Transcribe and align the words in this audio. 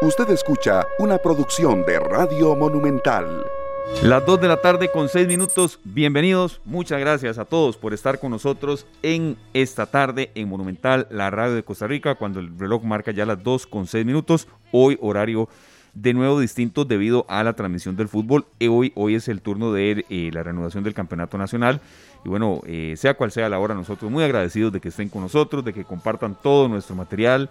Usted 0.00 0.30
escucha 0.30 0.86
una 1.00 1.18
producción 1.18 1.84
de 1.84 1.98
Radio 1.98 2.54
Monumental. 2.54 3.44
Las 4.04 4.24
2 4.24 4.40
de 4.40 4.46
la 4.46 4.60
tarde 4.60 4.92
con 4.92 5.08
6 5.08 5.26
minutos. 5.26 5.80
Bienvenidos. 5.82 6.60
Muchas 6.64 7.00
gracias 7.00 7.36
a 7.36 7.44
todos 7.44 7.76
por 7.76 7.92
estar 7.92 8.20
con 8.20 8.30
nosotros 8.30 8.86
en 9.02 9.36
esta 9.54 9.86
tarde 9.86 10.30
en 10.36 10.48
Monumental, 10.48 11.08
la 11.10 11.30
radio 11.30 11.56
de 11.56 11.64
Costa 11.64 11.88
Rica, 11.88 12.14
cuando 12.14 12.38
el 12.38 12.56
reloj 12.56 12.84
marca 12.84 13.10
ya 13.10 13.26
las 13.26 13.42
2 13.42 13.66
con 13.66 13.88
6 13.88 14.06
minutos. 14.06 14.46
Hoy 14.70 14.96
horario 15.00 15.48
de 15.94 16.14
nuevo 16.14 16.38
distinto 16.38 16.84
debido 16.84 17.26
a 17.28 17.42
la 17.42 17.54
transmisión 17.54 17.96
del 17.96 18.06
fútbol. 18.06 18.46
Hoy, 18.60 18.92
hoy 18.94 19.16
es 19.16 19.26
el 19.26 19.42
turno 19.42 19.72
de 19.72 20.04
eh, 20.08 20.30
la 20.32 20.44
reanudación 20.44 20.84
del 20.84 20.94
campeonato 20.94 21.38
nacional. 21.38 21.80
Y 22.24 22.28
bueno, 22.28 22.60
eh, 22.68 22.94
sea 22.96 23.14
cual 23.14 23.32
sea 23.32 23.48
la 23.48 23.58
hora, 23.58 23.74
nosotros 23.74 24.12
muy 24.12 24.22
agradecidos 24.22 24.72
de 24.72 24.80
que 24.80 24.90
estén 24.90 25.08
con 25.08 25.22
nosotros, 25.22 25.64
de 25.64 25.72
que 25.72 25.82
compartan 25.82 26.36
todo 26.40 26.68
nuestro 26.68 26.94
material 26.94 27.50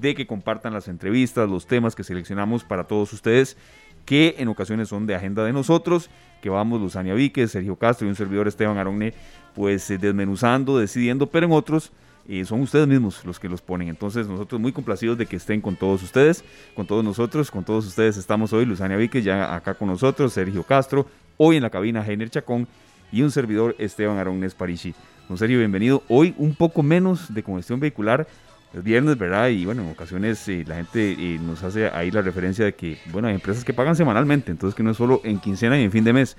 de 0.00 0.14
que 0.14 0.26
compartan 0.26 0.72
las 0.72 0.88
entrevistas, 0.88 1.48
los 1.48 1.66
temas 1.66 1.94
que 1.94 2.04
seleccionamos 2.04 2.64
para 2.64 2.84
todos 2.84 3.12
ustedes, 3.12 3.56
que 4.04 4.36
en 4.38 4.48
ocasiones 4.48 4.88
son 4.88 5.06
de 5.06 5.14
agenda 5.14 5.44
de 5.44 5.52
nosotros, 5.52 6.08
que 6.40 6.48
vamos 6.48 6.80
Luzania 6.80 7.14
Víquez, 7.14 7.50
Sergio 7.50 7.76
Castro 7.76 8.06
y 8.06 8.10
un 8.10 8.16
servidor 8.16 8.48
Esteban 8.48 8.78
Aronne, 8.78 9.12
pues 9.54 9.90
eh, 9.90 9.98
desmenuzando, 9.98 10.78
decidiendo, 10.78 11.26
pero 11.26 11.46
en 11.46 11.52
otros 11.52 11.92
eh, 12.28 12.44
son 12.44 12.60
ustedes 12.60 12.86
mismos 12.86 13.24
los 13.24 13.38
que 13.40 13.48
los 13.48 13.60
ponen. 13.60 13.88
Entonces 13.88 14.28
nosotros 14.28 14.60
muy 14.60 14.72
complacidos 14.72 15.18
de 15.18 15.26
que 15.26 15.36
estén 15.36 15.60
con 15.60 15.76
todos 15.76 16.02
ustedes, 16.02 16.44
con 16.74 16.86
todos 16.86 17.04
nosotros, 17.04 17.50
con 17.50 17.64
todos 17.64 17.86
ustedes 17.86 18.16
estamos 18.16 18.52
hoy, 18.52 18.64
Luzania 18.64 18.96
Víquez 18.96 19.24
ya 19.24 19.54
acá 19.54 19.74
con 19.74 19.88
nosotros, 19.88 20.32
Sergio 20.32 20.62
Castro, 20.62 21.06
hoy 21.36 21.56
en 21.56 21.62
la 21.62 21.70
cabina 21.70 22.06
Heiner 22.06 22.30
Chacón 22.30 22.68
y 23.10 23.22
un 23.22 23.30
servidor 23.30 23.74
Esteban 23.78 24.18
Aronnes 24.18 24.54
Parishi. 24.54 24.94
Don 25.28 25.36
Sergio, 25.36 25.58
bienvenido. 25.58 26.02
Hoy 26.08 26.34
un 26.38 26.54
poco 26.54 26.82
menos 26.82 27.34
de 27.34 27.42
congestión 27.42 27.80
vehicular, 27.80 28.26
es 28.74 28.82
viernes, 28.82 29.16
¿verdad? 29.16 29.48
Y 29.48 29.64
bueno, 29.64 29.82
en 29.82 29.90
ocasiones 29.90 30.46
eh, 30.48 30.64
la 30.66 30.76
gente 30.76 31.12
eh, 31.12 31.38
nos 31.40 31.62
hace 31.62 31.88
ahí 31.88 32.10
la 32.10 32.22
referencia 32.22 32.64
de 32.64 32.74
que, 32.74 32.98
bueno, 33.06 33.28
hay 33.28 33.34
empresas 33.34 33.64
que 33.64 33.72
pagan 33.72 33.96
semanalmente, 33.96 34.50
entonces 34.50 34.74
que 34.74 34.82
no 34.82 34.90
es 34.90 34.96
solo 34.96 35.20
en 35.24 35.38
quincena 35.38 35.78
y 35.78 35.84
en 35.84 35.90
fin 35.90 36.04
de 36.04 36.12
mes. 36.12 36.36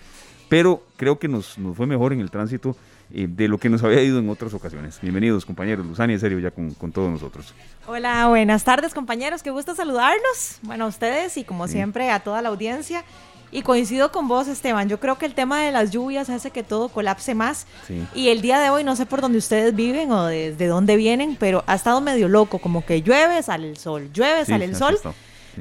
Pero 0.47 0.83
creo 0.97 1.19
que 1.19 1.27
nos, 1.27 1.58
nos 1.58 1.77
fue 1.77 1.86
mejor 1.86 2.11
en 2.11 2.21
el 2.21 2.31
tránsito 2.31 2.75
eh, 3.11 3.27
de 3.30 3.47
lo 3.47 3.58
que 3.58 3.69
nos 3.69 3.83
había 3.83 4.02
ido 4.02 4.19
en 4.19 4.30
otras 4.30 4.53
ocasiones. 4.53 4.99
Bienvenidos, 5.02 5.45
compañeros. 5.45 5.86
Luzani, 5.86 6.13
en 6.13 6.19
serio, 6.19 6.39
ya 6.39 6.52
con, 6.52 6.73
con, 6.73 6.91
todos 6.91 7.09
nosotros. 7.09 7.53
Hola, 7.88 8.27
buenas 8.27 8.64
tardes, 8.64 8.93
compañeros. 8.93 9.43
Qué 9.43 9.52
gusto 9.52 9.75
saludarlos. 9.75 10.59
Bueno, 10.64 10.86
a 10.86 10.88
ustedes 10.88 11.38
y 11.38 11.43
como 11.43 11.67
siempre 11.67 12.09
a 12.09 12.19
toda 12.19 12.41
la 12.41 12.49
audiencia. 12.49 13.03
Y 13.52 13.64
coincido 13.64 14.11
con 14.11 14.28
vos, 14.28 14.47
Esteban. 14.47 14.89
Yo 14.89 15.00
creo 15.00 15.17
que 15.17 15.25
el 15.25 15.33
tema 15.33 15.61
de 15.61 15.72
las 15.72 15.92
lluvias 15.92 16.30
hace 16.30 16.52
que 16.52 16.64
todo 16.64 16.89
colapse 16.89 17.33
más. 17.36 17.66
Y 18.14 18.30
el 18.30 18.42
día 18.42 18.59
de 18.59 18.69
hoy, 18.69 18.83
no 18.83 18.95
sé 18.95 19.05
por 19.05 19.22
dónde 19.22 19.38
ustedes 19.38 19.75
viven 19.75 20.11
o 20.11 20.25
desde 20.25 20.67
dónde 20.67 20.95
vienen, 20.95 21.36
pero 21.39 21.64
ha 21.67 21.75
estado 21.75 22.02
medio 22.02 22.27
loco. 22.27 22.59
Como 22.59 22.86
que 22.86 23.02
llueve, 23.02 23.42
sale 23.42 23.70
el 23.70 23.77
sol, 23.77 24.09
llueve, 24.14 24.45
sale 24.45 24.66
el 24.66 24.75
sol. 24.75 25.00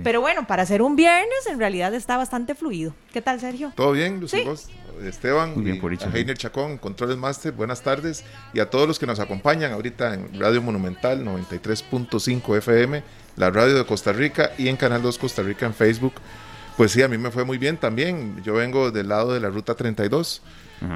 Pero 0.04 0.20
bueno, 0.20 0.46
para 0.46 0.64
ser 0.66 0.82
un 0.82 0.96
viernes, 0.96 1.46
en 1.50 1.58
realidad 1.58 1.94
está 1.94 2.16
bastante 2.16 2.54
fluido. 2.54 2.94
¿Qué 3.12 3.22
tal, 3.22 3.40
Sergio? 3.40 3.72
Todo 3.74 3.92
bien, 3.92 4.20
Lucy, 4.20 4.42
vos, 4.44 4.68
Esteban, 5.02 5.54
Muy 5.54 5.64
bien, 5.64 5.80
por 5.80 5.92
a 5.92 6.16
Heiner 6.16 6.36
Chacón, 6.36 6.78
Controles 6.78 7.16
Master, 7.16 7.52
buenas 7.52 7.82
tardes. 7.82 8.24
Y 8.52 8.60
a 8.60 8.70
todos 8.70 8.86
los 8.86 8.98
que 8.98 9.06
nos 9.06 9.20
acompañan 9.20 9.72
ahorita 9.72 10.14
en 10.14 10.38
Radio 10.38 10.62
Monumental 10.62 11.24
93.5 11.24 12.58
FM, 12.58 13.02
la 13.36 13.50
radio 13.50 13.74
de 13.76 13.84
Costa 13.86 14.12
Rica 14.12 14.52
y 14.58 14.68
en 14.68 14.76
Canal 14.76 15.02
2 15.02 15.18
Costa 15.18 15.42
Rica 15.42 15.66
en 15.66 15.74
Facebook. 15.74 16.14
Pues 16.78 16.92
sí, 16.92 17.02
a 17.02 17.08
mí 17.08 17.18
me 17.18 17.32
fue 17.32 17.44
muy 17.44 17.58
bien 17.58 17.76
también. 17.76 18.40
Yo 18.44 18.54
vengo 18.54 18.92
del 18.92 19.08
lado 19.08 19.34
de 19.34 19.40
la 19.40 19.50
ruta 19.50 19.74
32. 19.74 20.40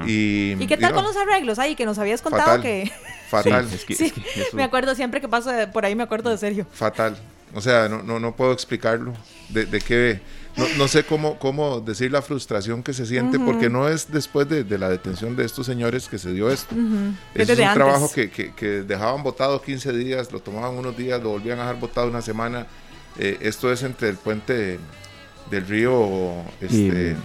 Y, 0.07 0.53
¿Y 0.57 0.65
qué 0.65 0.77
tal 0.77 0.93
con 0.93 1.03
los 1.03 1.17
arreglos 1.17 1.59
ahí 1.59 1.75
que 1.75 1.85
nos 1.85 1.99
habías 1.99 2.21
contado 2.21 2.61
que... 2.61 2.89
Fatal. 3.29 3.67
Sí, 3.89 4.13
Me 4.53 4.63
acuerdo 4.63 4.95
siempre 4.95 5.19
que 5.19 5.27
paso 5.27 5.51
por 5.73 5.83
ahí, 5.83 5.93
me 5.93 6.03
acuerdo 6.03 6.29
de 6.29 6.37
Sergio. 6.37 6.65
Fatal. 6.71 7.17
O 7.53 7.59
sea, 7.59 7.89
no, 7.89 8.01
no, 8.01 8.17
no 8.17 8.33
puedo 8.33 8.53
explicarlo. 8.53 9.13
De, 9.49 9.65
de 9.65 9.81
qué... 9.81 10.21
No, 10.55 10.65
no, 10.77 10.87
sé 10.87 11.03
cómo, 11.03 11.37
cómo 11.37 11.81
decir 11.81 12.13
la 12.13 12.21
frustración 12.21 12.81
que 12.81 12.93
se 12.93 13.05
siente, 13.05 13.37
porque 13.37 13.69
no 13.69 13.89
es 13.89 14.09
después 14.09 14.47
de, 14.47 14.63
de, 14.63 14.77
la 14.77 14.87
detención 14.87 15.35
de 15.35 15.43
estos 15.43 15.65
señores 15.65 16.07
que 16.07 16.17
se 16.17 16.31
dio 16.31 16.49
esto. 16.49 16.75
Es 17.35 17.49
un 17.49 17.73
trabajo 17.73 18.09
que, 18.09 18.29
que, 18.29 18.53
que, 18.53 18.83
dejaban 18.83 19.21
votado 19.21 19.61
15 19.61 19.91
días, 19.91 20.31
lo 20.31 20.39
tomaban 20.39 20.75
unos 20.77 20.95
días, 20.95 21.21
lo 21.21 21.31
volvían 21.31 21.59
a 21.59 21.63
dejar 21.63 21.79
votado 21.81 22.07
una 22.07 22.21
semana. 22.21 22.67
Eh, 23.17 23.39
esto 23.41 23.73
es 23.73 23.83
entre 23.83 24.09
el 24.09 24.15
puente 24.15 24.79
del 25.53 25.67
río 25.67 26.43
este, 26.59 27.15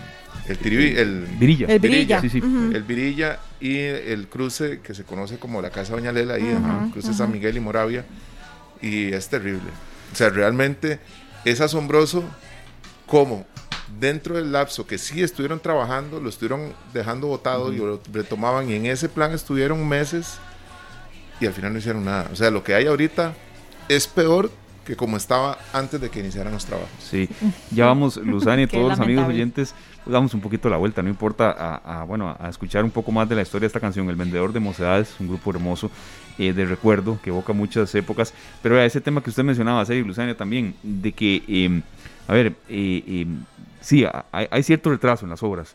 el, 0.49 0.59
el, 0.97 1.27
Virilla. 1.39 1.67
El 1.67 1.79
Virilla. 1.79 2.21
El 2.21 2.83
Virilla 2.83 3.39
y 3.61 3.79
el 3.79 4.29
cruce 4.29 4.81
que 4.81 4.95
se 4.95 5.05
conoce 5.05 5.39
como 5.39 5.61
la 5.61 5.71
Casa 5.71 5.95
Doña 5.95 6.13
Lela, 6.13 6.35
ahí, 6.35 6.57
cruce 6.93 7.13
San 7.13 7.33
Miguel 7.33 7.57
y 7.57 7.61
Moravia. 7.61 8.05
Y 8.81 9.13
es 9.13 9.29
terrible. 9.29 9.71
O 10.13 10.17
sea, 10.17 10.31
realmente 10.31 11.01
es 11.45 11.61
asombroso 11.61 12.25
cómo 13.07 13.47
dentro 13.99 14.37
del 14.37 14.53
lapso 14.53 14.87
que 14.87 14.99
sí 14.99 15.23
estuvieron 15.23 15.61
trabajando, 15.61 16.21
lo 16.21 16.29
estuvieron 16.29 16.73
dejando 16.93 17.27
votado 17.27 17.73
y 17.73 17.79
lo 17.79 18.01
retomaban 18.13 18.71
y 18.71 18.75
en 18.75 18.87
ese 18.87 19.09
plan 19.09 19.33
estuvieron 19.33 19.87
meses 19.89 20.39
y 21.41 21.47
al 21.47 21.53
final 21.53 21.73
no 21.73 21.79
hicieron 21.79 22.05
nada. 22.05 22.29
O 22.33 22.37
sea, 22.37 22.51
lo 22.51 22.63
que 22.63 22.75
hay 22.75 22.87
ahorita 22.87 23.35
es 23.89 24.07
peor 24.07 24.51
que 24.89 24.97
como 24.97 25.19
estaba 25.19 25.59
antes 25.75 26.01
de 26.01 26.09
que 26.09 26.21
iniciaran 26.21 26.51
los 26.51 26.65
trabajos. 26.65 26.89
Sí, 26.99 27.29
ya 27.71 27.85
vamos, 27.85 28.17
Luzani 28.17 28.63
y 28.65 28.67
todos 28.67 28.89
los 28.89 28.99
amigos 28.99 29.29
oyentes, 29.29 29.75
pues 30.03 30.11
damos 30.11 30.33
un 30.33 30.41
poquito 30.41 30.71
la 30.71 30.79
vuelta, 30.79 31.03
no 31.03 31.11
importa, 31.11 31.51
a, 31.85 32.05
bueno, 32.05 32.35
a 32.41 32.49
escuchar 32.49 32.85
un 32.85 32.91
poco 32.91 33.13
más 33.13 33.29
de 33.29 33.35
la 33.35 33.43
historia 33.43 33.65
de 33.65 33.67
esta 33.67 33.81
canción, 33.81 34.09
El 34.09 34.17
Vendedor 34.17 34.51
de 34.51 34.61
Mocedades, 34.61 35.15
un 35.21 35.29
grupo 35.29 35.51
hermoso 35.51 35.91
eh, 36.39 36.55
de 36.55 36.65
recuerdo 36.65 37.21
que 37.23 37.29
evoca 37.29 37.53
muchas 37.53 37.95
épocas, 37.95 38.33
pero 38.63 38.79
a 38.79 38.85
ese 38.87 39.03
tema 39.03 39.23
que 39.23 39.29
usted 39.29 39.45
mencionaba, 39.45 39.85
Sergio 39.85 40.07
Luzania 40.07 40.35
también, 40.35 40.75
de 40.83 41.13
que, 41.13 41.43
em, 41.47 41.83
a 42.27 42.33
ver, 42.33 42.55
eh, 42.71 43.05
em, 43.07 43.45
sí, 43.83 44.07
hay, 44.33 44.49
hay 44.51 44.63
cierto 44.63 44.89
retraso 44.89 45.27
en 45.27 45.31
las 45.31 45.43
obras, 45.43 45.75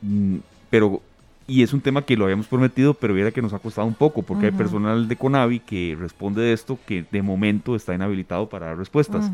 mm, 0.00 0.38
pero 0.70 1.02
y 1.46 1.62
es 1.62 1.72
un 1.72 1.80
tema 1.80 2.04
que 2.04 2.16
lo 2.16 2.24
habíamos 2.24 2.46
prometido, 2.46 2.94
pero 2.94 3.14
viera 3.14 3.30
que 3.30 3.42
nos 3.42 3.52
ha 3.52 3.58
costado 3.58 3.86
un 3.86 3.94
poco, 3.94 4.22
porque 4.22 4.46
hay 4.46 4.52
personal 4.52 5.08
de 5.08 5.16
Conavi 5.16 5.60
que 5.60 5.96
responde 5.98 6.42
de 6.42 6.52
esto 6.52 6.78
que 6.86 7.04
de 7.10 7.22
momento 7.22 7.74
está 7.74 7.94
inhabilitado 7.94 8.48
para 8.48 8.66
dar 8.66 8.78
respuestas. 8.78 9.30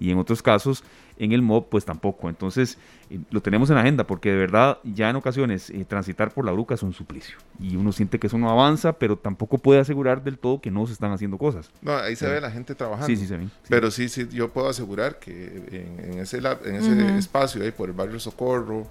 Y 0.00 0.10
en 0.10 0.18
otros 0.18 0.42
casos, 0.42 0.82
en 1.18 1.32
el 1.32 1.42
MOB, 1.42 1.68
pues 1.68 1.84
tampoco. 1.84 2.28
Entonces, 2.28 2.78
eh, 3.10 3.20
lo 3.30 3.40
tenemos 3.40 3.70
en 3.70 3.76
agenda, 3.76 4.04
porque 4.04 4.30
de 4.30 4.36
verdad, 4.36 4.78
ya 4.82 5.10
en 5.10 5.16
ocasiones, 5.16 5.70
eh, 5.70 5.84
transitar 5.84 6.32
por 6.32 6.44
la 6.44 6.52
bruca 6.52 6.74
es 6.74 6.82
un 6.82 6.92
suplicio. 6.92 7.36
Y 7.60 7.76
uno 7.76 7.92
siente 7.92 8.18
que 8.18 8.26
eso 8.26 8.38
no 8.38 8.50
avanza, 8.50 8.94
pero 8.94 9.16
tampoco 9.16 9.58
puede 9.58 9.80
asegurar 9.80 10.24
del 10.24 10.38
todo 10.38 10.60
que 10.60 10.70
no 10.70 10.86
se 10.86 10.92
están 10.92 11.12
haciendo 11.12 11.38
cosas. 11.38 11.70
No, 11.80 11.96
ahí 11.96 12.16
se 12.16 12.26
ve 12.28 12.40
la 12.40 12.50
gente 12.50 12.74
trabajando. 12.74 13.06
Sí, 13.06 13.16
sí 13.16 13.26
se 13.26 13.36
ve. 13.36 13.48
Pero 13.68 13.90
sí, 13.90 14.08
sí, 14.08 14.28
yo 14.30 14.52
puedo 14.52 14.68
asegurar 14.68 15.18
que 15.18 15.88
en, 16.02 16.18
ese, 16.18 16.38
en 16.38 16.74
ese 16.74 17.18
espacio, 17.18 17.62
ahí 17.62 17.70
por 17.70 17.88
el 17.88 17.94
barrio 17.94 18.18
Socorro, 18.18 18.88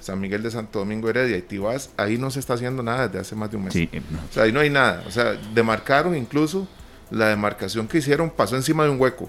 San 0.00 0.20
Miguel 0.20 0.42
de 0.42 0.50
Santo 0.50 0.80
Domingo 0.80 1.08
Heredia 1.08 1.36
y 1.36 1.42
Tibás, 1.42 1.90
ahí 1.96 2.18
no 2.18 2.30
se 2.30 2.40
está 2.40 2.54
haciendo 2.54 2.82
nada 2.82 3.06
desde 3.08 3.20
hace 3.20 3.36
más 3.36 3.50
de 3.50 3.56
un 3.56 3.64
mes. 3.64 3.72
Sí, 3.72 3.88
O 4.30 4.32
sea, 4.32 4.44
ahí 4.44 4.52
no 4.52 4.60
hay 4.60 4.70
nada. 4.70 5.04
O 5.06 5.10
sea, 5.10 5.34
demarcaron 5.54 6.16
incluso, 6.16 6.66
la 7.10 7.28
demarcación 7.28 7.86
que 7.86 7.98
hicieron 7.98 8.30
pasó 8.30 8.56
encima 8.56 8.84
de 8.84 8.90
un 8.90 9.00
hueco. 9.00 9.28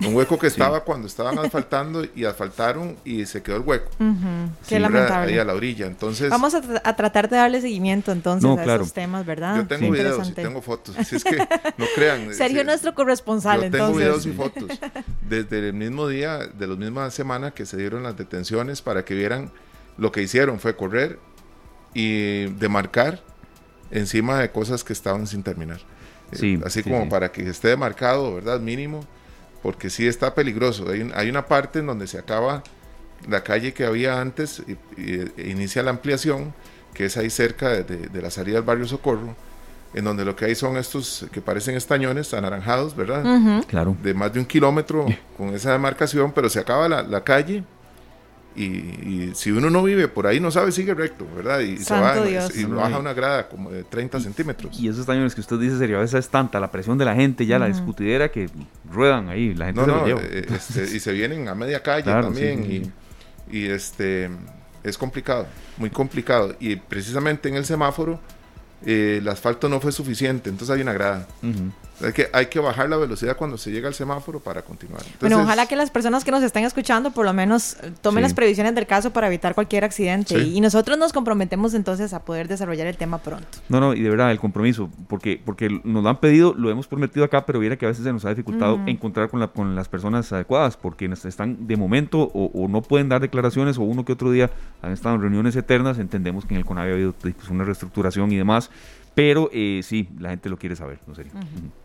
Un 0.00 0.14
hueco 0.14 0.38
que 0.38 0.46
estaba 0.46 0.80
cuando 0.80 1.06
estaban 1.06 1.38
asfaltando 1.38 2.06
y 2.14 2.26
asfaltaron 2.26 2.96
y 3.04 3.24
se 3.24 3.42
quedó 3.42 3.56
el 3.56 3.62
hueco. 3.62 3.90
Qué 4.68 4.78
lamentable. 4.78 5.32
Ahí 5.32 5.38
a 5.38 5.44
la 5.44 5.54
orilla. 5.54 5.86
Entonces, 5.86 6.28
Vamos 6.28 6.54
a, 6.54 6.60
tratar 6.96 7.30
de 7.30 7.36
darle 7.36 7.62
seguimiento 7.62 8.12
entonces 8.12 8.50
a 8.50 8.74
esos 8.74 8.92
temas, 8.92 9.24
¿verdad? 9.24 9.56
Yo 9.56 9.66
tengo 9.66 9.90
videos 9.90 10.28
y 10.28 10.32
tengo 10.32 10.60
fotos. 10.60 10.96
Así 10.98 11.16
es 11.16 11.24
que 11.24 11.38
no 11.38 11.86
crean. 11.94 12.34
Sergio 12.34 12.62
nuestro 12.64 12.94
corresponsal, 12.94 13.60
yo 13.60 13.66
entonces. 13.66 13.86
Tengo 13.86 13.98
videos 13.98 14.26
y 14.26 14.32
fotos. 14.32 14.78
Desde 15.28 15.68
el 15.68 15.74
mismo 15.74 16.08
día, 16.08 16.38
de 16.38 16.66
la 16.66 16.76
misma 16.76 17.10
semana 17.10 17.52
que 17.52 17.66
se 17.66 17.76
dieron 17.76 18.02
las 18.02 18.16
detenciones 18.16 18.82
para 18.82 19.04
que 19.04 19.14
vieran 19.14 19.50
lo 19.98 20.12
que 20.12 20.22
hicieron 20.22 20.60
fue 20.60 20.76
correr 20.76 21.18
y 21.94 22.44
demarcar 22.54 23.22
encima 23.90 24.40
de 24.40 24.50
cosas 24.50 24.84
que 24.84 24.92
estaban 24.92 25.26
sin 25.26 25.42
terminar. 25.42 25.80
Eh, 26.32 26.60
así 26.64 26.82
como 26.82 27.08
para 27.08 27.30
que 27.30 27.48
esté 27.48 27.68
demarcado, 27.68 28.34
¿verdad? 28.34 28.60
Mínimo, 28.60 29.04
porque 29.62 29.90
sí 29.90 30.06
está 30.06 30.34
peligroso. 30.34 30.86
Hay, 30.90 31.30
una 31.30 31.46
parte 31.46 31.78
en 31.78 31.86
donde 31.86 32.06
se 32.06 32.18
acaba 32.18 32.62
la 33.28 33.42
calle 33.42 33.72
que 33.72 33.84
había 33.84 34.20
antes 34.20 34.62
y, 34.66 35.12
e 35.40 35.50
inicia 35.50 35.82
la 35.82 35.90
ampliación, 35.90 36.54
que 36.94 37.06
es 37.06 37.16
ahí 37.16 37.30
cerca 37.30 37.70
de, 37.70 38.20
la 38.20 38.30
salida 38.30 38.56
del 38.56 38.64
barrio 38.64 38.86
Socorro, 38.86 39.36
en 39.96 40.04
donde 40.04 40.26
lo 40.26 40.36
que 40.36 40.44
hay 40.44 40.54
son 40.54 40.76
estos 40.76 41.26
que 41.32 41.40
parecen 41.40 41.74
estañones 41.74 42.34
anaranjados, 42.34 42.94
¿verdad? 42.94 43.64
Claro. 43.66 43.96
De 44.02 44.12
más 44.12 44.30
de 44.30 44.40
un 44.40 44.44
kilómetro 44.44 45.06
con 45.38 45.48
esa 45.54 45.72
demarcación, 45.72 46.32
pero 46.32 46.50
se 46.50 46.60
acaba 46.60 46.86
la, 46.86 47.02
la 47.02 47.24
calle 47.24 47.64
y, 48.54 49.32
si 49.34 49.50
uno 49.50 49.70
no 49.70 49.82
vive 49.82 50.06
por 50.08 50.26
ahí, 50.26 50.38
no 50.38 50.50
sabe, 50.50 50.70
sigue 50.70 50.92
recto, 50.92 51.26
¿verdad? 51.34 51.60
Y 51.60 51.78
se 51.78 51.94
va, 51.94 52.14
y 52.28 52.64
baja 52.64 52.98
una 52.98 53.14
grada 53.14 53.48
como 53.48 53.70
de 53.70 53.84
30 53.84 54.20
centímetros. 54.20 54.78
Y 54.78 54.88
esos 54.88 55.06
daños 55.06 55.34
que 55.34 55.40
usted 55.40 55.58
dice, 55.58 55.78
serio, 55.78 55.96
a 55.96 56.00
veces 56.00 56.20
es 56.20 56.28
tanta 56.28 56.60
la 56.60 56.70
presión 56.70 56.98
de 56.98 57.06
la 57.06 57.14
gente, 57.14 57.46
ya 57.46 57.58
la 57.58 57.66
discutidera, 57.66 58.30
que 58.30 58.50
ruedan 58.90 59.30
ahí, 59.30 59.54
la 59.54 59.66
gente 59.66 59.80
se 59.80 59.86
lo 59.86 60.06
lleva. 60.06 60.20
Eh, 60.22 60.46
este, 60.54 60.84
y 60.84 61.00
se 61.00 61.12
vienen 61.12 61.48
a 61.48 61.54
media 61.54 61.82
calle 61.82 62.10
también, 62.10 62.70
y, 62.70 63.58
y, 63.58 63.66
este, 63.66 64.30
es 64.82 64.98
complicado, 64.98 65.46
muy 65.78 65.88
complicado. 65.88 66.54
Y 66.60 66.76
precisamente 66.76 67.48
en 67.48 67.56
el 67.56 67.64
semáforo 67.64 68.20
eh, 68.84 69.18
el 69.20 69.28
asfalto 69.28 69.68
no 69.68 69.80
fue 69.80 69.92
suficiente, 69.92 70.50
entonces 70.50 70.74
hay 70.74 70.82
una 70.82 70.92
grada. 70.92 71.28
Hay 72.02 72.12
que, 72.12 72.28
hay 72.32 72.46
que 72.46 72.60
bajar 72.60 72.88
la 72.90 72.96
velocidad 72.96 73.36
cuando 73.36 73.56
se 73.56 73.70
llega 73.70 73.88
al 73.88 73.94
semáforo 73.94 74.40
para 74.40 74.62
continuar. 74.62 75.02
bueno, 75.20 75.40
ojalá 75.42 75.66
que 75.66 75.76
las 75.76 75.90
personas 75.90 76.24
que 76.24 76.30
nos 76.30 76.42
estén 76.42 76.64
escuchando 76.64 77.10
por 77.10 77.24
lo 77.24 77.32
menos 77.32 77.76
tomen 78.02 78.22
las 78.22 78.34
previsiones 78.34 78.74
del 78.74 78.86
caso 78.86 79.10
para 79.10 79.28
evitar 79.28 79.54
cualquier 79.54 79.84
accidente. 79.84 80.38
Y 80.38 80.60
nosotros 80.60 80.98
nos 80.98 81.12
comprometemos 81.12 81.74
entonces 81.74 82.12
a 82.12 82.20
poder 82.20 82.48
desarrollar 82.48 82.86
el 82.86 82.96
tema 82.96 83.18
pronto. 83.18 83.46
No, 83.68 83.80
no, 83.80 83.94
y 83.94 84.02
de 84.02 84.10
verdad, 84.10 84.30
el 84.30 84.38
compromiso, 84.38 84.90
porque, 85.08 85.40
porque 85.42 85.68
nos 85.84 86.02
lo 86.02 86.08
han 86.08 86.20
pedido, 86.20 86.54
lo 86.54 86.70
hemos 86.70 86.86
prometido 86.86 87.24
acá, 87.24 87.46
pero 87.46 87.58
viera 87.58 87.76
que 87.76 87.86
a 87.86 87.88
veces 87.88 88.04
se 88.04 88.12
nos 88.12 88.24
ha 88.24 88.30
dificultado 88.30 88.80
encontrar 88.86 89.30
con, 89.30 89.40
la, 89.40 89.48
con 89.48 89.74
las 89.74 89.88
personas 89.88 90.30
adecuadas, 90.32 90.76
porque 90.76 91.06
están 91.24 91.66
de 91.66 91.76
momento 91.76 92.30
o, 92.34 92.68
no 92.68 92.82
pueden 92.82 93.08
dar 93.08 93.20
declaraciones 93.20 93.78
o 93.78 93.82
uno 93.82 94.04
que 94.04 94.12
otro 94.12 94.30
día 94.30 94.50
han 94.82 94.92
estado 94.92 95.14
en 95.14 95.22
reuniones 95.22 95.56
eternas. 95.56 95.98
Entendemos 95.98 96.44
que 96.44 96.54
en 96.54 96.58
el 96.58 96.66
CONAVI 96.66 96.90
ha 96.90 96.94
habido 96.94 97.12
pues, 97.12 97.48
una 97.48 97.64
reestructuración 97.64 98.32
y 98.32 98.36
demás 98.36 98.70
pero 99.16 99.48
eh, 99.50 99.80
sí, 99.82 100.10
la 100.18 100.28
gente 100.28 100.50
lo 100.50 100.58
quiere 100.58 100.76
saber, 100.76 100.98
no 101.06 101.14
serio. 101.14 101.32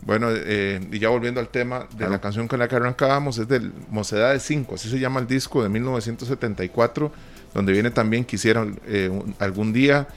Bueno, 0.02 0.28
eh, 0.30 0.86
y 0.92 0.98
ya 0.98 1.08
volviendo 1.08 1.40
al 1.40 1.48
tema 1.48 1.88
de 1.96 2.06
la 2.06 2.20
canción 2.20 2.46
con 2.46 2.58
la 2.58 2.68
que 2.68 2.76
arrancábamos, 2.76 3.38
es 3.38 3.48
del 3.48 3.72
Mocedades 3.88 4.42
5, 4.42 4.74
así 4.74 4.90
se 4.90 4.98
llama 4.98 5.18
el 5.18 5.26
disco 5.26 5.62
de 5.62 5.70
1974, 5.70 7.10
donde 7.54 7.72
viene 7.72 7.90
también 7.90 8.26
Quisiera 8.26 8.66
eh, 8.84 9.10
algún 9.38 9.72
día, 9.72 10.08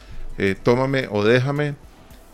Tómame 0.64 1.08
o 1.10 1.24
Déjame, 1.24 1.76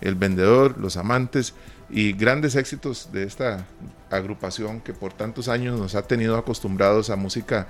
El 0.02 0.16
Vendedor, 0.16 0.76
Los 0.80 0.98
Amantes 0.98 1.54
y 1.92 2.14
grandes 2.14 2.56
éxitos 2.56 3.12
de 3.12 3.26
esta 3.26 3.68
agrupación 4.10 4.82
que 4.82 4.94
por 4.94 5.14
tantos 5.14 5.48
años 5.48 5.80
nos 5.80 5.94
ha 5.94 6.08
tenido 6.08 6.38
acostumbrados 6.38 7.12
a 7.12 7.16
música 7.16 7.68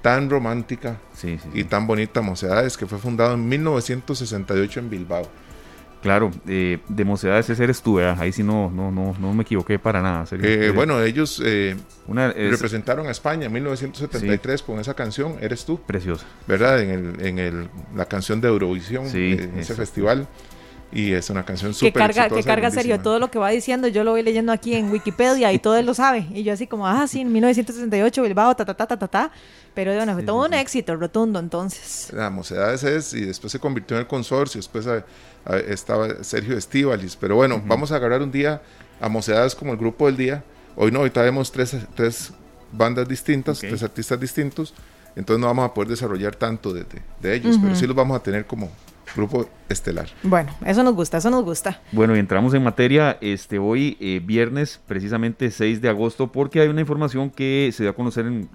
tan 0.00 0.30
romántica 0.30 0.96
y 1.52 1.64
tan 1.64 1.86
bonita, 1.86 2.22
Mocedades, 2.22 2.78
que 2.78 2.86
fue 2.86 2.96
fundado 2.96 3.34
en 3.34 3.46
1968 3.46 4.80
en 4.80 4.88
Bilbao. 4.88 5.28
Claro, 6.04 6.30
eh, 6.46 6.80
de 6.86 7.04
mocedades 7.06 7.48
ese 7.48 7.64
eres 7.64 7.80
tú, 7.80 7.98
Ahí 7.98 8.30
sí 8.30 8.42
no, 8.42 8.70
no, 8.70 8.90
no, 8.90 9.16
no 9.18 9.32
me 9.32 9.42
equivoqué 9.42 9.78
para 9.78 10.02
nada. 10.02 10.26
Eh, 10.32 10.70
bueno, 10.74 11.02
ellos 11.02 11.40
eh, 11.42 11.74
representaron 12.06 13.06
a 13.06 13.10
España 13.10 13.46
en 13.46 13.52
1973 13.54 14.62
con 14.62 14.78
esa 14.78 14.92
canción, 14.92 15.38
Eres 15.40 15.64
tú. 15.64 15.80
Preciosa. 15.80 16.26
¿Verdad? 16.46 16.82
En, 16.82 16.90
el, 16.90 17.26
en 17.26 17.38
el, 17.38 17.68
la 17.96 18.04
canción 18.04 18.38
de 18.42 18.48
Eurovisión, 18.48 19.06
en 19.06 19.58
ese 19.58 19.74
festival. 19.74 20.28
Y 20.94 21.12
es 21.12 21.28
una 21.28 21.44
canción 21.44 21.74
súper 21.74 21.92
Que 21.92 21.98
carga, 21.98 22.28
que 22.28 22.42
carga 22.44 22.70
serio 22.70 23.00
todo 23.00 23.18
lo 23.18 23.28
que 23.28 23.38
va 23.38 23.50
diciendo. 23.50 23.88
Yo 23.88 24.04
lo 24.04 24.12
voy 24.12 24.22
leyendo 24.22 24.52
aquí 24.52 24.74
en 24.74 24.92
Wikipedia 24.92 25.52
y 25.52 25.58
todo 25.58 25.76
él 25.76 25.86
lo 25.86 25.92
sabe. 25.92 26.26
Y 26.32 26.44
yo 26.44 26.52
así 26.52 26.68
como, 26.68 26.86
ah, 26.86 27.06
sí, 27.08 27.22
en 27.22 27.32
1968, 27.32 28.22
Bilbao, 28.22 28.54
ta, 28.54 28.64
ta, 28.64 28.74
ta, 28.74 28.86
ta, 28.86 28.96
ta, 28.96 29.08
ta. 29.08 29.32
Pero 29.74 29.92
bueno, 29.92 30.14
fue 30.14 30.22
todo 30.22 30.46
un 30.46 30.54
éxito 30.54 30.94
rotundo 30.94 31.40
entonces. 31.40 32.10
La 32.12 32.30
Mocedades 32.30 32.84
es, 32.84 33.12
y 33.12 33.22
después 33.22 33.50
se 33.50 33.58
convirtió 33.58 33.96
en 33.96 34.02
el 34.02 34.06
consorcio, 34.06 34.60
después 34.60 34.86
estaba 35.68 36.22
Sergio 36.22 36.56
Estivalis. 36.56 37.16
Pero 37.16 37.34
bueno, 37.34 37.60
vamos 37.66 37.90
a 37.90 37.96
agarrar 37.96 38.22
un 38.22 38.30
día 38.30 38.62
a 39.00 39.08
Mocedades 39.08 39.56
como 39.56 39.72
el 39.72 39.78
grupo 39.78 40.06
del 40.06 40.16
día. 40.16 40.44
Hoy 40.76 40.92
no, 40.92 41.00
hoy 41.00 41.10
traemos 41.10 41.50
tres, 41.50 41.76
tres 41.96 42.32
bandas 42.70 43.08
distintas, 43.08 43.58
tres 43.58 43.82
artistas 43.82 44.20
distintos. 44.20 44.74
Entonces 45.16 45.40
no 45.40 45.46
vamos 45.46 45.64
a 45.64 45.74
poder 45.74 45.88
desarrollar 45.88 46.34
tanto 46.34 46.72
de, 46.72 46.84
de, 47.20 47.34
ellos, 47.34 47.56
pero 47.60 47.74
sí 47.76 47.86
los 47.86 47.94
vamos 47.94 48.16
a 48.16 48.22
tener 48.22 48.46
como, 48.46 48.70
grupo 49.14 49.48
estelar. 49.68 50.08
Bueno, 50.22 50.52
eso 50.64 50.82
nos 50.82 50.94
gusta, 50.94 51.18
eso 51.18 51.30
nos 51.30 51.44
gusta. 51.44 51.80
Bueno, 51.92 52.16
y 52.16 52.18
entramos 52.18 52.54
en 52.54 52.62
materia 52.62 53.16
este 53.20 53.58
hoy, 53.58 53.96
eh, 54.00 54.20
viernes, 54.24 54.80
precisamente 54.86 55.50
6 55.50 55.80
de 55.80 55.88
agosto, 55.88 56.30
porque 56.30 56.60
hay 56.60 56.68
una 56.68 56.80
información 56.80 57.30
que 57.30 57.70
se 57.72 57.84
dio 57.84 57.90
a 57.90 57.94
conocer 57.94 58.26
en, 58.26 58.48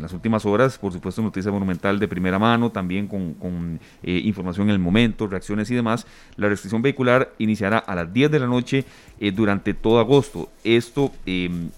las 0.00 0.12
últimas 0.12 0.46
horas, 0.46 0.78
por 0.78 0.92
supuesto, 0.92 1.22
noticia 1.22 1.50
monumental 1.50 1.98
de 1.98 2.08
primera 2.08 2.38
mano, 2.38 2.70
también 2.70 3.06
con, 3.06 3.80
eh, 4.02 4.20
información 4.24 4.68
en 4.68 4.74
el 4.74 4.78
momento, 4.78 5.26
reacciones 5.26 5.70
y 5.70 5.74
demás. 5.74 6.06
La 6.36 6.48
restricción 6.48 6.82
vehicular 6.82 7.32
iniciará 7.38 7.78
a 7.78 7.94
las 7.94 8.12
10 8.12 8.30
de 8.30 8.40
la 8.40 8.46
noche 8.46 8.84
eh, 9.20 9.32
durante 9.32 9.74
todo 9.74 10.00
agosto. 10.00 10.50
Esto 10.64 11.12
em, 11.26 11.70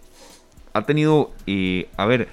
ha 0.72 0.82
tenido, 0.82 1.32
a 1.96 2.06
ver, 2.06 2.28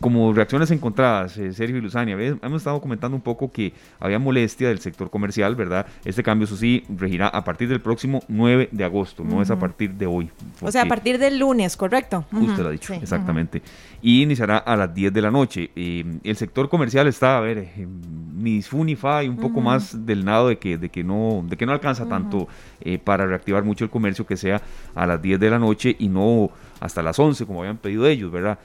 como 0.00 0.32
reacciones 0.32 0.70
encontradas, 0.70 1.36
eh, 1.38 1.52
Sergio 1.52 1.76
y 1.76 1.80
Luzania, 1.80 2.16
hemos 2.16 2.60
estado 2.60 2.80
comentando 2.80 3.16
un 3.16 3.22
poco 3.22 3.50
que 3.50 3.72
había 3.98 4.18
molestia 4.18 4.68
del 4.68 4.78
sector 4.78 5.10
comercial, 5.10 5.56
¿verdad? 5.56 5.86
Este 6.04 6.22
cambio, 6.22 6.44
eso 6.44 6.56
sí, 6.56 6.84
regirá 6.96 7.28
a 7.28 7.42
partir 7.42 7.68
del 7.68 7.80
próximo 7.80 8.22
9 8.28 8.68
de 8.70 8.84
agosto, 8.84 9.24
no 9.24 9.42
es 9.42 9.50
a 9.50 9.58
partir 9.58 9.92
de 9.94 10.06
hoy. 10.06 10.30
O 10.60 10.70
sea, 10.70 10.82
a 10.82 10.86
partir 10.86 11.18
del 11.18 11.38
lunes, 11.38 11.76
¿correcto? 11.76 12.24
Usted 12.32 12.62
lo 12.62 12.68
ha 12.68 12.72
dicho, 12.72 12.94
exactamente. 12.94 13.62
Y 14.00 14.22
iniciará 14.22 14.58
a 14.58 14.76
las 14.76 14.94
10 14.94 15.12
de 15.12 15.22
la 15.22 15.30
noche. 15.30 15.70
Eh, 15.74 16.04
el 16.22 16.36
sector 16.36 16.68
comercial 16.68 17.08
está, 17.08 17.38
a 17.38 17.40
ver, 17.40 17.58
eh, 17.58 17.86
ni 18.36 18.62
fu 18.62 18.84
ni 18.84 18.94
fa 18.94 19.24
y 19.24 19.28
un 19.28 19.36
poco 19.36 19.60
más 19.60 20.06
del 20.06 20.24
lado 20.24 20.48
de 20.48 20.58
que, 20.58 20.78
de 20.78 20.90
que, 20.90 21.02
no, 21.02 21.44
de 21.48 21.56
que 21.56 21.66
no 21.66 21.72
alcanza 21.72 22.08
tanto 22.08 22.48
para 23.04 23.26
reactivar 23.26 23.62
mucho 23.64 23.84
el 23.84 23.90
comercio 23.90 24.26
que 24.26 24.36
sea 24.36 24.60
a 24.94 25.06
las 25.06 25.20
10 25.20 25.38
de 25.38 25.50
la 25.50 25.58
noche 25.58 25.94
y 25.98 26.08
no 26.08 26.50
hasta 26.80 27.02
las 27.02 27.18
11 27.18 27.46
como 27.46 27.60
habían 27.60 27.76
pedido 27.78 28.06
ellos, 28.06 28.30
¿verdad? 28.32 28.58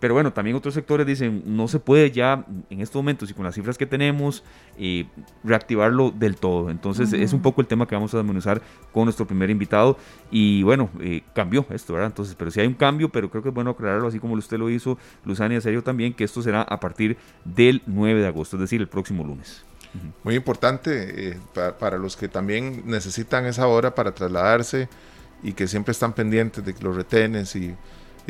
Pero 0.00 0.14
bueno, 0.14 0.32
también 0.32 0.56
otros 0.56 0.74
sectores 0.74 1.06
dicen, 1.06 1.42
no 1.46 1.68
se 1.68 1.78
puede 1.78 2.10
ya 2.10 2.44
en 2.70 2.80
estos 2.80 2.96
momentos 2.96 3.30
y 3.30 3.34
con 3.34 3.44
las 3.44 3.54
cifras 3.54 3.76
que 3.76 3.86
tenemos 3.86 4.42
eh, 4.78 5.06
reactivarlo 5.44 6.10
del 6.10 6.36
todo. 6.36 6.70
Entonces 6.70 7.12
es 7.12 7.32
un 7.32 7.42
poco 7.42 7.60
el 7.60 7.66
tema 7.66 7.86
que 7.86 7.94
vamos 7.94 8.12
a 8.14 8.16
desmenuzar 8.16 8.62
con 8.92 9.04
nuestro 9.04 9.26
primer 9.26 9.50
invitado. 9.50 9.98
Y 10.30 10.62
bueno, 10.62 10.90
eh, 11.00 11.22
cambió 11.34 11.66
esto, 11.70 11.92
¿verdad? 11.92 12.08
Entonces, 12.08 12.34
pero 12.34 12.50
sí 12.50 12.60
hay 12.60 12.66
un 12.66 12.74
cambio, 12.74 13.10
pero 13.10 13.30
creo 13.30 13.42
que 13.42 13.50
es 13.50 13.54
bueno 13.54 13.70
aclararlo 13.70 14.08
así 14.08 14.18
como 14.18 14.34
usted 14.40 14.58
lo 14.58 14.70
hizo, 14.70 14.98
Luzania 15.24 15.60
Serio 15.60 15.82
también, 15.82 16.14
que 16.14 16.24
esto 16.24 16.42
será 16.42 16.62
a 16.62 16.80
partir 16.80 17.16
del 17.44 17.82
9 17.86 18.20
de 18.20 18.26
agosto, 18.26 18.56
es 18.56 18.60
decir, 18.60 18.80
el 18.80 18.88
próximo 18.88 19.22
lunes. 19.22 19.64
Muy 20.22 20.36
importante 20.36 21.30
eh, 21.30 21.38
para, 21.78 21.98
los 21.98 22.16
que 22.16 22.28
también 22.28 22.84
necesitan 22.86 23.46
esa 23.46 23.66
hora 23.66 23.94
para 23.94 24.14
trasladarse 24.14 24.88
y 25.42 25.52
que 25.52 25.66
siempre 25.66 25.92
están 25.92 26.12
pendientes 26.12 26.64
de 26.64 26.74
los 26.80 26.94
retenes 26.94 27.56
y 27.56 27.74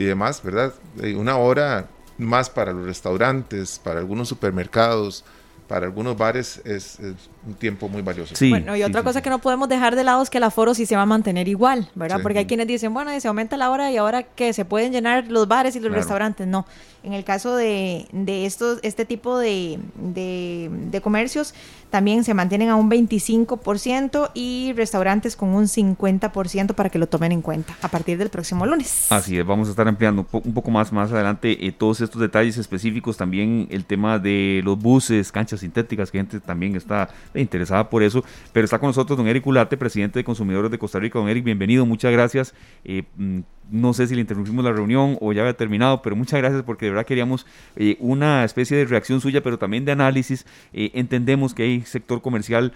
y 0.01 0.05
demás, 0.07 0.43
¿verdad? 0.43 0.73
Una 1.15 1.37
hora 1.37 1.87
más 2.17 2.49
para 2.49 2.73
los 2.73 2.87
restaurantes, 2.87 3.79
para 3.79 4.01
algunos 4.01 4.29
supermercados, 4.29 5.25
para 5.69 5.87
algunos 5.87 6.17
bares 6.17 6.61
es, 6.65 6.99
un 7.47 7.55
tiempo 7.55 7.89
muy 7.89 8.01
valioso. 8.01 8.35
Sí, 8.35 8.49
bueno, 8.49 8.75
y 8.75 8.83
otra 8.83 9.03
cosa 9.03 9.23
que 9.23 9.31
no 9.31 9.39
podemos 9.39 9.69
dejar 9.69 9.95
de 9.95 10.03
lado 10.03 10.23
es 10.23 10.31
que 10.31 10.39
el 10.39 10.45
aforo 10.45 10.75
sí 10.75 10.85
se 10.85 10.97
va 10.97 11.03
a 11.03 11.07
mantener 11.07 11.49
igual, 11.49 11.89
¿verdad? 11.95 12.21
Porque 12.23 12.41
hay 12.41 12.47
quienes 12.47 12.67
dicen, 12.67 12.93
bueno, 12.93 13.13
se 13.21 13.29
aumenta 13.29 13.57
la 13.57 13.71
hora 13.71 13.93
y 13.93 13.99
ahora 13.99 14.23
que 14.23 14.53
se 14.53 14.65
pueden 14.65 14.91
llenar 14.91 15.29
los 15.29 15.47
bares 15.47 15.77
y 15.77 15.81
los 15.81 15.93
restaurantes. 15.93 16.47
No, 16.47 16.67
en 17.05 17.13
el 17.13 17.23
caso 17.23 17.55
de, 17.55 18.09
de 18.11 18.47
estos, 18.47 18.81
este 18.83 19.05
tipo 19.05 19.39
de, 19.39 19.79
de, 19.95 21.01
comercios, 21.03 21.55
también 21.91 22.25
se 22.25 22.35
mantienen 22.35 22.69
a 22.69 22.77
un 22.77 22.91
25% 22.91 24.31
y 24.35 24.73
restaurantes 24.77 25.37
con 25.37 25.51
un 25.51 25.65
50% 25.65 26.75
para 26.75 26.89
que 26.89 26.99
lo 26.99 27.09
tomen 27.09 27.33
en 27.33 27.43
cuenta 27.43 27.77
a 27.83 27.89
partir 27.89 28.17
del 28.17 28.31
próximo 28.31 28.65
lunes. 28.65 29.11
Así 29.11 29.39
es, 29.39 29.45
vamos 29.45 29.69
a 29.69 29.73
estar 29.73 29.87
ampliando 29.87 30.27
un 30.31 30.55
poco 30.55 30.71
más 30.71 30.93
más 30.93 31.13
adelante 31.13 31.67
eh, 31.67 31.73
todos 31.73 32.01
estos 32.01 32.21
detalles 32.21 32.57
específicos, 32.59 33.17
también 33.17 33.67
el 33.71 33.85
tema 33.85 34.19
de 34.19 34.61
los 34.65 34.79
buses, 34.79 35.33
canchas 35.33 35.61
sintéticas, 35.61 36.11
que 36.11 36.19
gente 36.19 36.41
también 36.41 36.77
está 36.77 37.09
interesada 37.35 37.91
por 37.91 38.03
eso, 38.03 38.25
pero 38.53 38.65
está 38.65 38.79
con 38.79 38.89
nosotros 38.89 39.17
don 39.17 39.27
Eric 39.27 39.47
Ulate, 39.47 39.77
presidente 39.77 40.19
de 40.19 40.25
Consumidores 40.25 40.71
de 40.71 40.79
Costa 40.79 40.99
Rica. 40.99 41.19
Don 41.19 41.29
Eric, 41.29 41.45
bienvenido, 41.45 41.85
muchas 41.87 42.13
gracias. 42.13 42.55
Eh, 42.85 43.05
mm, 43.17 43.41
no 43.71 43.93
sé 43.93 44.09
si 44.09 44.15
le 44.15 44.21
interrumpimos 44.23 44.65
la 44.65 44.73
reunión 44.73 45.17
o 45.21 45.33
ya 45.33 45.43
había 45.43 45.57
terminado, 45.57 46.03
pero 46.03 46.17
muchas 46.17 46.41
gracias 46.41 46.63
porque 46.65 46.87
de 46.87 46.91
verdad 46.91 47.07
queríamos 47.07 47.47
eh, 47.77 47.97
una 48.01 48.45
especie 48.45 48.77
de 48.77 48.85
reacción 48.85 49.21
suya, 49.21 49.43
pero 49.43 49.59
también 49.59 49.85
de 49.85 49.93
análisis. 49.93 50.45
Entendemos 50.73 51.55
que 51.55 51.63
hay 51.63 51.80
sector 51.85 52.23
comercial 52.23 52.73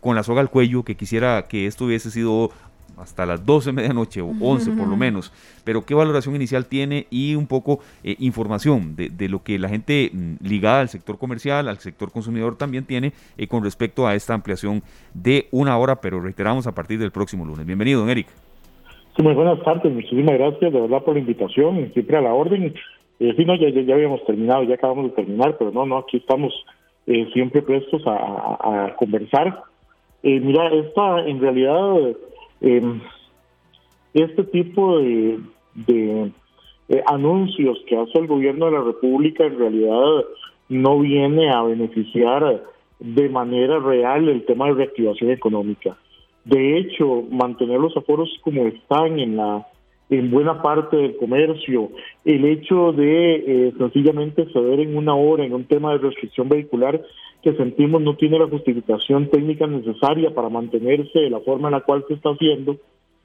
con 0.00 0.16
la 0.16 0.22
soga 0.22 0.40
al 0.40 0.50
cuello 0.50 0.82
que 0.82 0.96
quisiera 0.96 1.42
que 1.48 1.66
esto 1.66 1.84
hubiese 1.84 2.10
sido 2.10 2.50
hasta 2.98 3.26
las 3.26 3.44
12 3.44 3.70
de 3.70 3.72
medianoche 3.72 4.20
o 4.20 4.32
11 4.40 4.72
por 4.72 4.88
lo 4.88 4.96
menos, 4.96 5.32
pero 5.64 5.84
qué 5.84 5.94
valoración 5.94 6.34
inicial 6.36 6.66
tiene 6.66 7.06
y 7.10 7.34
un 7.34 7.46
poco 7.46 7.80
eh, 8.04 8.16
información 8.18 8.96
de, 8.96 9.08
de, 9.08 9.28
lo 9.28 9.42
que 9.42 9.58
la 9.58 9.68
gente 9.68 10.10
mm, 10.12 10.46
ligada 10.46 10.80
al 10.80 10.88
sector 10.88 11.18
comercial, 11.18 11.68
al 11.68 11.78
sector 11.78 12.12
consumidor 12.12 12.56
también 12.56 12.84
tiene 12.84 13.12
eh, 13.36 13.46
con 13.46 13.64
respecto 13.64 14.06
a 14.06 14.14
esta 14.14 14.34
ampliación 14.34 14.82
de 15.14 15.46
una 15.50 15.76
hora, 15.78 16.00
pero 16.00 16.20
reiteramos 16.20 16.66
a 16.66 16.74
partir 16.74 16.98
del 16.98 17.10
próximo 17.10 17.44
lunes. 17.44 17.66
Bienvenido, 17.66 18.00
don 18.00 18.10
Eric. 18.10 18.26
Sí, 19.16 19.22
muy 19.22 19.34
buenas 19.34 19.62
tardes, 19.62 19.92
muchísimas 19.92 20.34
gracias 20.34 20.72
de 20.72 20.80
verdad 20.80 21.02
por 21.02 21.14
la 21.14 21.20
invitación, 21.20 21.90
siempre 21.92 22.16
a 22.16 22.22
la 22.22 22.32
orden. 22.32 22.74
Eh, 23.20 23.34
sí, 23.36 23.44
no, 23.44 23.54
ya, 23.56 23.68
ya, 23.68 23.94
habíamos 23.94 24.24
terminado, 24.24 24.64
ya 24.64 24.74
acabamos 24.74 25.04
de 25.04 25.10
terminar, 25.10 25.56
pero 25.58 25.70
no, 25.70 25.86
no, 25.86 25.98
aquí 25.98 26.16
estamos 26.16 26.52
eh, 27.06 27.28
siempre 27.32 27.62
prestos 27.62 28.02
a, 28.06 28.94
conversar. 28.96 29.64
mira, 30.22 30.68
esta 30.68 31.26
en 31.26 31.40
realidad 31.40 32.16
eh, 32.60 33.00
este 34.14 34.44
tipo 34.44 34.98
de, 34.98 35.40
eh, 35.88 37.02
anuncios 37.06 37.78
que 37.86 37.96
hace 37.96 38.18
el 38.18 38.26
gobierno 38.26 38.66
de 38.66 38.72
la 38.72 38.82
República 38.82 39.44
en 39.44 39.58
realidad 39.58 40.24
no 40.68 40.98
viene 41.00 41.50
a 41.50 41.62
beneficiar 41.62 42.62
de 43.00 43.28
manera 43.28 43.78
real 43.78 44.28
el 44.28 44.44
tema 44.44 44.66
de 44.66 44.74
reactivación 44.74 45.30
económica. 45.30 45.96
De 46.44 46.78
hecho, 46.78 47.24
mantener 47.30 47.78
los 47.78 47.96
aforos 47.96 48.30
como 48.42 48.66
están 48.66 49.18
en 49.18 49.36
la 49.36 49.66
en 50.18 50.30
buena 50.30 50.60
parte 50.60 50.96
del 50.96 51.16
comercio, 51.16 51.88
el 52.24 52.44
hecho 52.44 52.92
de 52.92 53.34
eh, 53.34 53.72
sencillamente 53.78 54.46
ceder 54.52 54.80
en 54.80 54.96
una 54.96 55.14
hora 55.14 55.44
en 55.44 55.54
un 55.54 55.64
tema 55.64 55.92
de 55.92 55.98
restricción 55.98 56.48
vehicular 56.48 57.00
que 57.42 57.54
sentimos 57.54 58.02
no 58.02 58.14
tiene 58.16 58.38
la 58.38 58.46
justificación 58.46 59.28
técnica 59.30 59.66
necesaria 59.66 60.34
para 60.34 60.50
mantenerse 60.50 61.18
de 61.18 61.30
la 61.30 61.40
forma 61.40 61.68
en 61.68 61.72
la 61.72 61.80
cual 61.80 62.04
se 62.06 62.14
está 62.14 62.30
haciendo, 62.30 62.76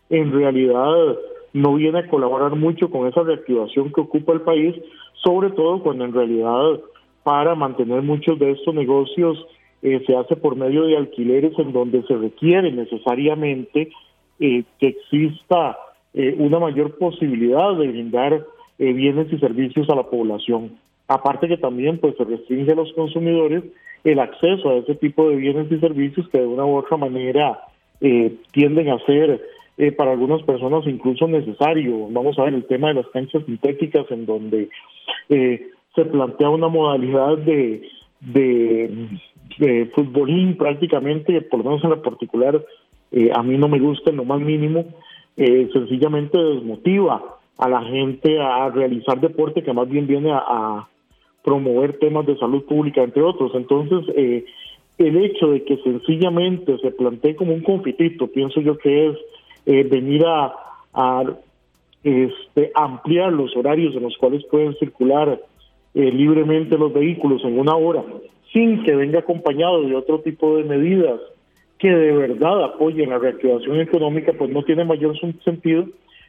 en 0.10 0.32
realidad 0.32 1.18
no 1.54 1.76
viene 1.76 2.00
a 2.00 2.08
colaborar 2.08 2.56
mucho 2.56 2.90
con 2.90 3.08
esa 3.08 3.22
reactivación 3.22 3.92
que 3.92 4.02
ocupa 4.02 4.32
el 4.32 4.42
país, 4.42 4.76
sobre 5.24 5.50
todo 5.52 5.84
cuando 5.84 6.06
en 6.06 6.14
realidad 6.14 6.80
para 7.24 7.54
mantener 7.56 8.02
muchos 8.02 8.40
de 8.40 8.52
estos 8.52 8.74
negocios 8.74 9.46
eh, 9.82 10.02
se 10.08 10.16
hace 10.16 10.38
por 10.38 10.56
medio 10.56 10.84
de 10.84 10.96
alquileres 10.96 11.52
en 11.60 11.74
donde 11.74 12.02
se 12.04 12.16
requiere 12.16 12.72
necesariamente 12.72 13.92
eh, 14.40 14.64
que 14.80 14.88
exista 14.88 15.78
eh, 16.18 16.36
una 16.38 16.60
mayor 16.60 16.98
posibilidad 16.98 17.76
de 17.78 17.88
brindar 17.88 18.46
bienes 18.80 19.32
y 19.34 19.40
servicios 19.40 19.90
a 19.90 19.96
la 19.96 20.04
población. 20.04 20.78
Aparte 21.08 21.48
que 21.48 21.58
también 21.58 21.98
pues 21.98 22.16
se 22.16 22.24
restringe 22.26 22.74
a 22.74 22.76
los 22.76 22.94
consumidores 22.94 23.64
el 24.04 24.20
acceso 24.20 24.70
a 24.70 24.76
ese 24.76 24.94
tipo 24.96 25.30
de 25.30 25.36
bienes 25.36 25.72
y 25.72 25.80
servicios 25.80 26.28
que 26.30 26.40
de 26.40 26.46
una 26.46 26.64
u 26.64 26.76
otra 26.76 26.96
manera 26.96 27.60
tienden 28.52 28.90
a 28.90 29.00
ser 29.06 29.42
para 29.98 30.12
algunas 30.12 30.44
personas 30.44 30.86
incluso 30.86 31.28
necesario. 31.28 32.08
Vamos 32.12 32.38
a 32.38 32.44
ver 32.44 32.54
el 32.54 32.66
tema 32.66 32.90
de 32.90 32.96
las 33.02 33.08
canchas 33.08 33.44
sintéticas 33.46 34.06
en 34.12 34.28
donde 34.28 34.70
se 35.28 36.06
plantea 36.06 36.50
una 36.50 36.68
modalidad 36.68 37.40
de, 37.40 37.82
de, 38.22 39.08
de 39.58 39.86
futbolín 39.88 40.58
prácticamente, 40.58 41.42
por 41.42 41.60
lo 41.60 41.66
menos 41.66 41.84
en 41.84 41.90
la 41.90 42.02
particular, 42.02 42.64
eh, 43.12 43.32
a 43.34 43.42
mí 43.44 43.58
no 43.58 43.68
me 43.68 43.80
gusta 43.80 44.12
en 44.12 44.18
lo 44.18 44.26
más 44.26 44.40
mínimo, 44.40 44.86
eh, 45.38 45.70
sencillamente 45.72 46.38
desmotiva 46.38 47.38
a 47.58 47.70
la 47.70 47.82
gente 47.84 48.40
a 48.40 48.70
realizar 48.70 49.20
deporte 49.20 49.64
que 49.64 49.74
más 49.74 49.90
bien 49.90 50.08
viene 50.08 50.32
a, 50.32 50.88
promover 51.44 51.98
temas 51.98 52.26
de 52.26 52.38
salud 52.38 52.66
pública, 52.66 53.02
entre 53.02 53.24
otros. 53.24 53.54
Entonces, 53.56 54.14
eh, 54.18 54.44
el 54.98 55.16
hecho 55.16 55.48
de 55.48 55.64
que 55.64 55.78
sencillamente 55.78 56.78
se 56.80 56.92
plantee 56.92 57.38
como 57.38 57.54
un 57.54 57.62
confitito, 57.62 58.28
pienso 58.28 58.60
yo 58.60 58.78
que 58.78 59.08
es 59.08 59.90
venir 59.90 60.26
a, 60.26 60.54
a 60.94 61.24
este, 62.04 62.72
ampliar 62.76 63.34
los 63.34 63.56
horarios 63.56 63.96
en 63.96 64.04
los 64.04 64.18
cuales 64.18 64.44
pueden 64.46 64.76
circular 64.76 65.40
eh, 65.94 66.12
libremente 66.12 66.78
los 66.78 66.94
vehículos 66.94 67.44
en 67.44 67.60
una 67.60 67.76
hora, 67.76 68.04
sin 68.54 68.84
que 68.84 68.96
venga 68.96 69.20
acompañado 69.20 69.82
de 69.82 69.96
otro 69.96 70.20
tipo 70.20 70.58
de 70.58 70.64
medidas 70.64 71.20
que 71.80 71.90
de 71.90 72.12
verdad 72.12 72.64
apoyen 72.64 73.10
la 73.10 73.20
reactivación 73.20 73.80
económica, 73.80 74.34
pues 74.38 74.50
no 74.52 74.64
tiene 74.64 74.86
mayor 74.86 75.16
sentido 75.44 75.86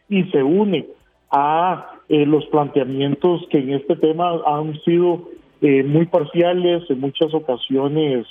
y 0.08 0.24
se 0.24 0.42
une 0.42 0.86
a 1.30 1.92
eh, 2.08 2.26
los 2.26 2.46
planteamientos 2.46 3.46
que 3.50 3.58
en 3.58 3.74
este 3.74 3.96
tema 3.96 4.40
han 4.46 4.78
sido 4.82 5.28
eh, 5.60 5.82
muy 5.82 6.06
parciales, 6.06 6.88
en 6.90 7.00
muchas 7.00 7.32
ocasiones 7.34 8.26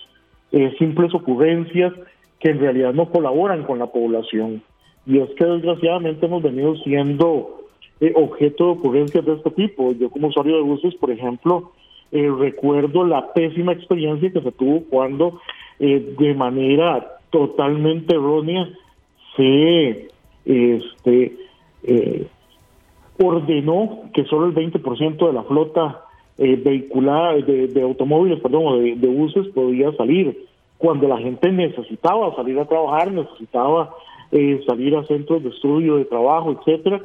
simples 0.79 1.13
ocurrencias 1.13 1.91
que 2.39 2.51
en 2.51 2.59
realidad 2.59 2.93
no 2.93 3.09
colaboran 3.09 3.63
con 3.63 3.79
la 3.79 3.87
población. 3.87 4.63
Y 5.05 5.19
es 5.19 5.29
que 5.31 5.45
desgraciadamente 5.45 6.25
hemos 6.25 6.43
venido 6.43 6.75
siendo 6.77 7.57
eh, 7.99 8.11
objeto 8.15 8.65
de 8.65 8.71
ocurrencias 8.71 9.25
de 9.25 9.33
este 9.33 9.51
tipo. 9.51 9.93
Yo 9.93 10.09
como 10.09 10.27
usuario 10.27 10.57
de 10.57 10.61
buses, 10.63 10.93
por 10.95 11.11
ejemplo, 11.11 11.71
eh, 12.11 12.29
recuerdo 12.37 13.05
la 13.05 13.33
pésima 13.33 13.71
experiencia 13.71 14.31
que 14.31 14.41
se 14.41 14.51
tuvo 14.51 14.83
cuando 14.89 15.39
eh, 15.79 16.15
de 16.17 16.33
manera 16.33 17.17
totalmente 17.29 18.15
errónea 18.15 18.67
se 19.35 20.09
este, 20.45 21.37
ordenó 23.21 24.03
que 24.13 24.25
solo 24.25 24.47
el 24.47 24.55
20% 24.55 25.27
de 25.27 25.33
la 25.33 25.43
flota 25.43 26.03
vehicular 26.37 27.43
de, 27.43 27.81
automóviles, 27.81 28.39
perdón, 28.39 28.83
de, 28.83 28.95
de 28.95 29.07
buses 29.07 29.47
podía 29.47 29.91
salir. 29.93 30.47
Cuando 30.77 31.07
la 31.07 31.17
gente 31.17 31.51
necesitaba 31.51 32.35
salir 32.35 32.57
a 32.59 32.65
trabajar, 32.65 33.11
necesitaba 33.11 33.93
salir 34.65 34.95
a 34.95 35.03
centros 35.05 35.43
de 35.43 35.49
estudio, 35.49 35.97
de 35.97 36.05
trabajo, 36.05 36.51
etcétera, 36.51 37.01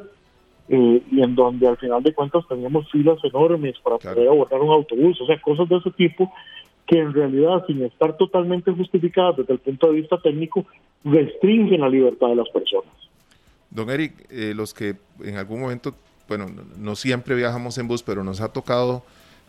eh, 0.69 1.02
y 1.11 1.21
en 1.21 1.35
donde 1.35 1.67
al 1.67 1.76
final 1.76 2.02
de 2.02 2.14
cuentas 2.14 2.47
teníamos 2.49 2.91
filas 2.91 3.19
enormes 3.25 3.75
para 3.83 3.99
poder 3.99 4.29
abordar 4.29 4.61
un 4.61 4.71
autobús, 4.71 5.21
o 5.21 5.26
sea, 5.26 5.41
cosas 5.41 5.69
de 5.69 5.76
ese 5.76 5.91
tipo 5.91 6.33
que 6.92 6.99
en 6.99 7.14
realidad, 7.14 7.64
sin 7.66 7.82
estar 7.82 8.18
totalmente 8.18 8.70
justificadas 8.70 9.38
desde 9.38 9.54
el 9.54 9.61
punto 9.61 9.87
de 9.87 9.94
vista 9.94 10.20
técnico, 10.20 10.66
restringen 11.02 11.80
la 11.80 11.88
libertad 11.88 12.28
de 12.28 12.37
las 12.37 12.50
personas. 12.50 12.92
Don 13.70 13.88
Eric, 13.88 14.12
eh, 14.28 14.52
los 14.54 14.75
que 14.75 14.96
en 15.25 15.37
algún 15.38 15.62
momento, 15.62 15.94
bueno, 16.28 16.49
no 16.76 16.94
siempre 16.94 17.34
viajamos 17.34 17.78
en 17.78 17.88
bus, 17.88 18.02
pero 18.02 18.22
nos 18.22 18.42
ha 18.42 18.52
tocado 18.52 19.02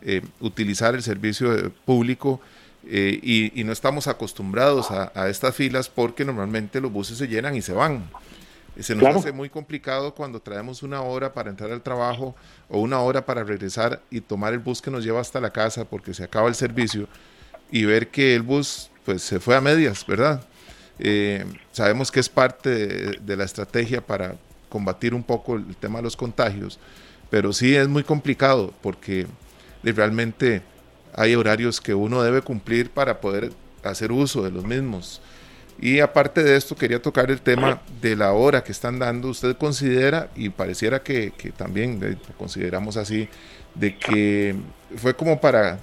eh, 0.03 0.21
utilizar 0.39 0.95
el 0.95 1.01
servicio 1.01 1.49
público 1.83 2.39
y, 2.85 3.51
no 3.65 3.73
estamos 3.73 4.07
acostumbrados 4.07 4.91
a, 4.91 5.11
a 5.13 5.27
estas 5.27 5.53
filas 5.53 5.89
porque 5.89 6.23
normalmente 6.23 6.79
los 6.79 6.93
buses 6.93 7.17
se 7.17 7.27
llenan 7.27 7.57
y 7.57 7.61
se 7.61 7.73
van. 7.73 8.03
Se 8.79 8.95
nos 8.95 9.15
hace 9.17 9.33
muy 9.33 9.49
complicado 9.49 10.15
cuando 10.15 10.39
traemos 10.39 10.81
una 10.81 11.01
hora 11.01 11.33
para 11.33 11.49
entrar 11.49 11.71
al 11.71 11.81
trabajo 11.81 12.35
o 12.69 12.79
una 12.79 13.01
hora 13.01 13.25
para 13.25 13.43
regresar 13.43 14.01
y 14.09 14.21
tomar 14.21 14.53
el 14.53 14.59
bus 14.59 14.81
que 14.81 14.89
nos 14.89 15.03
lleva 15.03 15.19
hasta 15.19 15.41
la 15.41 15.51
casa 15.51 15.83
porque 15.85 16.13
se 16.13 16.23
acaba 16.23 16.47
el 16.47 16.55
servicio 16.55 17.07
y 17.73 17.85
ver 17.85 18.09
que 18.09 18.35
el 18.35 18.43
bus 18.43 18.91
pues 19.03 19.23
se 19.23 19.39
fue 19.39 19.55
a 19.55 19.61
medias, 19.61 20.05
¿verdad? 20.05 20.45
Eh, 20.99 21.43
sabemos 21.71 22.11
que 22.11 22.19
es 22.19 22.29
parte 22.29 22.69
de, 23.19 23.35
la 23.35 23.45
estrategia 23.45 23.99
para 23.99 24.35
combatir 24.69 25.15
un 25.15 25.23
poco 25.23 25.55
el 25.55 25.75
tema 25.77 25.97
de 25.97 26.03
los 26.03 26.15
contagios, 26.15 26.79
pero 27.31 27.51
sí 27.51 27.75
es 27.75 27.87
muy 27.87 28.03
complicado 28.03 28.71
porque 28.83 29.25
realmente 29.81 30.61
hay 31.15 31.33
horarios 31.33 31.81
que 31.81 31.95
uno 31.95 32.21
debe 32.21 32.43
cumplir 32.43 32.91
para 32.91 33.19
poder 33.19 33.51
hacer 33.83 34.11
uso 34.11 34.43
de 34.43 34.51
los 34.51 34.63
mismos. 34.63 35.19
Y 35.81 35.99
aparte 35.99 36.43
de 36.43 36.55
esto, 36.55 36.75
quería 36.75 37.01
tocar 37.01 37.31
el 37.31 37.41
tema 37.41 37.81
de 37.99 38.15
la 38.15 38.33
hora 38.33 38.63
que 38.63 38.71
están 38.71 38.99
dando. 38.99 39.29
¿Usted 39.29 39.57
considera, 39.57 40.29
y 40.35 40.49
pareciera 40.49 41.01
que, 41.01 41.33
también 41.57 41.99
lo 41.99 42.37
consideramos 42.37 42.97
así, 42.97 43.27
de 43.73 43.97
que 43.97 44.55
fue 44.95 45.15
como 45.15 45.41
para 45.41 45.79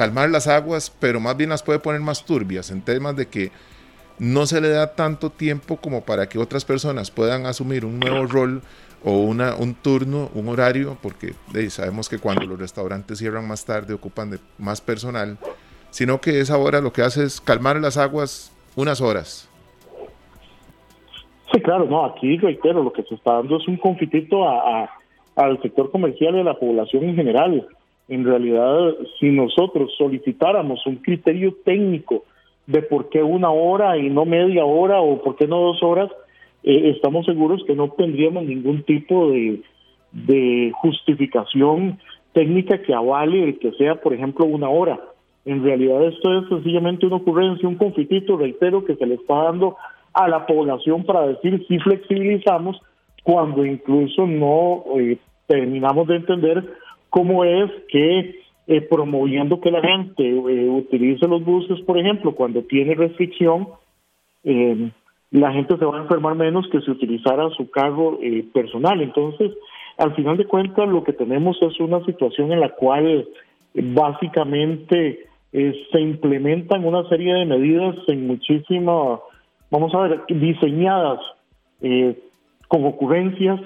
calmar 0.00 0.30
las 0.30 0.48
aguas, 0.48 0.90
pero 0.98 1.20
más 1.20 1.36
bien 1.36 1.50
las 1.50 1.62
puede 1.62 1.78
poner 1.78 2.00
más 2.00 2.24
turbias 2.24 2.70
en 2.70 2.80
temas 2.80 3.14
de 3.16 3.26
que 3.28 3.50
no 4.18 4.46
se 4.46 4.58
le 4.62 4.70
da 4.70 4.94
tanto 4.94 5.28
tiempo 5.28 5.76
como 5.76 6.06
para 6.06 6.26
que 6.26 6.38
otras 6.38 6.64
personas 6.64 7.10
puedan 7.10 7.44
asumir 7.44 7.84
un 7.84 8.00
nuevo 8.00 8.24
rol 8.24 8.62
o 9.04 9.18
una, 9.18 9.54
un 9.56 9.74
turno, 9.74 10.30
un 10.32 10.48
horario, 10.48 10.96
porque 11.02 11.34
sabemos 11.68 12.08
que 12.08 12.16
cuando 12.16 12.46
los 12.46 12.58
restaurantes 12.58 13.18
cierran 13.18 13.46
más 13.46 13.66
tarde 13.66 13.92
ocupan 13.92 14.30
de 14.30 14.38
más 14.56 14.80
personal, 14.80 15.36
sino 15.90 16.18
que 16.18 16.40
esa 16.40 16.56
hora 16.56 16.80
lo 16.80 16.94
que 16.94 17.02
hace 17.02 17.24
es 17.24 17.38
calmar 17.38 17.76
las 17.76 17.98
aguas 17.98 18.56
unas 18.76 19.02
horas. 19.02 19.50
Sí, 21.52 21.60
claro, 21.60 21.84
no, 21.84 22.06
aquí 22.06 22.38
reitero, 22.38 22.82
lo 22.82 22.90
que 22.90 23.02
se 23.02 23.16
está 23.16 23.34
dando 23.34 23.58
es 23.58 23.68
un 23.68 23.76
confitito 23.76 24.48
a, 24.48 24.88
al 25.36 25.60
sector 25.60 25.90
comercial 25.90 26.36
y 26.36 26.40
a 26.40 26.44
la 26.44 26.58
población 26.58 27.04
en 27.04 27.16
general. 27.16 27.68
En 28.10 28.24
realidad, 28.24 28.96
si 29.20 29.30
nosotros 29.30 29.94
solicitáramos 29.96 30.84
un 30.84 30.96
criterio 30.96 31.54
técnico 31.64 32.24
de 32.66 32.82
por 32.82 33.08
qué 33.08 33.22
una 33.22 33.50
hora 33.50 33.96
y 33.96 34.10
no 34.10 34.24
media 34.24 34.64
hora 34.64 35.00
o 35.00 35.22
por 35.22 35.36
qué 35.36 35.46
no 35.46 35.60
dos 35.60 35.80
horas, 35.80 36.10
eh, 36.64 36.90
estamos 36.96 37.24
seguros 37.24 37.62
que 37.68 37.76
no 37.76 37.88
tendríamos 37.90 38.44
ningún 38.44 38.82
tipo 38.82 39.30
de, 39.30 39.62
de 40.10 40.72
justificación 40.74 42.00
técnica 42.32 42.82
que 42.82 42.92
avale 42.92 43.44
el 43.44 43.58
que 43.60 43.70
sea, 43.72 43.94
por 44.00 44.12
ejemplo, 44.12 44.44
una 44.44 44.68
hora. 44.68 44.98
En 45.44 45.62
realidad 45.62 46.04
esto 46.04 46.36
es 46.36 46.48
sencillamente 46.48 47.06
una 47.06 47.16
ocurrencia, 47.16 47.68
un 47.68 47.76
confitito, 47.76 48.36
reitero, 48.36 48.84
que 48.84 48.96
se 48.96 49.06
le 49.06 49.14
está 49.14 49.34
dando 49.44 49.76
a 50.14 50.26
la 50.26 50.46
población 50.46 51.04
para 51.04 51.28
decir 51.28 51.64
si 51.68 51.78
flexibilizamos 51.78 52.80
cuando 53.22 53.64
incluso 53.64 54.26
no 54.26 54.82
eh, 54.98 55.16
terminamos 55.46 56.08
de 56.08 56.16
entender 56.16 56.74
cómo 57.10 57.44
es 57.44 57.70
que 57.88 58.40
eh, 58.66 58.80
promoviendo 58.82 59.60
que 59.60 59.70
la 59.70 59.82
gente 59.82 60.28
eh, 60.28 60.68
utilice 60.68 61.26
los 61.26 61.44
buses, 61.44 61.80
por 61.82 61.98
ejemplo, 61.98 62.34
cuando 62.34 62.62
tiene 62.62 62.94
restricción, 62.94 63.68
la 64.42 65.52
gente 65.52 65.76
se 65.76 65.84
va 65.84 65.98
a 65.98 66.02
enfermar 66.02 66.34
menos 66.34 66.66
que 66.72 66.80
si 66.80 66.90
utilizara 66.90 67.50
su 67.50 67.70
carro 67.70 68.18
personal. 68.54 69.02
Entonces, 69.02 69.52
al 69.98 70.14
final 70.14 70.38
de 70.38 70.46
cuentas, 70.46 70.88
lo 70.88 71.04
que 71.04 71.12
tenemos 71.12 71.60
es 71.60 71.78
una 71.78 72.02
situación 72.06 72.52
en 72.52 72.60
la 72.60 72.70
cual 72.70 73.28
básicamente 73.74 75.26
eh, 75.52 75.86
se 75.90 76.00
implementan 76.00 76.84
una 76.84 77.08
serie 77.08 77.34
de 77.34 77.44
medidas 77.44 77.96
en 78.08 78.26
muchísimas, 78.26 79.20
vamos 79.70 79.94
a 79.94 80.02
ver, 80.02 80.20
diseñadas 80.28 81.20
eh, 81.82 82.16
con 82.68 82.84
ocurrencias 82.84 83.60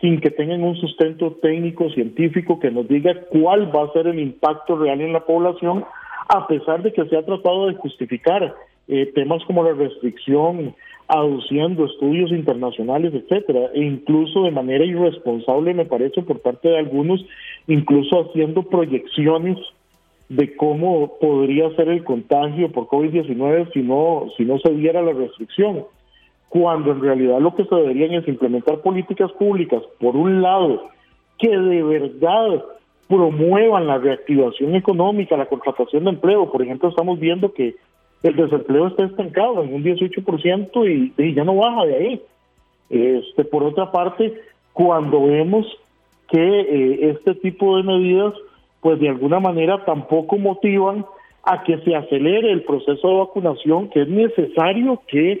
sin 0.00 0.20
que 0.20 0.30
tengan 0.30 0.62
un 0.62 0.76
sustento 0.76 1.32
técnico 1.42 1.90
científico 1.90 2.60
que 2.60 2.70
nos 2.70 2.86
diga 2.88 3.14
cuál 3.30 3.74
va 3.74 3.84
a 3.84 3.92
ser 3.92 4.06
el 4.06 4.18
impacto 4.18 4.76
real 4.76 5.00
en 5.00 5.12
la 5.12 5.24
población, 5.24 5.84
a 6.28 6.46
pesar 6.46 6.82
de 6.82 6.92
que 6.92 7.04
se 7.06 7.16
ha 7.16 7.24
tratado 7.24 7.66
de 7.66 7.74
justificar 7.74 8.54
eh, 8.86 9.12
temas 9.14 9.42
como 9.44 9.64
la 9.64 9.72
restricción, 9.72 10.74
aduciendo 11.08 11.86
estudios 11.86 12.30
internacionales, 12.30 13.12
etcétera, 13.14 13.70
e 13.74 13.82
incluso 13.82 14.42
de 14.44 14.50
manera 14.50 14.84
irresponsable, 14.84 15.74
me 15.74 15.86
parece, 15.86 16.22
por 16.22 16.40
parte 16.40 16.68
de 16.68 16.78
algunos, 16.78 17.24
incluso 17.66 18.28
haciendo 18.28 18.62
proyecciones 18.62 19.56
de 20.28 20.54
cómo 20.56 21.18
podría 21.18 21.74
ser 21.76 21.88
el 21.88 22.04
contagio 22.04 22.70
por 22.70 22.86
COVID-19 22.86 23.72
si 23.72 23.80
no, 23.80 24.26
si 24.36 24.44
no 24.44 24.58
se 24.58 24.70
diera 24.74 25.00
la 25.00 25.12
restricción, 25.12 25.84
cuando 26.48 26.92
en 26.92 27.00
realidad 27.00 27.40
lo 27.40 27.54
que 27.54 27.64
se 27.64 27.74
deberían 27.74 28.12
es 28.14 28.28
implementar 28.28 28.80
políticas 28.80 29.30
públicas, 29.32 29.82
por 30.00 30.16
un 30.16 30.40
lado, 30.42 30.88
que 31.38 31.48
de 31.48 31.82
verdad 31.82 32.64
promuevan 33.08 33.86
la 33.86 33.98
reactivación 33.98 34.74
económica, 34.74 35.36
la 35.36 35.46
contratación 35.46 36.04
de 36.04 36.10
empleo. 36.10 36.50
Por 36.50 36.62
ejemplo, 36.62 36.88
estamos 36.88 37.18
viendo 37.18 37.52
que 37.52 37.76
el 38.22 38.36
desempleo 38.36 38.88
está 38.88 39.04
estancado 39.04 39.62
en 39.62 39.74
un 39.74 39.84
18% 39.84 40.90
y, 40.90 41.22
y 41.22 41.34
ya 41.34 41.44
no 41.44 41.56
baja 41.56 41.86
de 41.86 41.96
ahí. 41.96 42.22
Este, 42.90 43.44
por 43.44 43.62
otra 43.64 43.90
parte, 43.90 44.34
cuando 44.72 45.24
vemos 45.24 45.66
que 46.28 46.60
eh, 46.60 47.10
este 47.10 47.34
tipo 47.36 47.76
de 47.76 47.82
medidas, 47.82 48.34
pues 48.80 49.00
de 49.00 49.08
alguna 49.08 49.40
manera 49.40 49.84
tampoco 49.84 50.36
motivan 50.36 51.04
a 51.42 51.62
que 51.62 51.78
se 51.78 51.94
acelere 51.94 52.52
el 52.52 52.62
proceso 52.62 53.08
de 53.08 53.14
vacunación, 53.14 53.88
que 53.88 54.02
es 54.02 54.08
necesario 54.08 55.00
que 55.06 55.40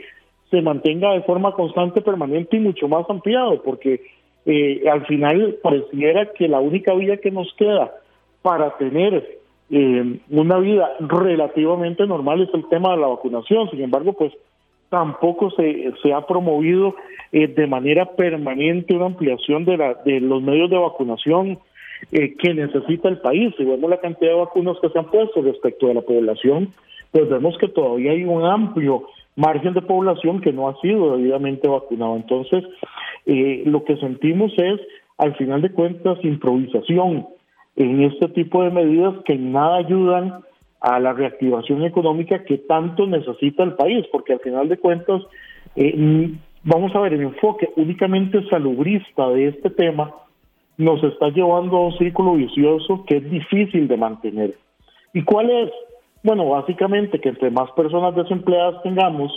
se 0.50 0.62
mantenga 0.62 1.12
de 1.12 1.22
forma 1.22 1.52
constante, 1.52 2.00
permanente 2.00 2.56
y 2.56 2.60
mucho 2.60 2.88
más 2.88 3.08
ampliado, 3.08 3.62
porque 3.62 4.00
eh, 4.46 4.82
al 4.90 5.04
final 5.06 5.58
pareciera 5.62 6.32
que 6.32 6.48
la 6.48 6.60
única 6.60 6.94
vía 6.94 7.18
que 7.18 7.30
nos 7.30 7.52
queda 7.54 7.92
para 8.42 8.76
tener 8.78 9.38
eh, 9.70 10.18
una 10.30 10.58
vida 10.58 10.90
relativamente 11.00 12.06
normal 12.06 12.42
es 12.42 12.54
el 12.54 12.66
tema 12.68 12.92
de 12.92 13.00
la 13.00 13.08
vacunación. 13.08 13.70
Sin 13.70 13.82
embargo, 13.82 14.14
pues 14.14 14.32
tampoco 14.88 15.50
se, 15.50 15.92
se 16.02 16.12
ha 16.12 16.26
promovido 16.26 16.94
eh, 17.32 17.46
de 17.46 17.66
manera 17.66 18.06
permanente 18.06 18.94
una 18.94 19.06
ampliación 19.06 19.64
de, 19.64 19.76
la, 19.76 19.94
de 20.04 20.20
los 20.20 20.42
medios 20.42 20.70
de 20.70 20.78
vacunación 20.78 21.58
eh, 22.12 22.34
que 22.38 22.54
necesita 22.54 23.08
el 23.08 23.18
país. 23.18 23.54
Si 23.58 23.64
vemos 23.64 23.90
la 23.90 24.00
cantidad 24.00 24.32
de 24.32 24.38
vacunas 24.38 24.78
que 24.80 24.88
se 24.88 24.98
han 24.98 25.10
puesto 25.10 25.42
respecto 25.42 25.88
de 25.88 25.94
la 25.94 26.00
población, 26.00 26.72
pues 27.10 27.28
vemos 27.28 27.56
que 27.58 27.68
todavía 27.68 28.12
hay 28.12 28.24
un 28.24 28.44
amplio 28.44 29.04
margen 29.38 29.72
de 29.72 29.82
población 29.82 30.40
que 30.40 30.52
no 30.52 30.68
ha 30.68 30.80
sido 30.80 31.16
debidamente 31.16 31.68
vacunado. 31.68 32.16
Entonces, 32.16 32.64
eh, 33.24 33.62
lo 33.66 33.84
que 33.84 33.96
sentimos 33.98 34.52
es, 34.56 34.80
al 35.16 35.36
final 35.36 35.62
de 35.62 35.70
cuentas, 35.70 36.18
improvisación 36.24 37.28
en 37.76 38.02
este 38.02 38.28
tipo 38.30 38.64
de 38.64 38.70
medidas 38.70 39.14
que 39.24 39.36
nada 39.36 39.76
ayudan 39.76 40.40
a 40.80 40.98
la 40.98 41.12
reactivación 41.12 41.84
económica 41.84 42.44
que 42.44 42.58
tanto 42.58 43.06
necesita 43.06 43.62
el 43.62 43.74
país, 43.74 44.04
porque 44.10 44.32
al 44.32 44.40
final 44.40 44.68
de 44.68 44.76
cuentas, 44.76 45.22
eh, 45.76 46.30
vamos 46.64 46.92
a 46.96 47.00
ver, 47.00 47.12
el 47.12 47.22
enfoque 47.22 47.70
únicamente 47.76 48.42
salubrista 48.50 49.28
de 49.30 49.48
este 49.48 49.70
tema 49.70 50.12
nos 50.78 51.02
está 51.04 51.28
llevando 51.28 51.76
a 51.76 51.86
un 51.86 51.98
círculo 51.98 52.34
vicioso 52.34 53.04
que 53.06 53.18
es 53.18 53.30
difícil 53.30 53.86
de 53.86 53.96
mantener. 53.96 54.54
¿Y 55.12 55.22
cuál 55.22 55.48
es? 55.48 55.70
Bueno, 56.22 56.48
básicamente 56.48 57.20
que 57.20 57.28
entre 57.28 57.50
más 57.50 57.70
personas 57.72 58.14
desempleadas 58.14 58.82
tengamos, 58.82 59.32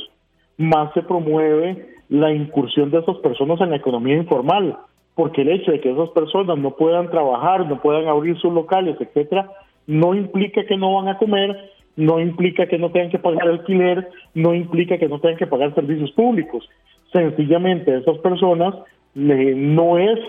más 0.58 0.94
se 0.94 1.04
promueve 1.04 1.90
la 2.10 2.34
incursión 2.34 2.92
de 2.92 3.00
esas 3.00 3.18
personas 3.18 3.62
en 3.62 3.70
la 3.70 3.78
economía 3.78 4.18
informal, 4.18 4.78
porque 5.16 5.42
el 5.42 5.50
hecho 5.50 5.72
de 5.72 5.80
que 5.80 5.92
esas 5.92 6.10
personas 6.10 6.58
no 6.58 6.72
puedan 6.72 7.10
trabajar, 7.10 7.68
no 7.68 7.82
puedan 7.82 8.08
abrir 8.08 8.38
sus 8.40 8.54
locales, 8.54 8.98
etcétera, 9.00 9.50
no 9.88 10.16
implica 10.16 10.66
que 10.66 10.78
no 10.78 10.96
van 10.96 11.08
a 11.08 11.18
comer, 11.18 11.70
no 11.96 12.20
implica 12.20 12.68
que 12.68 12.78
no 12.78 12.92
tengan 12.92 13.12
que 13.12 13.20
pagar 13.20 13.48
alquiler, 13.48 14.10
no 14.34 14.54
implica 14.54 14.98
que 14.98 15.08
no 15.08 15.20
tengan 15.20 15.38
que 15.38 15.48
pagar 15.48 15.74
servicios 15.76 16.12
públicos. 16.12 16.68
Sencillamente 17.12 17.96
esas 17.96 18.18
personas 18.20 18.76
no 19.14 19.98
es 19.98 20.20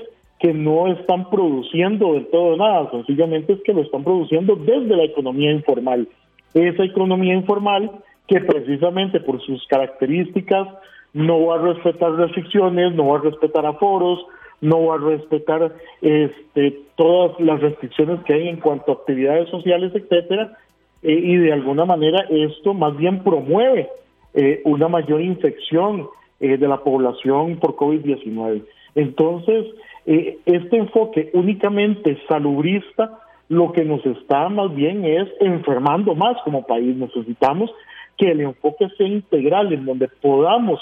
que 0.40 0.52
no 0.52 0.88
están 0.88 1.30
produciendo 1.30 2.14
del 2.14 2.26
todo 2.26 2.56
nada, 2.56 2.90
sencillamente 2.90 3.52
es 3.52 3.62
que 3.62 3.72
lo 3.72 3.82
están 3.82 4.02
produciendo 4.02 4.56
desde 4.56 4.96
la 4.96 5.04
economía 5.04 5.52
informal. 5.52 6.08
Esa 6.54 6.84
economía 6.84 7.34
informal 7.34 7.90
que 8.26 8.40
precisamente 8.40 9.20
por 9.20 9.40
sus 9.42 9.66
características 9.66 10.68
no 11.12 11.46
va 11.46 11.56
a 11.56 11.62
respetar 11.62 12.12
restricciones, 12.12 12.94
no 12.94 13.08
va 13.08 13.18
a 13.18 13.22
respetar 13.22 13.66
aforos, 13.66 14.24
no 14.60 14.86
va 14.86 14.94
a 14.94 14.98
respetar 14.98 15.72
este, 16.00 16.80
todas 16.96 17.38
las 17.40 17.60
restricciones 17.60 18.20
que 18.24 18.34
hay 18.34 18.48
en 18.48 18.58
cuanto 18.58 18.92
a 18.92 18.94
actividades 18.94 19.48
sociales, 19.50 19.92
etcétera, 19.94 20.56
eh, 21.02 21.12
y 21.12 21.36
de 21.36 21.52
alguna 21.52 21.84
manera 21.84 22.24
esto 22.30 22.72
más 22.72 22.96
bien 22.96 23.24
promueve 23.24 23.88
eh, 24.34 24.62
una 24.64 24.88
mayor 24.88 25.20
infección 25.20 26.06
eh, 26.40 26.56
de 26.56 26.68
la 26.68 26.78
población 26.78 27.56
por 27.56 27.76
COVID-19. 27.76 28.62
Entonces, 28.94 29.66
este 30.04 30.76
enfoque 30.76 31.30
únicamente 31.32 32.18
salubrista 32.28 33.20
lo 33.52 33.70
que 33.70 33.84
nos 33.84 34.04
está 34.06 34.48
más 34.48 34.74
bien 34.74 35.04
es 35.04 35.28
enfermando 35.38 36.14
más 36.14 36.38
como 36.42 36.66
país. 36.66 36.96
Necesitamos 36.96 37.70
que 38.16 38.30
el 38.30 38.40
enfoque 38.40 38.88
sea 38.96 39.06
integral, 39.06 39.70
en 39.74 39.84
donde 39.84 40.08
podamos 40.08 40.80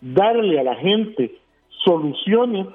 darle 0.00 0.60
a 0.60 0.62
la 0.62 0.76
gente 0.76 1.34
soluciones 1.84 2.68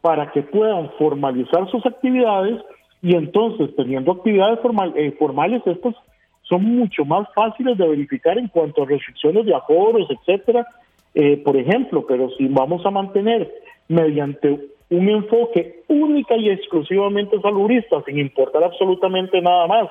para 0.00 0.32
que 0.32 0.42
puedan 0.42 0.90
formalizar 0.98 1.70
sus 1.70 1.86
actividades 1.86 2.60
y 3.00 3.14
entonces 3.14 3.70
teniendo 3.76 4.10
actividades 4.10 4.58
eh, 4.96 5.14
formales 5.16 5.62
estas 5.66 5.94
son 6.42 6.64
mucho 6.64 7.04
más 7.04 7.28
fáciles 7.32 7.78
de 7.78 7.86
verificar 7.86 8.38
en 8.38 8.48
cuanto 8.48 8.82
a 8.82 8.86
restricciones 8.86 9.46
de 9.46 9.54
aforos, 9.54 10.08
etcétera, 10.10 10.66
eh, 11.14 11.36
por 11.36 11.56
ejemplo, 11.56 12.04
pero 12.08 12.28
si 12.30 12.48
vamos 12.48 12.84
a 12.84 12.90
mantener 12.90 13.48
mediante 13.86 14.66
un 14.90 15.08
enfoque 15.08 15.82
única 15.88 16.36
y 16.36 16.50
exclusivamente 16.50 17.40
saludista, 17.40 18.02
sin 18.04 18.18
importar 18.18 18.64
absolutamente 18.64 19.40
nada 19.40 19.66
más, 19.66 19.88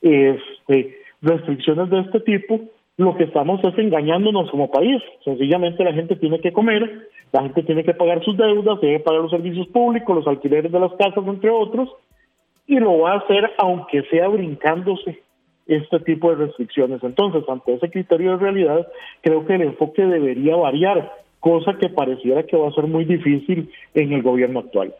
este, 0.00 0.96
restricciones 1.20 1.90
de 1.90 2.00
este 2.00 2.20
tipo, 2.20 2.60
lo 2.96 3.16
que 3.16 3.24
estamos 3.24 3.62
es 3.64 3.76
engañándonos 3.78 4.50
como 4.50 4.70
país. 4.70 5.02
Sencillamente 5.24 5.84
la 5.84 5.92
gente 5.92 6.16
tiene 6.16 6.40
que 6.40 6.52
comer, 6.52 7.08
la 7.32 7.42
gente 7.42 7.62
tiene 7.62 7.84
que 7.84 7.94
pagar 7.94 8.22
sus 8.24 8.36
deudas, 8.36 8.80
debe 8.80 9.00
pagar 9.00 9.22
los 9.22 9.30
servicios 9.30 9.66
públicos, 9.68 10.16
los 10.16 10.26
alquileres 10.26 10.72
de 10.72 10.80
las 10.80 10.92
casas, 10.94 11.26
entre 11.26 11.50
otros, 11.50 11.88
y 12.66 12.78
lo 12.78 13.00
va 13.00 13.12
a 13.12 13.18
hacer 13.18 13.50
aunque 13.58 14.02
sea 14.04 14.28
brincándose 14.28 15.22
este 15.66 16.00
tipo 16.00 16.30
de 16.30 16.46
restricciones. 16.46 17.02
Entonces, 17.02 17.48
ante 17.48 17.74
ese 17.74 17.90
criterio 17.90 18.32
de 18.32 18.38
realidad, 18.38 18.86
creo 19.20 19.44
que 19.46 19.54
el 19.54 19.62
enfoque 19.62 20.04
debería 20.04 20.56
variar, 20.56 21.12
cosa 21.42 21.76
que 21.76 21.88
pareciera 21.88 22.46
que 22.46 22.56
va 22.56 22.68
a 22.68 22.72
ser 22.72 22.86
muy 22.86 23.04
difícil 23.04 23.68
en 23.94 24.12
el 24.12 24.22
gobierno 24.22 24.60
actual. 24.60 24.94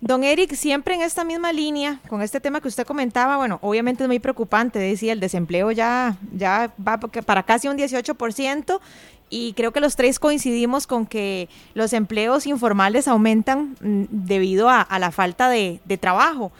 Don 0.00 0.24
Eric, 0.24 0.54
siempre 0.54 0.94
en 0.94 1.02
esta 1.02 1.22
misma 1.22 1.52
línea, 1.52 2.00
con 2.08 2.22
este 2.22 2.40
tema 2.40 2.62
que 2.62 2.68
usted 2.68 2.86
comentaba, 2.86 3.36
bueno, 3.36 3.58
obviamente 3.60 4.04
es 4.04 4.08
muy 4.08 4.20
preocupante, 4.20 4.78
decía, 4.78 5.12
el 5.12 5.20
desempleo 5.20 5.70
ya, 5.70 6.16
ya 6.34 6.72
va 6.86 6.98
para 6.98 7.42
casi 7.42 7.68
un 7.68 7.76
18% 7.76 8.80
y 9.28 9.52
creo 9.52 9.72
que 9.72 9.80
los 9.80 9.96
tres 9.96 10.18
coincidimos 10.18 10.86
con 10.86 11.04
que 11.04 11.48
los 11.74 11.92
empleos 11.92 12.46
informales 12.46 13.06
aumentan 13.06 13.76
mm, 13.82 14.04
debido 14.10 14.70
a, 14.70 14.86
la 14.98 15.10
falta 15.10 15.50
de, 15.50 15.80
de 15.84 15.98
trabajo. 15.98 16.52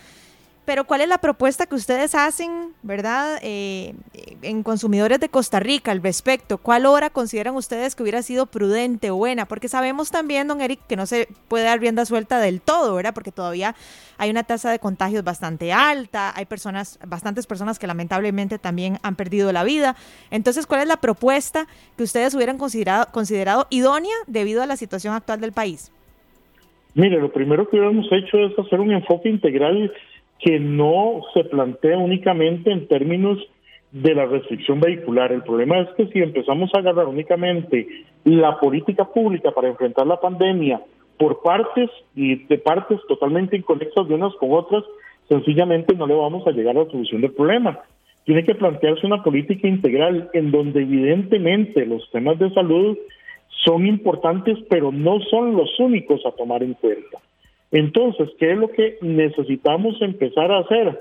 Pero 0.64 0.84
¿cuál 0.84 1.02
es 1.02 1.08
la 1.08 1.18
propuesta 1.18 1.66
que 1.66 1.74
ustedes 1.74 2.14
hacen, 2.14 2.72
verdad, 2.82 3.38
eh, 3.42 3.94
en 4.40 4.62
consumidores 4.62 5.20
de 5.20 5.28
Costa 5.28 5.60
Rica 5.60 5.90
al 5.92 6.02
respecto? 6.02 6.56
¿Cuál 6.56 6.86
hora 6.86 7.10
consideran 7.10 7.54
ustedes 7.54 7.94
que 7.94 8.02
hubiera 8.02 8.22
sido 8.22 8.46
prudente 8.46 9.10
o 9.10 9.16
buena? 9.16 9.44
Porque 9.44 9.68
sabemos 9.68 10.10
también, 10.10 10.48
don 10.48 10.62
Eric, 10.62 10.80
que 10.88 10.96
no 10.96 11.04
se 11.04 11.28
puede 11.48 11.64
dar 11.64 11.80
rienda 11.80 12.06
suelta 12.06 12.40
del 12.40 12.62
todo, 12.62 12.94
¿verdad? 12.94 13.12
Porque 13.12 13.30
todavía 13.30 13.74
hay 14.16 14.30
una 14.30 14.44
tasa 14.44 14.70
de 14.70 14.78
contagios 14.78 15.22
bastante 15.22 15.70
alta, 15.70 16.32
hay 16.34 16.46
personas, 16.46 16.98
bastantes 17.06 17.46
personas 17.46 17.78
que 17.78 17.86
lamentablemente 17.86 18.58
también 18.58 18.98
han 19.02 19.16
perdido 19.16 19.52
la 19.52 19.64
vida. 19.64 19.96
Entonces, 20.30 20.66
¿cuál 20.66 20.80
es 20.80 20.88
la 20.88 20.96
propuesta 20.96 21.66
que 21.98 22.04
ustedes 22.04 22.34
hubieran 22.34 22.56
considerado, 22.56 23.06
considerado 23.12 23.66
idónea 23.68 24.14
debido 24.26 24.62
a 24.62 24.66
la 24.66 24.76
situación 24.76 25.12
actual 25.12 25.42
del 25.42 25.52
país? 25.52 25.92
Mire, 26.94 27.20
lo 27.20 27.30
primero 27.32 27.68
que 27.68 27.76
hubiéramos 27.76 28.06
hecho 28.12 28.38
es 28.38 28.58
hacer 28.58 28.78
un 28.80 28.92
enfoque 28.92 29.28
integral 29.28 29.92
que 30.38 30.58
no 30.60 31.22
se 31.32 31.44
plantea 31.44 31.98
únicamente 31.98 32.70
en 32.70 32.86
términos 32.88 33.38
de 33.92 34.14
la 34.14 34.26
restricción 34.26 34.80
vehicular. 34.80 35.32
El 35.32 35.42
problema 35.42 35.78
es 35.80 35.88
que 35.96 36.06
si 36.08 36.18
empezamos 36.18 36.70
a 36.74 36.80
agarrar 36.80 37.06
únicamente 37.06 37.86
la 38.24 38.58
política 38.58 39.04
pública 39.04 39.52
para 39.52 39.68
enfrentar 39.68 40.06
la 40.06 40.20
pandemia 40.20 40.80
por 41.16 41.42
partes 41.42 41.88
y 42.14 42.44
de 42.46 42.58
partes 42.58 42.98
totalmente 43.06 43.56
inconexas 43.56 44.08
de 44.08 44.14
unas 44.14 44.34
con 44.34 44.52
otras, 44.52 44.82
sencillamente 45.28 45.94
no 45.94 46.06
le 46.06 46.14
vamos 46.14 46.46
a 46.46 46.50
llegar 46.50 46.76
a 46.76 46.84
la 46.84 46.90
solución 46.90 47.20
del 47.20 47.32
problema. 47.32 47.78
Tiene 48.24 48.44
que 48.44 48.54
plantearse 48.54 49.06
una 49.06 49.22
política 49.22 49.68
integral 49.68 50.28
en 50.32 50.50
donde 50.50 50.82
evidentemente 50.82 51.86
los 51.86 52.10
temas 52.10 52.38
de 52.38 52.50
salud 52.50 52.98
son 53.64 53.86
importantes, 53.86 54.58
pero 54.68 54.90
no 54.90 55.20
son 55.30 55.56
los 55.56 55.78
únicos 55.78 56.24
a 56.26 56.32
tomar 56.32 56.62
en 56.62 56.74
cuenta. 56.74 57.18
Entonces, 57.74 58.30
¿qué 58.38 58.52
es 58.52 58.58
lo 58.58 58.68
que 58.68 58.96
necesitamos 59.02 60.00
empezar 60.00 60.50
a 60.50 60.60
hacer? 60.60 60.98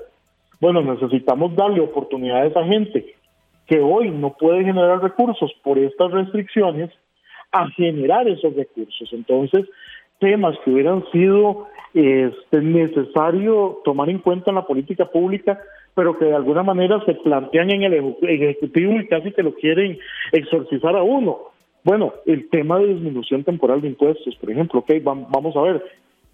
Bueno, 0.60 0.82
necesitamos 0.82 1.56
darle 1.56 1.80
oportunidades 1.80 2.54
a 2.56 2.64
gente 2.64 3.14
que 3.66 3.80
hoy 3.80 4.10
no 4.10 4.34
puede 4.34 4.64
generar 4.64 5.02
recursos 5.02 5.50
por 5.62 5.78
estas 5.78 6.10
restricciones 6.12 6.90
a 7.52 7.68
generar 7.70 8.28
esos 8.28 8.54
recursos. 8.54 9.08
Entonces, 9.12 9.66
temas 10.18 10.56
que 10.64 10.70
hubieran 10.70 11.04
sido 11.12 11.68
este, 11.94 12.60
necesario 12.60 13.80
tomar 13.84 14.10
en 14.10 14.18
cuenta 14.18 14.50
en 14.50 14.56
la 14.56 14.66
política 14.66 15.06
pública 15.06 15.58
pero 15.94 16.18
que 16.18 16.24
de 16.24 16.34
alguna 16.34 16.62
manera 16.62 17.00
se 17.06 17.14
plantean 17.14 17.70
en 17.70 17.82
el 17.84 18.16
Ejecutivo 18.22 19.00
y 19.00 19.06
casi 19.06 19.32
que 19.32 19.42
lo 19.42 19.54
quieren 19.54 19.98
exorcizar 20.32 20.96
a 20.96 21.02
uno. 21.02 21.38
Bueno, 21.84 22.14
el 22.26 22.48
tema 22.48 22.78
de 22.78 22.94
disminución 22.94 23.44
temporal 23.44 23.80
de 23.80 23.88
impuestos, 23.88 24.34
por 24.36 24.50
ejemplo, 24.50 24.80
ok, 24.80 24.92
vamos 25.02 25.56
a 25.56 25.60
ver, 25.60 25.84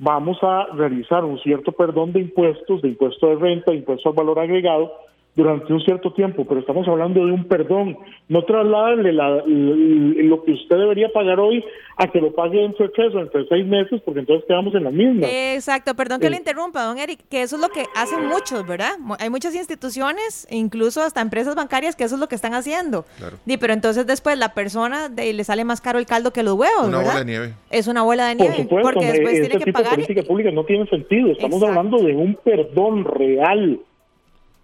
vamos 0.00 0.38
a 0.42 0.66
realizar 0.72 1.24
un 1.24 1.38
cierto 1.40 1.72
perdón 1.72 2.12
de 2.12 2.20
impuestos, 2.20 2.80
de 2.80 2.88
impuesto 2.88 3.28
de 3.28 3.36
renta, 3.36 3.70
de 3.70 3.76
impuesto 3.76 4.08
al 4.08 4.14
valor 4.14 4.38
agregado, 4.38 4.92
durante 5.36 5.72
un 5.72 5.80
cierto 5.80 6.12
tiempo, 6.12 6.44
pero 6.44 6.60
estamos 6.60 6.86
hablando 6.88 7.24
de 7.24 7.32
un 7.32 7.44
perdón. 7.44 7.96
No 8.28 8.44
trasladarle 8.44 9.12
lo 9.12 10.44
que 10.44 10.52
usted 10.52 10.76
debería 10.76 11.08
pagar 11.08 11.40
hoy 11.40 11.64
a 11.96 12.08
que 12.08 12.20
lo 12.20 12.32
pague 12.32 12.60
dentro 12.60 12.86
de 12.86 12.92
tres 12.92 13.14
o 13.14 13.20
entre 13.20 13.46
seis 13.48 13.66
meses, 13.66 14.00
porque 14.04 14.20
entonces 14.20 14.44
quedamos 14.46 14.74
en 14.74 14.84
la 14.84 14.90
misma. 14.90 15.26
Exacto, 15.28 15.94
perdón 15.94 16.20
que 16.20 16.30
le 16.30 16.36
interrumpa, 16.36 16.84
don 16.84 16.98
Eric, 16.98 17.20
que 17.28 17.42
eso 17.42 17.56
es 17.56 17.62
lo 17.62 17.68
que 17.68 17.84
hacen 17.94 18.26
muchos, 18.26 18.66
¿verdad? 18.66 18.92
Hay 19.18 19.30
muchas 19.30 19.54
instituciones, 19.54 20.46
incluso 20.50 21.02
hasta 21.02 21.20
empresas 21.20 21.54
bancarias, 21.54 21.96
que 21.96 22.04
eso 22.04 22.14
es 22.16 22.20
lo 22.20 22.28
que 22.28 22.34
están 22.34 22.54
haciendo. 22.54 23.04
Claro. 23.18 23.36
pero 23.60 23.72
entonces 23.72 24.06
después 24.06 24.38
la 24.38 24.54
persona 24.54 25.08
de, 25.08 25.32
le 25.32 25.44
sale 25.44 25.64
más 25.64 25.80
caro 25.80 25.98
el 25.98 26.06
caldo 26.06 26.32
que 26.32 26.42
los 26.42 26.54
huevos, 26.54 26.88
Una 26.88 26.98
bola 26.98 27.18
de 27.18 27.24
nieve. 27.24 27.54
Es 27.70 27.86
una 27.86 28.02
bola 28.02 28.28
de 28.28 28.34
nieve. 28.36 28.54
Por 28.54 28.62
supuesto, 28.62 28.90
porque 28.92 29.06
después 29.06 29.34
este 29.34 29.48
tiene 29.48 29.64
que 29.64 29.72
pagar. 29.72 29.90
De 29.90 30.04
política 30.04 30.22
pública 30.22 30.50
no 30.50 30.64
tiene 30.64 30.86
sentido. 30.86 31.30
Estamos 31.32 31.62
hablando 31.62 31.98
de 31.98 32.14
un 32.14 32.34
perdón 32.34 33.04
real 33.04 33.80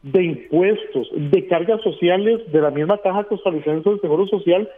de 0.03 0.25
impuestos, 0.25 1.09
de 1.15 1.47
cargas 1.47 1.83
sociales 1.83 2.41
de 2.53 2.61
la 2.61 2.71
misma 2.71 2.99
caja 2.99 3.25
costarricense 3.25 3.89
del 3.89 4.01
Seguro 4.01 4.27
Social 4.29 4.69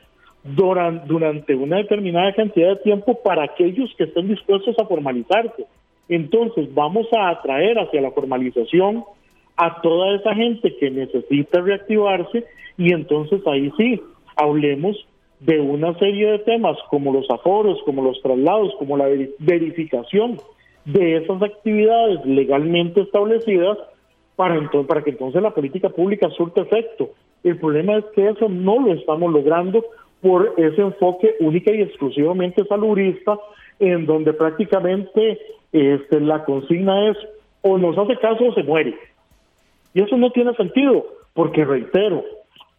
durante 0.44 1.54
una 1.54 1.76
determinada 1.76 2.32
cantidad 2.34 2.70
de 2.70 2.82
tiempo 2.82 3.20
para 3.22 3.44
aquellos 3.44 3.92
que 3.96 4.04
estén 4.04 4.28
dispuestos 4.28 4.78
a 4.78 4.86
formalizarse. 4.86 5.66
Entonces 6.08 6.72
vamos 6.72 7.06
a 7.12 7.30
atraer 7.30 7.78
hacia 7.78 8.00
la 8.00 8.12
formalización 8.12 9.04
a 9.56 9.80
toda 9.82 10.14
esa 10.14 10.34
gente 10.34 10.74
que 10.76 10.90
necesita 10.90 11.60
reactivarse 11.60 12.44
y 12.78 12.92
entonces 12.92 13.42
ahí 13.46 13.70
sí, 13.76 14.00
hablemos 14.36 14.96
de 15.40 15.60
una 15.60 15.96
serie 15.98 16.30
de 16.30 16.38
temas 16.40 16.76
como 16.90 17.12
los 17.12 17.28
aforos, 17.30 17.78
como 17.84 18.02
los 18.02 18.20
traslados, 18.22 18.72
como 18.78 18.96
la 18.96 19.08
verificación 19.38 20.38
de 20.84 21.16
esas 21.16 21.42
actividades 21.42 22.24
legalmente 22.24 23.02
establecidas 23.02 23.76
para, 24.38 24.54
entonces, 24.54 24.86
para 24.86 25.02
que 25.02 25.10
entonces 25.10 25.42
la 25.42 25.50
política 25.50 25.88
pública 25.88 26.30
surte 26.30 26.60
efecto. 26.60 27.10
El 27.42 27.58
problema 27.58 27.96
es 27.96 28.04
que 28.14 28.28
eso 28.28 28.48
no 28.48 28.78
lo 28.78 28.92
estamos 28.94 29.32
logrando 29.32 29.84
por 30.22 30.54
ese 30.56 30.80
enfoque 30.80 31.34
única 31.40 31.72
y 31.72 31.82
exclusivamente 31.82 32.64
saludista, 32.66 33.36
en 33.80 34.06
donde 34.06 34.32
prácticamente 34.32 35.40
este, 35.72 36.20
la 36.20 36.44
consigna 36.44 37.10
es 37.10 37.16
o 37.62 37.78
nos 37.78 37.98
hace 37.98 38.16
caso 38.18 38.44
o 38.44 38.54
se 38.54 38.62
muere. 38.62 38.94
Y 39.92 40.02
eso 40.02 40.16
no 40.16 40.30
tiene 40.30 40.54
sentido, 40.54 41.04
porque 41.34 41.64
reitero, 41.64 42.22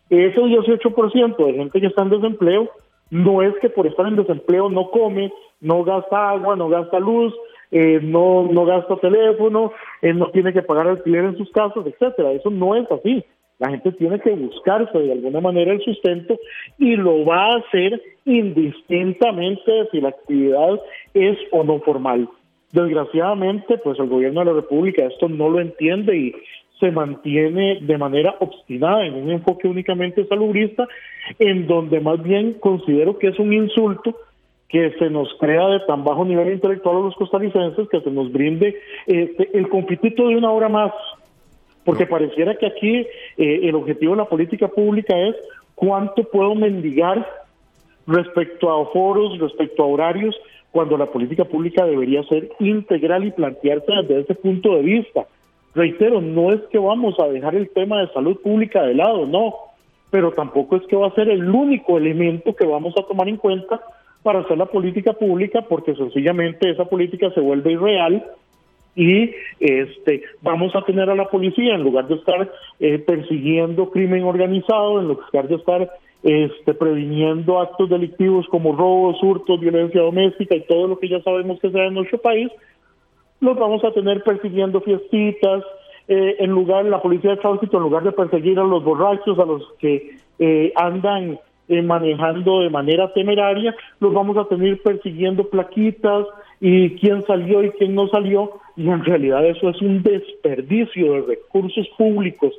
ese 0.10 0.40
18% 0.40 1.46
de 1.46 1.54
gente 1.56 1.82
que 1.82 1.88
está 1.88 2.04
en 2.04 2.10
desempleo 2.12 2.70
no 3.10 3.42
es 3.42 3.54
que 3.60 3.70
por 3.70 3.86
estar 3.86 4.08
en 4.08 4.16
desempleo 4.16 4.70
no 4.70 4.92
come, 4.92 5.34
no 5.60 5.84
gasta 5.84 6.30
agua, 6.30 6.56
no 6.56 6.70
gasta 6.70 7.02
luz, 7.02 7.34
eh, 7.72 8.00
no, 8.02 8.48
no 8.52 8.66
gasta 8.66 8.96
teléfono, 8.98 9.72
él 10.02 10.18
no 10.18 10.32
tiene 10.32 10.54
que 10.54 10.64
pagar 10.64 10.88
alquiler 10.88 11.26
en 11.26 11.38
sus 11.38 11.52
casas, 11.52 11.86
etcétera. 11.86 12.32
Eso 12.32 12.50
no 12.50 12.76
es 12.76 12.90
así. 12.92 13.24
La 13.60 13.70
gente 13.70 13.92
tiene 13.92 14.20
que 14.20 14.32
buscarse 14.32 14.98
de 14.98 15.12
alguna 15.12 15.42
manera 15.42 15.74
el 15.74 15.82
sustento 15.82 16.38
y 16.78 16.96
lo 16.96 17.26
va 17.26 17.48
a 17.48 17.58
hacer 17.58 18.02
indistintamente 18.26 19.70
de 19.70 19.88
si 19.92 20.02
la 20.02 20.10
actividad 20.10 20.80
es 21.14 21.38
o 21.52 21.64
no 21.64 21.80
formal. 21.80 22.30
Desgraciadamente, 22.72 23.78
pues 23.80 24.00
el 24.00 24.08
gobierno 24.08 24.40
de 24.40 24.46
la 24.46 24.54
República 24.54 25.06
esto 25.06 25.28
no 25.28 25.50
lo 25.50 25.60
entiende 25.60 26.16
y 26.16 26.36
se 26.80 26.92
mantiene 26.92 27.80
de 27.82 27.98
manera 27.98 28.36
obstinada 28.40 29.06
en 29.06 29.16
un 29.16 29.30
enfoque 29.30 29.68
únicamente 29.68 30.26
salubrista, 30.28 30.88
en 31.38 31.68
donde 31.68 32.00
más 32.00 32.24
bien 32.24 32.54
considero 32.54 33.18
que 33.18 33.28
es 33.28 33.40
un 33.40 33.52
insulto 33.52 34.16
que 34.70 34.92
se 35.00 35.10
nos 35.10 35.34
crea 35.40 35.68
de 35.68 35.80
tan 35.82 36.04
bajo 36.04 36.24
nivel 36.24 36.54
intelectual 36.54 36.98
a 36.98 37.00
los 37.02 37.16
costarricenses 37.16 37.90
que 37.90 38.02
se 38.02 38.12
nos 38.12 38.32
brinde 38.32 38.80
este, 39.08 39.50
el 39.58 39.68
compitito 39.68 40.28
de 40.28 40.38
una 40.38 40.52
hora 40.52 40.70
más. 40.70 40.94
Porque 41.84 42.06
pareciera 42.06 42.56
que 42.56 42.68
aquí 42.68 42.98
eh, 43.38 43.60
el 43.64 43.74
objetivo 43.74 44.12
de 44.12 44.20
la 44.20 44.30
política 44.30 44.68
pública 44.68 45.18
es 45.18 45.36
cuánto 45.74 46.24
puedo 46.24 46.54
mendigar 46.54 47.28
respecto 48.06 48.70
a 48.72 48.86
foros, 48.92 49.40
respecto 49.40 49.84
a 49.84 49.88
horarios, 49.88 50.40
cuando 50.72 50.98
la 50.98 51.08
política 51.08 51.46
pública 51.46 51.86
debería 51.86 52.22
ser 52.24 52.50
integral 52.60 53.26
y 53.26 53.32
plantearse 53.32 53.92
desde 54.04 54.22
ese 54.22 54.36
punto 54.36 54.76
de 54.76 54.84
vista. 54.84 55.26
Reitero, 55.74 56.22
no 56.22 56.52
es 56.52 56.62
que 56.72 56.78
vamos 56.78 57.20
a 57.20 57.28
dejar 57.28 57.56
el 57.56 57.70
tema 57.70 58.02
de 58.02 58.14
salud 58.14 58.38
pública 58.42 58.84
de 58.84 58.94
lado, 58.94 59.26
no, 59.26 59.56
pero 60.12 60.32
tampoco 60.32 60.76
es 60.76 60.84
que 60.88 60.96
va 60.96 61.08
a 61.08 61.16
ser 61.16 61.30
el 61.30 61.50
único 61.50 61.98
elemento 61.98 62.56
que 62.56 62.66
vamos 62.66 62.94
a 62.98 63.08
tomar 63.08 63.28
en 63.30 63.38
cuenta 63.38 63.82
para 64.24 64.40
hacer 64.40 64.58
la 64.58 64.66
política 64.66 65.14
pública 65.14 65.62
porque 65.62 65.96
sencillamente 65.96 66.70
esa 66.70 66.86
política 66.86 67.32
se 67.32 67.40
vuelve 67.40 67.74
irreal 67.74 68.26
y 68.96 69.32
este 69.60 70.24
vamos 70.42 70.76
a 70.76 70.82
tener 70.82 71.10
a 71.10 71.16
la 71.16 71.30
policía 71.30 71.76
en 71.76 71.84
lugar 71.84 72.08
de 72.08 72.16
estar 72.16 72.52
eh, 72.80 73.00
persiguiendo 73.00 73.92
crimen 73.92 74.24
organizado 74.24 75.00
en 75.00 75.08
lugar 75.08 75.48
de 75.48 75.56
estar 75.56 75.90
este 76.22 76.74
previniendo 76.74 77.62
actos 77.62 77.90
delictivos 77.90 78.46
como 78.50 78.76
robos, 78.76 79.24
hurtos, 79.24 79.60
violencia 79.62 80.02
doméstica 80.02 80.56
y 80.56 80.66
todo 80.66 80.88
lo 80.88 81.00
que 81.00 81.08
ya 81.08 81.22
sabemos 81.22 81.60
que 81.62 81.72
se 81.72 81.78
da 81.78 81.86
en 81.86 81.94
nuestro 81.94 82.18
país 82.18 82.52
los 83.40 83.58
vamos 83.58 83.84
a 83.86 83.94
tener 83.94 84.22
persiguiendo 84.24 84.82
fiestitas 84.82 85.64
eh, 86.10 86.36
en 86.40 86.50
lugar 86.50 86.84
la 86.86 87.02
policía 87.02 87.32
de 87.32 87.38
tránsito 87.38 87.78
en 87.78 87.84
lugar 87.84 88.04
de 88.04 88.12
perseguir 88.12 88.60
a 88.60 88.64
los 88.64 88.84
borrachos 88.84 89.40
a 89.40 89.46
los 89.46 89.64
que 89.80 90.18
eh, 90.40 90.74
andan 90.76 91.40
eh, 91.70 91.82
manejando 91.82 92.62
de 92.62 92.70
manera 92.70 93.14
temeraria, 93.14 93.76
los 94.00 94.14
vamos 94.14 94.38
a 94.38 94.46
tener 94.46 94.82
persiguiendo 94.82 95.50
plaquitas 95.50 96.26
y 96.60 96.96
quién 96.96 97.26
salió 97.26 97.64
y 97.64 97.70
quién 97.72 97.96
no 97.96 98.08
salió, 98.10 98.60
y 98.76 98.90
en 98.90 99.06
realidad 99.06 99.46
eso 99.46 99.70
es 99.70 99.82
un 99.82 100.04
desperdicio 100.04 101.14
de 101.14 101.22
recursos 101.22 101.88
públicos 101.98 102.54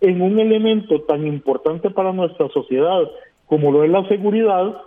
en 0.00 0.22
un 0.22 0.38
elemento 0.38 1.02
tan 1.02 1.26
importante 1.26 1.90
para 1.90 2.12
nuestra 2.12 2.48
sociedad 2.48 3.08
como 3.52 3.70
lo 3.70 3.84
es 3.84 3.90
la 3.90 4.08
seguridad, 4.08 4.80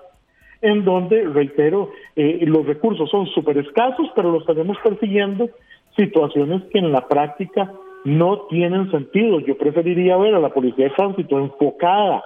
en 0.61 0.83
donde, 0.83 1.23
reitero, 1.25 1.91
eh, 2.15 2.39
los 2.47 2.65
recursos 2.65 3.07
son 3.11 3.27
súper 3.27 3.59
escasos, 3.59 4.07
pero 4.15 4.31
los 4.31 4.43
tenemos 4.45 4.75
persiguiendo 4.83 5.49
situaciones 5.95 6.63
que 6.71 6.79
en 6.79 6.91
la 6.91 7.07
práctica 7.07 7.71
no 8.05 8.47
tienen 8.49 8.89
sentido. 8.89 9.39
Yo 9.41 9.55
preferiría 9.55 10.17
ver 10.17 10.33
a 10.33 10.39
la 10.39 10.49
policía 10.49 10.85
de 10.85 10.95
tránsito 10.95 11.37
enfocada 11.37 12.23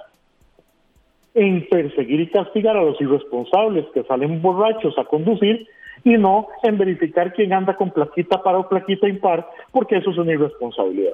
en 1.34 1.68
perseguir 1.68 2.20
y 2.20 2.26
castigar 2.28 2.76
a 2.76 2.82
los 2.82 3.00
irresponsables 3.00 3.86
que 3.94 4.02
salen 4.04 4.42
borrachos 4.42 4.98
a 4.98 5.04
conducir 5.04 5.68
y 6.04 6.16
no 6.16 6.48
en 6.62 6.78
verificar 6.78 7.32
quién 7.32 7.52
anda 7.52 7.76
con 7.76 7.90
plaquita 7.90 8.42
para 8.42 8.58
o 8.58 8.68
plaquita 8.68 9.08
impar, 9.08 9.48
porque 9.70 9.98
eso 9.98 10.10
es 10.10 10.18
una 10.18 10.32
irresponsabilidad. 10.32 11.12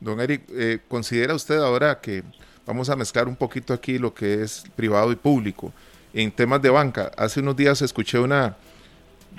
Don 0.00 0.20
Eric, 0.20 0.42
eh, 0.50 0.78
¿considera 0.88 1.34
usted 1.34 1.58
ahora 1.58 2.00
que 2.00 2.22
vamos 2.66 2.90
a 2.90 2.96
mezclar 2.96 3.28
un 3.28 3.36
poquito 3.36 3.72
aquí 3.72 3.98
lo 3.98 4.12
que 4.12 4.42
es 4.42 4.64
privado 4.76 5.12
y 5.12 5.16
público 5.16 5.72
en 6.12 6.30
temas 6.30 6.60
de 6.60 6.70
banca? 6.70 7.10
Hace 7.16 7.40
unos 7.40 7.56
días 7.56 7.80
escuché 7.80 8.18
una 8.18 8.56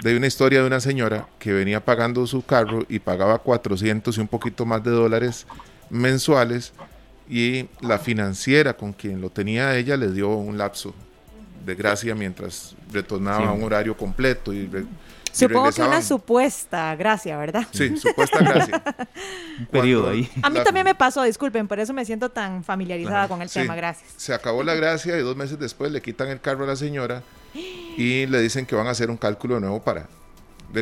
de 0.03 0.17
una 0.17 0.27
historia 0.27 0.61
de 0.61 0.67
una 0.67 0.79
señora 0.79 1.27
que 1.39 1.53
venía 1.53 1.79
pagando 1.79 2.25
su 2.27 2.45
carro 2.45 2.79
y 2.89 2.99
pagaba 2.99 3.39
400 3.39 4.17
y 4.17 4.21
un 4.21 4.27
poquito 4.27 4.65
más 4.65 4.83
de 4.83 4.91
dólares 4.91 5.47
mensuales 5.89 6.73
y 7.29 7.67
la 7.81 7.97
financiera 7.97 8.75
con 8.75 8.93
quien 8.93 9.19
lo 9.19 9.29
tenía 9.29 9.75
ella 9.75 9.97
le 9.97 10.11
dio 10.11 10.29
un 10.29 10.57
lapso 10.57 10.93
de 11.65 11.75
gracia 11.75 12.13
mientras 12.13 12.75
retornaba 12.91 13.49
a 13.49 13.51
un 13.51 13.63
horario 13.63 13.97
completo 13.97 14.53
y, 14.53 14.69
Supongo 15.35 15.69
que 15.73 15.81
una 15.81 16.01
supuesta 16.01 16.95
gracia, 16.95 17.37
¿verdad? 17.37 17.67
Sí, 17.71 17.97
supuesta 17.97 18.39
gracia. 18.39 18.81
un 19.59 19.65
periodo 19.65 20.09
ahí. 20.09 20.31
A 20.41 20.49
mí 20.49 20.59
también 20.63 20.85
me 20.85 20.95
pasó, 20.95 21.23
disculpen, 21.23 21.67
por 21.67 21.77
eso 21.77 21.91
me 21.91 22.05
siento 22.05 22.29
tan 22.29 22.63
familiarizada 22.63 23.27
con 23.27 23.41
el 23.41 23.49
tema, 23.49 23.75
gracias. 23.75 24.13
Se 24.15 24.33
acabó 24.33 24.63
la 24.63 24.75
gracia 24.75 25.17
y 25.17 25.21
dos 25.21 25.35
meses 25.35 25.59
después 25.59 25.91
le 25.91 26.01
quitan 26.01 26.29
el 26.29 26.39
carro 26.39 26.63
a 26.63 26.67
la 26.67 26.77
señora 26.77 27.21
y 27.53 28.25
le 28.27 28.39
dicen 28.39 28.65
que 28.65 28.75
van 28.75 28.87
a 28.87 28.91
hacer 28.91 29.09
un 29.09 29.17
cálculo 29.17 29.59
nuevo 29.59 29.83
para, 29.83 30.07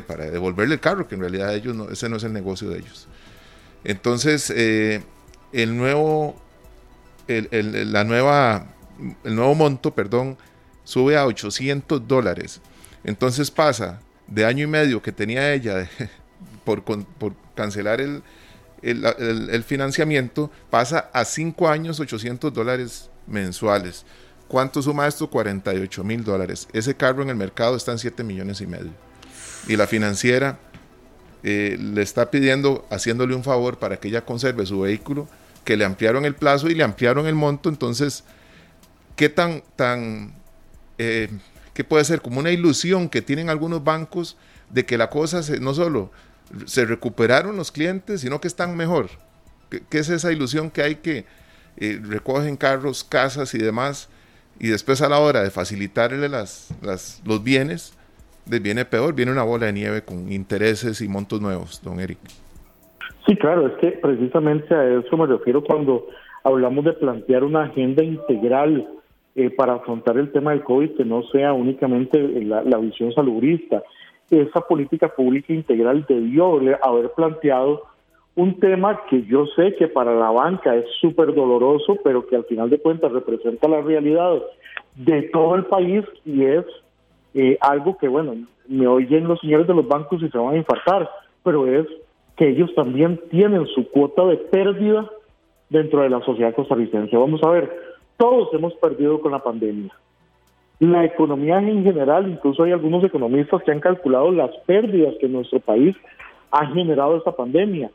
para 0.06 0.30
devolverle 0.30 0.76
el 0.76 0.80
carro, 0.80 1.08
que 1.08 1.16
en 1.16 1.22
realidad 1.22 1.56
ellos 1.56 1.76
no, 1.76 1.90
ese 1.90 2.08
no 2.08 2.18
es 2.18 2.24
el 2.24 2.34
negocio 2.34 2.70
de 2.70 2.78
ellos. 2.78 3.08
Entonces, 3.84 4.54
eh, 4.56 5.02
el 5.54 5.78
nuevo, 5.78 6.36
la 7.28 8.04
nueva, 8.04 8.68
el 9.24 9.36
nuevo 9.36 9.56
monto, 9.56 9.94
perdón, 9.94 10.38
sube 10.84 11.16
a 11.16 11.26
800 11.26 12.08
dólares. 12.08 12.60
Entonces 13.04 13.52
pasa 13.52 14.00
de 14.28 14.46
año 14.46 14.64
y 14.64 14.68
medio 14.68 15.02
que 15.02 15.12
tenía 15.12 15.54
ella 15.54 15.90
por, 16.66 16.84
por, 16.84 17.34
cancelar 17.56 18.02
el, 18.02 18.24
el, 18.82 19.64
financiamiento, 19.64 20.50
pasa 20.70 21.10
a 21.14 21.24
5 21.24 21.70
años 21.70 22.00
800 22.00 22.52
dólares 22.52 23.10
mensuales. 23.28 24.06
¿Cuánto 24.48 24.82
suma 24.82 25.08
esto? 25.08 25.30
48 25.30 26.04
mil 26.04 26.24
dólares. 26.24 26.68
Ese 26.74 26.96
carro 26.96 27.22
en 27.22 27.30
el 27.30 27.36
mercado 27.36 27.76
está 27.76 27.92
en 27.92 28.00
7 28.00 28.24
millones 28.24 28.60
y 28.62 28.68
medio. 28.68 28.92
Y 29.68 29.78
la 29.78 29.88
financiera 29.88 30.60
eh, 31.44 31.78
le 31.80 32.02
está 32.02 32.32
pidiendo, 32.32 32.86
haciéndole 32.90 33.36
un 33.36 33.44
favor 33.44 33.78
para 33.78 33.98
que 33.98 34.08
ella 34.08 34.26
conserve 34.26 34.66
su 34.66 34.82
vehículo, 34.82 35.28
que 35.64 35.78
le 35.78 35.86
ampliaron 35.86 36.26
el 36.26 36.36
plazo 36.36 36.70
y 36.70 36.76
le 36.76 36.84
ampliaron 36.84 37.28
el 37.28 37.36
monto, 37.36 37.70
entonces, 37.70 38.24
¿qué 39.16 39.30
tan, 39.30 39.64
tan, 39.76 40.34
eh, 40.98 41.30
qué 41.74 41.84
puede 41.84 42.04
ser 42.06 42.22
como 42.22 42.40
una 42.40 42.52
ilusión 42.52 43.10
que 43.10 43.22
tienen 43.22 43.50
algunos 43.50 43.84
bancos 43.84 44.38
de 44.70 44.86
que 44.86 44.98
la 44.98 45.10
cosa 45.10 45.44
se, 45.44 45.60
no 45.60 45.74
solo 45.74 46.12
se 46.66 46.86
recuperaron 46.86 47.56
los 47.56 47.72
clientes, 47.72 48.22
sino 48.22 48.42
que 48.42 48.48
están 48.48 48.76
mejor? 48.76 49.10
¿Qué, 49.90 50.00
es 50.00 50.10
esa 50.10 50.32
ilusión 50.32 50.70
que 50.70 50.84
hay 50.84 50.96
que 50.96 51.26
eh, 51.78 52.00
recogen 52.04 52.58
carros, 52.58 53.04
casas 53.04 53.54
y 53.54 53.58
demás? 53.58 54.10
Y 54.60 54.68
después 54.68 55.02
a 55.02 55.10
la 55.10 55.20
hora 55.20 55.42
de 55.42 55.50
facilitarle 55.50 56.30
las, 56.30 56.68
los 57.24 57.44
bienes, 57.44 57.94
viene 58.46 58.86
peor, 58.86 59.14
viene 59.14 59.32
una 59.32 59.44
bola 59.44 59.68
de 59.68 59.74
nieve 59.74 60.04
con 60.04 60.32
intereses 60.32 61.02
y 61.02 61.08
montos 61.08 61.42
nuevos, 61.42 61.82
don 61.82 62.00
Eric. 62.00 62.20
Sí, 63.26 63.36
claro, 63.38 63.68
es 63.68 63.74
que 63.74 63.92
precisamente 63.92 64.74
a 64.76 65.00
eso 65.00 65.18
me 65.18 65.26
refiero 65.26 65.64
cuando 65.64 66.08
hablamos 66.44 66.84
de 66.84 66.94
plantear 66.94 67.44
una 67.44 67.64
agenda 67.64 68.04
integral 68.04 68.86
eh, 69.36 69.50
para 69.50 69.76
afrontar 69.76 70.18
el 70.18 70.32
tema 70.32 70.52
del 70.52 70.64
COVID, 70.64 70.96
que 70.98 71.06
no 71.06 71.24
sea 71.24 71.54
únicamente 71.54 72.20
la, 72.44 72.78
visión 72.78 73.14
salubrista. 73.14 73.82
Esa 74.30 74.62
política 74.62 75.08
pública 75.10 75.54
integral 75.54 76.06
debió 76.08 76.60
haber 76.82 77.12
planteado 77.16 77.84
un 78.36 78.60
tema 78.60 79.02
que 79.10 79.24
yo 79.24 79.46
sé 79.56 79.76
que 79.76 79.88
para 79.88 80.14
la 80.16 80.32
banca 80.32 80.76
es 80.76 80.86
súper 81.00 81.34
doloroso, 81.34 81.98
pero 82.04 82.26
que 82.28 82.36
al 82.36 82.46
final 82.46 82.70
de 82.70 82.80
cuentas 82.80 83.12
representa 83.12 83.68
la 83.68 83.82
realidad 83.82 84.42
de 84.96 85.24
todo 85.34 85.56
el 85.56 85.66
país 85.66 86.04
y 86.26 86.44
es 86.44 86.66
eh, 87.36 87.58
algo 87.62 87.98
que, 87.98 88.08
bueno, 88.08 88.36
me 88.68 88.88
oyen 88.88 89.28
los 89.28 89.40
señores 89.40 89.68
de 89.68 89.74
los 89.74 89.88
bancos 89.88 90.22
y 90.22 90.30
se 90.30 90.38
van 90.38 90.56
a 90.56 90.58
infartar, 90.58 91.10
pero 91.44 91.68
es 91.68 91.88
que 92.36 92.50
ellos 92.50 92.74
también 92.76 93.20
tienen 93.30 93.66
su 93.68 93.90
cuota 93.90 94.26
de 94.26 94.38
pérdida 94.38 95.10
dentro 95.70 96.02
de 96.02 96.10
la 96.10 96.22
sociedad 96.22 96.56
costarricense. 96.56 97.16
Vamos 97.16 97.42
a 97.44 97.50
ver, 97.50 97.72
todos 98.18 98.54
hemos 98.54 98.74
perdido 98.76 99.20
con 99.22 99.32
la 99.32 99.44
pandemia. 99.44 99.92
La 100.80 101.06
economía 101.06 101.60
en 101.60 101.84
general, 101.84 102.30
incluso 102.30 102.64
hay 102.64 102.72
algunos 102.72 103.04
economistas 103.04 103.64
que 103.64 103.72
han 103.72 103.80
calculado 103.80 104.32
las 104.32 104.52
pérdidas 104.66 105.16
que 105.20 105.28
nuestro 105.28 105.60
país 105.60 105.96
ha 106.52 106.66
generado 106.68 107.18
esta 107.18 107.32
pandemia. 107.32 107.92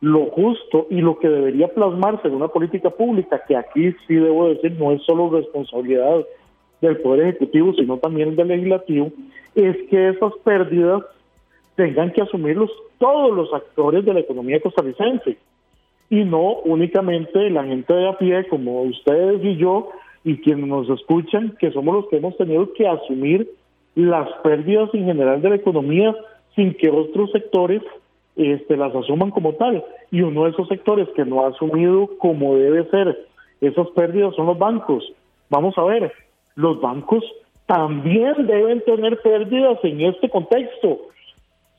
Lo 0.00 0.26
justo 0.26 0.86
y 0.90 1.00
lo 1.00 1.18
que 1.18 1.28
debería 1.28 1.68
plasmarse 1.68 2.28
en 2.28 2.34
una 2.34 2.48
política 2.48 2.90
pública, 2.90 3.42
que 3.48 3.56
aquí 3.56 3.92
sí 4.06 4.14
debo 4.14 4.48
decir 4.48 4.76
no 4.78 4.92
es 4.92 5.02
solo 5.04 5.30
responsabilidad 5.30 6.24
del 6.80 6.98
Poder 6.98 7.28
Ejecutivo, 7.28 7.72
sino 7.74 7.96
también 7.98 8.36
del 8.36 8.48
Legislativo, 8.48 9.10
es 9.54 9.76
que 9.88 10.10
esas 10.10 10.32
pérdidas 10.44 11.02
tengan 11.76 12.12
que 12.12 12.22
asumirlos 12.22 12.70
todos 12.98 13.34
los 13.34 13.52
actores 13.54 14.04
de 14.04 14.14
la 14.14 14.20
economía 14.20 14.60
costarricense 14.60 15.36
y 16.10 16.24
no 16.24 16.54
únicamente 16.64 17.50
la 17.50 17.64
gente 17.64 17.92
de 17.92 18.08
a 18.08 18.18
pie 18.18 18.46
como 18.48 18.82
ustedes 18.82 19.44
y 19.44 19.56
yo 19.56 19.90
y 20.24 20.38
quienes 20.38 20.66
nos 20.66 20.88
escuchan, 20.90 21.56
que 21.60 21.70
somos 21.70 21.94
los 21.94 22.08
que 22.08 22.16
hemos 22.16 22.36
tenido 22.36 22.72
que 22.72 22.88
asumir 22.88 23.48
las 23.94 24.28
pérdidas 24.42 24.90
en 24.92 25.04
general 25.04 25.40
de 25.40 25.50
la 25.50 25.56
economía 25.56 26.14
sin 26.54 26.74
que 26.74 26.90
otros 26.90 27.30
sectores 27.30 27.82
este, 28.34 28.76
las 28.76 28.94
asuman 28.94 29.30
como 29.30 29.54
tal. 29.54 29.84
Y 30.10 30.22
uno 30.22 30.44
de 30.44 30.50
esos 30.50 30.68
sectores 30.68 31.08
que 31.14 31.24
no 31.24 31.44
ha 31.44 31.48
asumido 31.48 32.10
como 32.18 32.56
debe 32.56 32.88
ser 32.90 33.26
esas 33.60 33.88
pérdidas 33.90 34.34
son 34.34 34.46
los 34.46 34.58
bancos. 34.58 35.04
Vamos 35.48 35.76
a 35.78 35.84
ver, 35.84 36.12
los 36.56 36.80
bancos 36.80 37.24
también 37.66 38.46
deben 38.46 38.80
tener 38.82 39.20
pérdidas 39.22 39.78
en 39.82 40.00
este 40.02 40.28
contexto. 40.28 41.00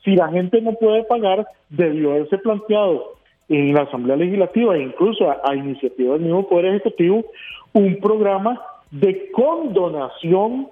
Si 0.04 0.14
la 0.14 0.28
gente 0.28 0.60
no 0.60 0.72
puede 0.72 1.04
pagar, 1.04 1.46
debió 1.68 2.12
haberse 2.12 2.38
planteado 2.38 3.18
en 3.48 3.74
la 3.74 3.82
Asamblea 3.82 4.16
Legislativa 4.16 4.76
e 4.76 4.82
incluso 4.82 5.30
a, 5.30 5.54
iniciativa 5.54 6.14
del 6.14 6.22
mismo 6.22 6.48
Poder 6.48 6.66
Ejecutivo 6.66 7.24
un 7.72 7.98
programa 8.00 8.60
de 8.90 9.30
condonación 9.32 10.68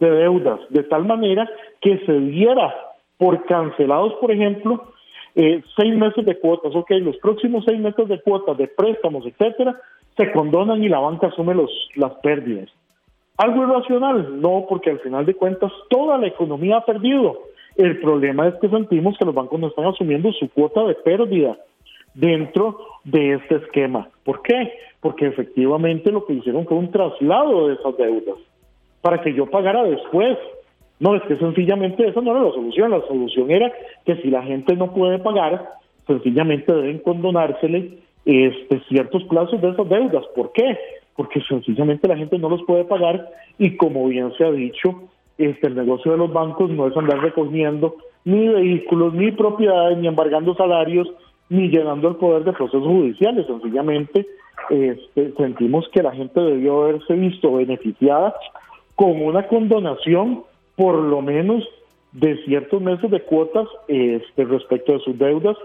de 0.00 0.10
deudas, 0.10 0.60
de 0.70 0.82
tal 0.84 1.04
manera 1.04 1.48
que 1.80 1.98
se 2.04 2.12
diera 2.12 2.74
por 3.16 3.44
cancelados, 3.46 4.14
por 4.14 4.30
ejemplo, 4.30 4.92
eh, 5.34 5.62
seis 5.76 5.94
meses 5.96 6.24
de 6.24 6.38
cuotas, 6.38 6.74
ok, 6.74 6.90
los 7.00 7.16
próximos 7.18 7.64
seis 7.64 7.78
meses 7.78 8.08
de 8.08 8.20
cuotas, 8.20 8.56
de 8.56 8.68
préstamos, 8.68 9.24
etcétera, 9.26 9.78
se 10.16 10.30
condonan 10.32 10.82
y 10.82 10.88
la 10.88 11.00
banca 11.00 11.28
asume 11.28 11.54
los, 11.54 11.70
las 11.96 12.12
pérdidas. 12.16 12.68
¿Algo 13.36 13.64
irracional? 13.64 14.40
No, 14.40 14.66
porque 14.68 14.90
al 14.90 15.00
final 15.00 15.26
de 15.26 15.34
cuentas 15.34 15.72
toda 15.90 16.18
la 16.18 16.28
economía 16.28 16.78
ha 16.78 16.84
perdido. 16.84 17.38
El 17.76 17.98
problema 18.00 18.48
es 18.48 18.54
que 18.60 18.68
sentimos 18.68 19.16
que 19.18 19.24
los 19.24 19.34
bancos 19.34 19.58
no 19.58 19.68
están 19.68 19.86
asumiendo 19.86 20.32
su 20.32 20.48
cuota 20.50 20.84
de 20.84 20.94
pérdida 20.94 21.56
dentro 22.14 22.78
de 23.04 23.34
este 23.34 23.56
esquema. 23.56 24.08
¿Por 24.24 24.42
qué? 24.42 24.72
Porque 25.00 25.26
efectivamente 25.26 26.12
lo 26.12 26.24
que 26.24 26.34
hicieron 26.34 26.66
fue 26.66 26.78
un 26.78 26.90
traslado 26.90 27.68
de 27.68 27.74
esas 27.74 27.96
deudas 27.96 28.36
para 29.00 29.20
que 29.20 29.34
yo 29.34 29.46
pagara 29.46 29.82
después. 29.84 30.38
No, 31.00 31.16
es 31.16 31.22
que 31.24 31.36
sencillamente 31.36 32.06
esa 32.06 32.20
no 32.20 32.30
era 32.30 32.44
la 32.44 32.52
solución. 32.52 32.90
La 32.90 33.00
solución 33.02 33.50
era 33.50 33.72
que 34.06 34.16
si 34.16 34.30
la 34.30 34.42
gente 34.42 34.76
no 34.76 34.92
puede 34.92 35.18
pagar, 35.18 35.68
sencillamente 36.06 36.72
deben 36.72 37.00
condonársele 37.00 37.98
este, 38.24 38.80
ciertos 38.88 39.24
plazos 39.24 39.60
de 39.60 39.70
esas 39.70 39.88
deudas. 39.88 40.24
¿Por 40.34 40.52
qué? 40.52 40.78
porque 41.16 41.40
sencillamente 41.42 42.08
la 42.08 42.16
gente 42.16 42.38
no 42.38 42.48
los 42.48 42.62
puede 42.64 42.84
pagar 42.84 43.30
y 43.58 43.76
como 43.76 44.06
bien 44.08 44.32
se 44.36 44.44
ha 44.44 44.50
dicho, 44.50 45.08
este, 45.38 45.66
el 45.66 45.74
negocio 45.74 46.12
de 46.12 46.18
los 46.18 46.32
bancos 46.32 46.70
no 46.70 46.86
es 46.86 46.96
andar 46.96 47.20
recogiendo 47.20 47.96
ni 48.24 48.48
vehículos, 48.48 49.14
ni 49.14 49.32
propiedades, 49.32 49.98
ni 49.98 50.06
embargando 50.06 50.54
salarios, 50.54 51.10
ni 51.48 51.68
llenando 51.68 52.08
el 52.08 52.16
poder 52.16 52.44
de 52.44 52.52
procesos 52.52 52.86
judiciales. 52.86 53.46
Sencillamente 53.46 54.26
este, 54.70 55.32
sentimos 55.36 55.88
que 55.92 56.02
la 56.02 56.12
gente 56.12 56.40
debió 56.40 56.84
haberse 56.84 57.14
visto 57.14 57.52
beneficiada 57.54 58.34
con 58.94 59.20
una 59.20 59.46
condonación, 59.46 60.44
por 60.76 60.96
lo 60.96 61.20
menos, 61.20 61.64
de 62.12 62.36
ciertos 62.44 62.80
meses 62.80 63.10
de 63.10 63.20
cuotas 63.22 63.66
este, 63.88 64.44
respecto 64.44 64.92
de 64.92 65.00
sus 65.00 65.18
deudas, 65.18 65.56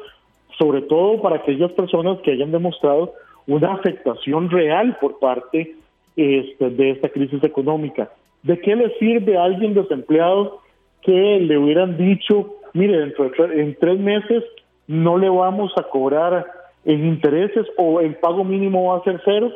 sobre 0.57 0.81
todo 0.81 1.21
para 1.21 1.37
aquellas 1.37 1.71
personas 1.73 2.19
que 2.21 2.31
hayan 2.31 2.51
demostrado 2.51 3.13
una 3.47 3.73
afectación 3.73 4.49
real 4.49 4.97
por 4.99 5.19
parte 5.19 5.75
este, 6.15 6.69
de 6.71 6.91
esta 6.91 7.09
crisis 7.09 7.43
económica. 7.43 8.09
¿De 8.43 8.59
qué 8.59 8.75
le 8.75 8.97
sirve 8.97 9.37
a 9.37 9.43
alguien 9.43 9.73
desempleado 9.73 10.59
que 11.01 11.11
le 11.11 11.57
hubieran 11.57 11.97
dicho, 11.97 12.55
mire, 12.73 12.97
dentro 12.97 13.29
de 13.29 13.61
en 13.61 13.75
tres 13.79 13.99
meses 13.99 14.43
no 14.87 15.17
le 15.17 15.29
vamos 15.29 15.71
a 15.77 15.83
cobrar 15.83 16.45
en 16.85 17.05
intereses 17.05 17.65
o 17.77 17.99
el 17.99 18.15
pago 18.15 18.43
mínimo 18.43 18.91
va 18.91 18.97
a 18.97 19.03
ser 19.03 19.21
cero, 19.25 19.51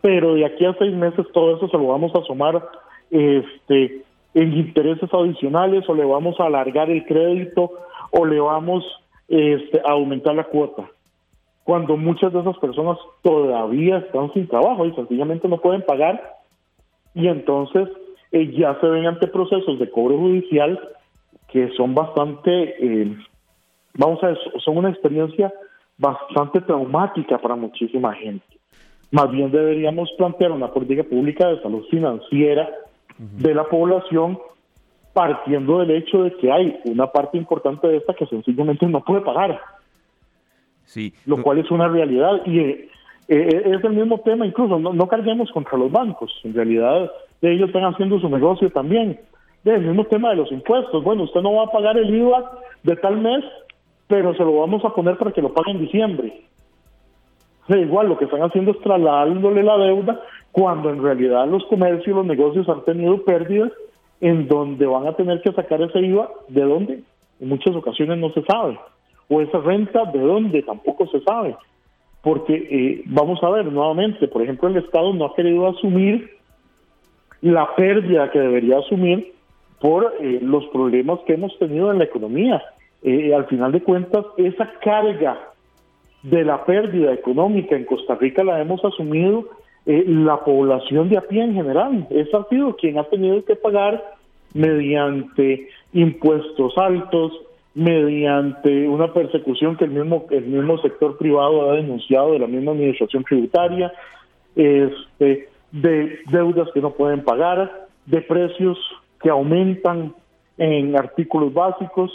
pero 0.00 0.34
de 0.34 0.44
aquí 0.44 0.64
a 0.64 0.74
seis 0.78 0.94
meses 0.94 1.26
todo 1.32 1.56
eso 1.56 1.68
se 1.68 1.78
lo 1.78 1.88
vamos 1.88 2.12
a 2.14 2.22
sumar 2.22 2.62
este, 3.10 4.02
en 4.34 4.52
intereses 4.56 5.08
adicionales 5.12 5.88
o 5.88 5.94
le 5.94 6.04
vamos 6.04 6.38
a 6.38 6.44
alargar 6.44 6.90
el 6.90 7.04
crédito 7.04 7.72
o 8.12 8.24
le 8.24 8.38
vamos 8.38 8.84
este, 9.28 9.80
a 9.80 9.92
aumentar 9.92 10.34
la 10.34 10.44
cuota 10.44 10.88
cuando 11.68 11.98
muchas 11.98 12.32
de 12.32 12.40
esas 12.40 12.56
personas 12.56 12.96
todavía 13.20 13.98
están 13.98 14.32
sin 14.32 14.48
trabajo 14.48 14.86
y 14.86 14.94
sencillamente 14.94 15.48
no 15.48 15.58
pueden 15.58 15.82
pagar 15.82 16.38
y 17.14 17.28
entonces 17.28 17.90
eh, 18.32 18.52
ya 18.56 18.78
se 18.80 18.86
ven 18.86 19.06
ante 19.06 19.26
procesos 19.28 19.78
de 19.78 19.90
cobro 19.90 20.18
judicial 20.18 20.78
que 21.48 21.70
son 21.76 21.94
bastante, 21.94 22.76
eh, 22.78 23.16
vamos 23.94 24.22
a 24.22 24.28
ver, 24.28 24.38
son 24.64 24.76
una 24.76 24.90
experiencia 24.90 25.52
bastante 25.96 26.60
traumática 26.60 27.38
para 27.38 27.56
muchísima 27.56 28.14
gente. 28.14 28.44
Más 29.10 29.30
bien 29.30 29.50
deberíamos 29.50 30.10
plantear 30.18 30.52
una 30.52 30.70
política 30.70 31.02
pública 31.04 31.48
de 31.48 31.62
salud 31.62 31.84
financiera 31.90 32.68
de 33.16 33.54
la 33.54 33.64
población 33.64 34.38
partiendo 35.14 35.78
del 35.78 35.90
hecho 35.90 36.22
de 36.22 36.36
que 36.36 36.52
hay 36.52 36.78
una 36.84 37.10
parte 37.10 37.38
importante 37.38 37.88
de 37.88 37.96
esta 37.96 38.14
que 38.14 38.26
sencillamente 38.26 38.86
no 38.86 39.02
puede 39.02 39.22
pagar 39.22 39.58
lo 41.26 41.42
cual 41.42 41.58
es 41.58 41.70
una 41.70 41.88
realidad 41.88 42.40
y 42.46 42.88
eh, 43.28 43.48
eh, 43.48 43.62
es 43.76 43.84
el 43.84 43.92
mismo 43.92 44.18
tema 44.20 44.46
incluso, 44.46 44.78
no, 44.78 45.08
carguemos 45.08 45.50
contra 45.52 45.78
los 45.78 45.92
bancos, 45.92 46.32
en 46.44 46.54
realidad 46.54 47.10
ellos 47.42 47.68
están 47.68 47.84
haciendo 47.84 48.18
su 48.18 48.28
negocio 48.28 48.70
también. 48.70 49.20
El 49.64 49.82
mismo 49.82 50.04
tema 50.04 50.30
de 50.30 50.36
los 50.36 50.50
impuestos, 50.50 51.04
bueno, 51.04 51.24
usted 51.24 51.42
no 51.42 51.52
va 51.52 51.64
a 51.64 51.70
pagar 51.70 51.98
el 51.98 52.14
IVA 52.14 52.58
de 52.84 52.96
tal 52.96 53.18
mes, 53.18 53.44
pero 54.06 54.34
se 54.34 54.42
lo 54.42 54.60
vamos 54.60 54.82
a 54.84 54.94
poner 54.94 55.18
para 55.18 55.32
que 55.32 55.42
lo 55.42 55.52
pague 55.52 55.72
en 55.72 55.80
diciembre. 55.80 56.42
igual 57.68 58.08
lo 58.08 58.16
que 58.16 58.24
están 58.24 58.42
haciendo 58.42 58.70
es 58.70 58.80
trasladándole 58.80 59.62
la 59.62 59.76
deuda 59.76 60.20
cuando 60.52 60.88
en 60.88 61.02
realidad 61.02 61.46
los 61.46 61.64
comercios, 61.66 62.16
los 62.16 62.24
negocios 62.24 62.68
han 62.68 62.82
tenido 62.84 63.22
pérdidas 63.24 63.70
en 64.20 64.48
donde 64.48 64.86
van 64.86 65.06
a 65.06 65.12
tener 65.12 65.42
que 65.42 65.52
sacar 65.52 65.82
ese 65.82 66.00
IVA, 66.00 66.30
¿de 66.48 66.62
dónde? 66.62 67.02
En 67.40 67.48
muchas 67.48 67.76
ocasiones 67.76 68.16
no 68.18 68.30
se 68.30 68.42
sabe 68.42 68.78
o 69.28 69.40
esa 69.40 69.58
renta 69.58 70.04
de 70.06 70.18
dónde 70.18 70.62
tampoco 70.62 71.06
se 71.06 71.20
sabe. 71.20 71.56
Porque 72.22 72.54
eh, 72.54 73.02
vamos 73.06 73.42
a 73.42 73.50
ver 73.50 73.66
nuevamente, 73.66 74.28
por 74.28 74.42
ejemplo, 74.42 74.68
el 74.68 74.76
Estado 74.76 75.12
no 75.12 75.26
ha 75.26 75.34
querido 75.34 75.68
asumir 75.68 76.30
la 77.40 77.74
pérdida 77.76 78.30
que 78.30 78.40
debería 78.40 78.78
asumir 78.78 79.32
por 79.80 80.12
eh, 80.20 80.40
los 80.42 80.66
problemas 80.66 81.20
que 81.26 81.34
hemos 81.34 81.56
tenido 81.58 81.90
en 81.92 81.98
la 81.98 82.04
economía. 82.04 82.62
eh, 83.02 83.32
al 83.32 83.46
final 83.46 83.70
de 83.70 83.80
cuentas, 83.80 84.26
esa 84.36 84.68
carga 84.80 85.38
de 86.22 86.44
la 86.44 86.64
pérdida 86.64 87.12
económica 87.12 87.76
en 87.76 87.84
Costa 87.84 88.16
Rica 88.16 88.42
la 88.42 88.60
hemos 88.60 88.84
asumido 88.84 89.46
eh, 89.86 90.04
la 90.06 90.44
población 90.44 91.08
de 91.08 91.16
a 91.16 91.22
pie 91.22 91.42
en 91.42 91.54
general. 91.54 92.06
Es 92.10 92.32
ha 92.34 92.44
sido 92.48 92.76
quien 92.76 92.98
ha 92.98 93.04
tenido 93.04 93.44
que 93.44 93.56
pagar 93.56 94.02
mediante 94.54 95.68
impuestos 95.92 96.76
altos, 96.76 97.32
mediante 97.78 98.88
una 98.88 99.12
persecución 99.12 99.76
que 99.76 99.84
el 99.84 99.92
mismo 99.92 100.26
el 100.30 100.46
mismo 100.46 100.78
sector 100.78 101.16
privado 101.16 101.70
ha 101.70 101.74
denunciado 101.74 102.32
de 102.32 102.40
la 102.40 102.48
misma 102.48 102.72
administración 102.72 103.22
tributaria, 103.22 103.92
este, 104.56 105.48
de 105.70 106.18
deudas 106.28 106.68
que 106.74 106.80
no 106.80 106.90
pueden 106.90 107.22
pagar, 107.22 107.86
de 108.06 108.20
precios 108.22 108.76
que 109.22 109.30
aumentan 109.30 110.12
en 110.56 110.98
artículos 110.98 111.54
básicos. 111.54 112.10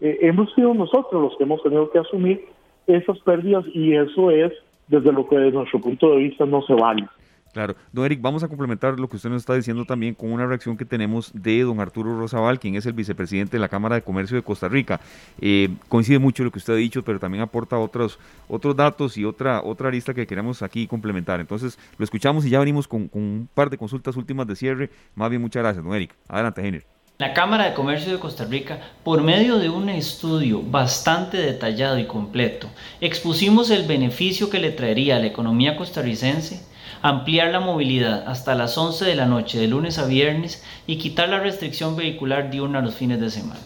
Eh, 0.00 0.18
hemos 0.22 0.54
sido 0.54 0.74
nosotros 0.74 1.20
los 1.20 1.36
que 1.36 1.42
hemos 1.42 1.60
tenido 1.64 1.90
que 1.90 1.98
asumir 1.98 2.44
esas 2.86 3.18
pérdidas 3.18 3.64
y 3.74 3.96
eso 3.96 4.30
es, 4.30 4.52
desde 4.86 5.12
lo 5.12 5.28
que 5.28 5.38
desde 5.38 5.58
nuestro 5.58 5.80
punto 5.80 6.10
de 6.10 6.18
vista 6.18 6.46
no 6.46 6.62
se 6.62 6.74
vale. 6.74 7.04
Claro. 7.52 7.74
Don 7.92 8.04
Eric, 8.04 8.20
vamos 8.20 8.42
a 8.44 8.48
complementar 8.48 8.98
lo 8.98 9.08
que 9.08 9.16
usted 9.16 9.28
nos 9.28 9.42
está 9.42 9.54
diciendo 9.54 9.84
también 9.84 10.14
con 10.14 10.32
una 10.32 10.46
reacción 10.46 10.76
que 10.76 10.84
tenemos 10.84 11.30
de 11.34 11.62
don 11.62 11.80
Arturo 11.80 12.16
Rosabal, 12.16 12.60
quien 12.60 12.76
es 12.76 12.86
el 12.86 12.92
vicepresidente 12.92 13.56
de 13.56 13.60
la 13.60 13.68
Cámara 13.68 13.96
de 13.96 14.02
Comercio 14.02 14.36
de 14.36 14.42
Costa 14.42 14.68
Rica. 14.68 15.00
Eh, 15.40 15.68
coincide 15.88 16.18
mucho 16.20 16.44
lo 16.44 16.52
que 16.52 16.58
usted 16.58 16.74
ha 16.74 16.76
dicho, 16.76 17.02
pero 17.02 17.18
también 17.18 17.42
aporta 17.42 17.76
otros, 17.78 18.18
otros 18.48 18.76
datos 18.76 19.16
y 19.18 19.24
otra, 19.24 19.62
otra 19.62 19.88
arista 19.88 20.14
que 20.14 20.26
queremos 20.26 20.62
aquí 20.62 20.86
complementar. 20.86 21.40
Entonces, 21.40 21.78
lo 21.98 22.04
escuchamos 22.04 22.46
y 22.46 22.50
ya 22.50 22.60
venimos 22.60 22.86
con, 22.86 23.08
con 23.08 23.22
un 23.22 23.48
par 23.52 23.68
de 23.68 23.78
consultas 23.78 24.16
últimas 24.16 24.46
de 24.46 24.54
cierre. 24.54 24.90
Más 25.16 25.28
bien, 25.28 25.42
muchas 25.42 25.62
gracias, 25.62 25.84
don 25.84 25.94
Eric. 25.94 26.14
Adelante, 26.28 26.62
Jenner. 26.62 26.84
La 27.18 27.34
Cámara 27.34 27.66
de 27.66 27.74
Comercio 27.74 28.12
de 28.12 28.18
Costa 28.18 28.46
Rica, 28.46 28.80
por 29.04 29.22
medio 29.22 29.58
de 29.58 29.68
un 29.68 29.90
estudio 29.90 30.62
bastante 30.62 31.36
detallado 31.36 31.98
y 31.98 32.06
completo, 32.06 32.70
expusimos 33.02 33.68
el 33.68 33.86
beneficio 33.86 34.48
que 34.48 34.58
le 34.58 34.70
traería 34.70 35.16
a 35.16 35.18
la 35.18 35.26
economía 35.26 35.76
costarricense 35.76 36.69
ampliar 37.02 37.50
la 37.50 37.60
movilidad 37.60 38.28
hasta 38.28 38.54
las 38.54 38.76
11 38.76 39.04
de 39.04 39.14
la 39.14 39.26
noche 39.26 39.58
de 39.58 39.68
lunes 39.68 39.98
a 39.98 40.06
viernes 40.06 40.62
y 40.86 40.96
quitar 40.96 41.28
la 41.28 41.40
restricción 41.40 41.96
vehicular 41.96 42.50
diurna 42.50 42.80
los 42.80 42.94
fines 42.94 43.20
de 43.20 43.30
semana. 43.30 43.60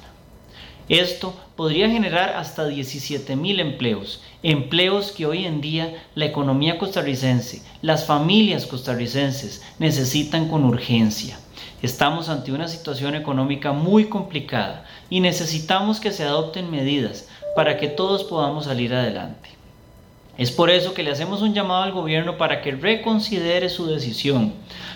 Esto 0.89 1.35
podría 1.57 1.89
generar 1.89 2.35
hasta 2.37 2.67
17 2.67 3.37
mil 3.37 3.59
empleos, 3.59 4.23
empleos 4.43 5.13
que 5.13 5.25
hoy 5.25 5.47
en 5.47 5.63
día 5.63 6.05
la 6.15 6.27
economía 6.27 6.77
costarricense, 6.77 7.63
las 7.81 8.05
familias 8.05 8.67
costarricenses 8.67 9.63
necesitan 9.79 10.47
con 10.49 10.65
urgencia. 10.65 11.39
Estamos 11.81 12.29
ante 12.29 12.53
una 12.53 12.69
situación 12.69 13.15
económica 13.15 13.73
muy 13.73 14.07
complicada 14.07 14.85
y 15.09 15.21
necesitamos 15.21 16.01
que 16.01 16.13
se 16.13 16.25
adopten 16.25 16.71
medidas 16.71 17.29
para 17.57 17.79
que 17.79 17.89
todos 17.89 18.25
podamos 18.25 18.67
salir 18.67 18.93
adelante. 18.93 19.54
Es 20.37 20.51
por 20.51 20.69
eso 20.69 20.95
que 20.95 21.05
le 21.05 21.13
hacemos 21.13 21.43
un 21.43 21.55
llamado 21.55 21.85
al 21.85 21.93
gobierno 21.93 22.37
para 22.37 22.61
que 22.61 22.73
reconsidere 22.73 23.69
su 23.69 23.87
decisión. 23.87 24.53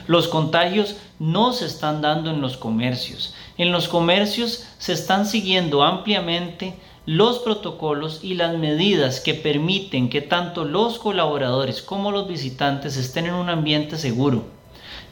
Los 0.09 0.27
contagios 0.27 0.97
no 1.21 1.53
se 1.53 1.67
están 1.67 2.03
dando 2.03 2.31
en 2.31 2.41
los 2.41 2.57
comercios. 2.57 3.35
En 3.57 3.71
los 3.71 3.87
comercios 3.87 4.67
se 4.79 4.93
están 4.93 5.27
siguiendo 5.27 5.85
ampliamente 5.85 6.75
los 7.07 7.39
protocolos 7.39 8.21
y 8.23 8.35
las 8.35 8.59
medidas 8.59 9.21
que 9.21 9.35
permiten 9.35 10.11
que 10.11 10.21
tanto 10.21 10.65
los 10.65 10.99
colaboradores 10.99 11.83
como 11.83 12.11
los 12.11 12.29
visitantes 12.29 12.97
estén 12.97 13.27
en 13.27 13.35
un 13.35 13.49
ambiente 13.49 13.97
seguro. 13.97 14.45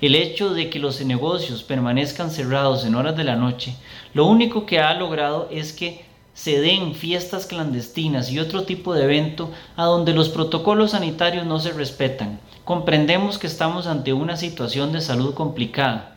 El 0.01 0.15
hecho 0.15 0.53
de 0.53 0.69
que 0.69 0.79
los 0.79 1.01
negocios 1.01 1.63
permanezcan 1.63 2.31
cerrados 2.31 2.85
en 2.85 2.97
horas 2.97 3.17
de 3.17 3.25
la 3.25 3.37
noche, 3.37 3.77
lo 4.13 4.27
único 4.27 4.67
que 4.67 4.81
ha 4.81 4.93
logrado 4.93 5.49
es 5.51 5.73
que 5.73 6.05
se 6.37 6.61
den 6.61 6.95
fiestas 6.95 7.47
clandestinas 7.47 8.31
y 8.31 8.39
otro 8.39 8.65
tipo 8.65 8.93
de 8.93 9.05
evento 9.05 9.51
a 9.75 9.85
donde 9.85 10.13
los 10.13 10.29
protocolos 10.29 10.91
sanitarios 10.91 11.47
no 11.47 11.59
se 11.59 11.73
respetan. 11.73 12.39
Comprendemos 12.67 13.39
que 13.39 13.47
estamos 13.47 13.87
ante 13.87 14.13
una 14.13 14.37
situación 14.37 14.93
de 14.93 15.01
salud 15.01 15.33
complicada 15.33 16.15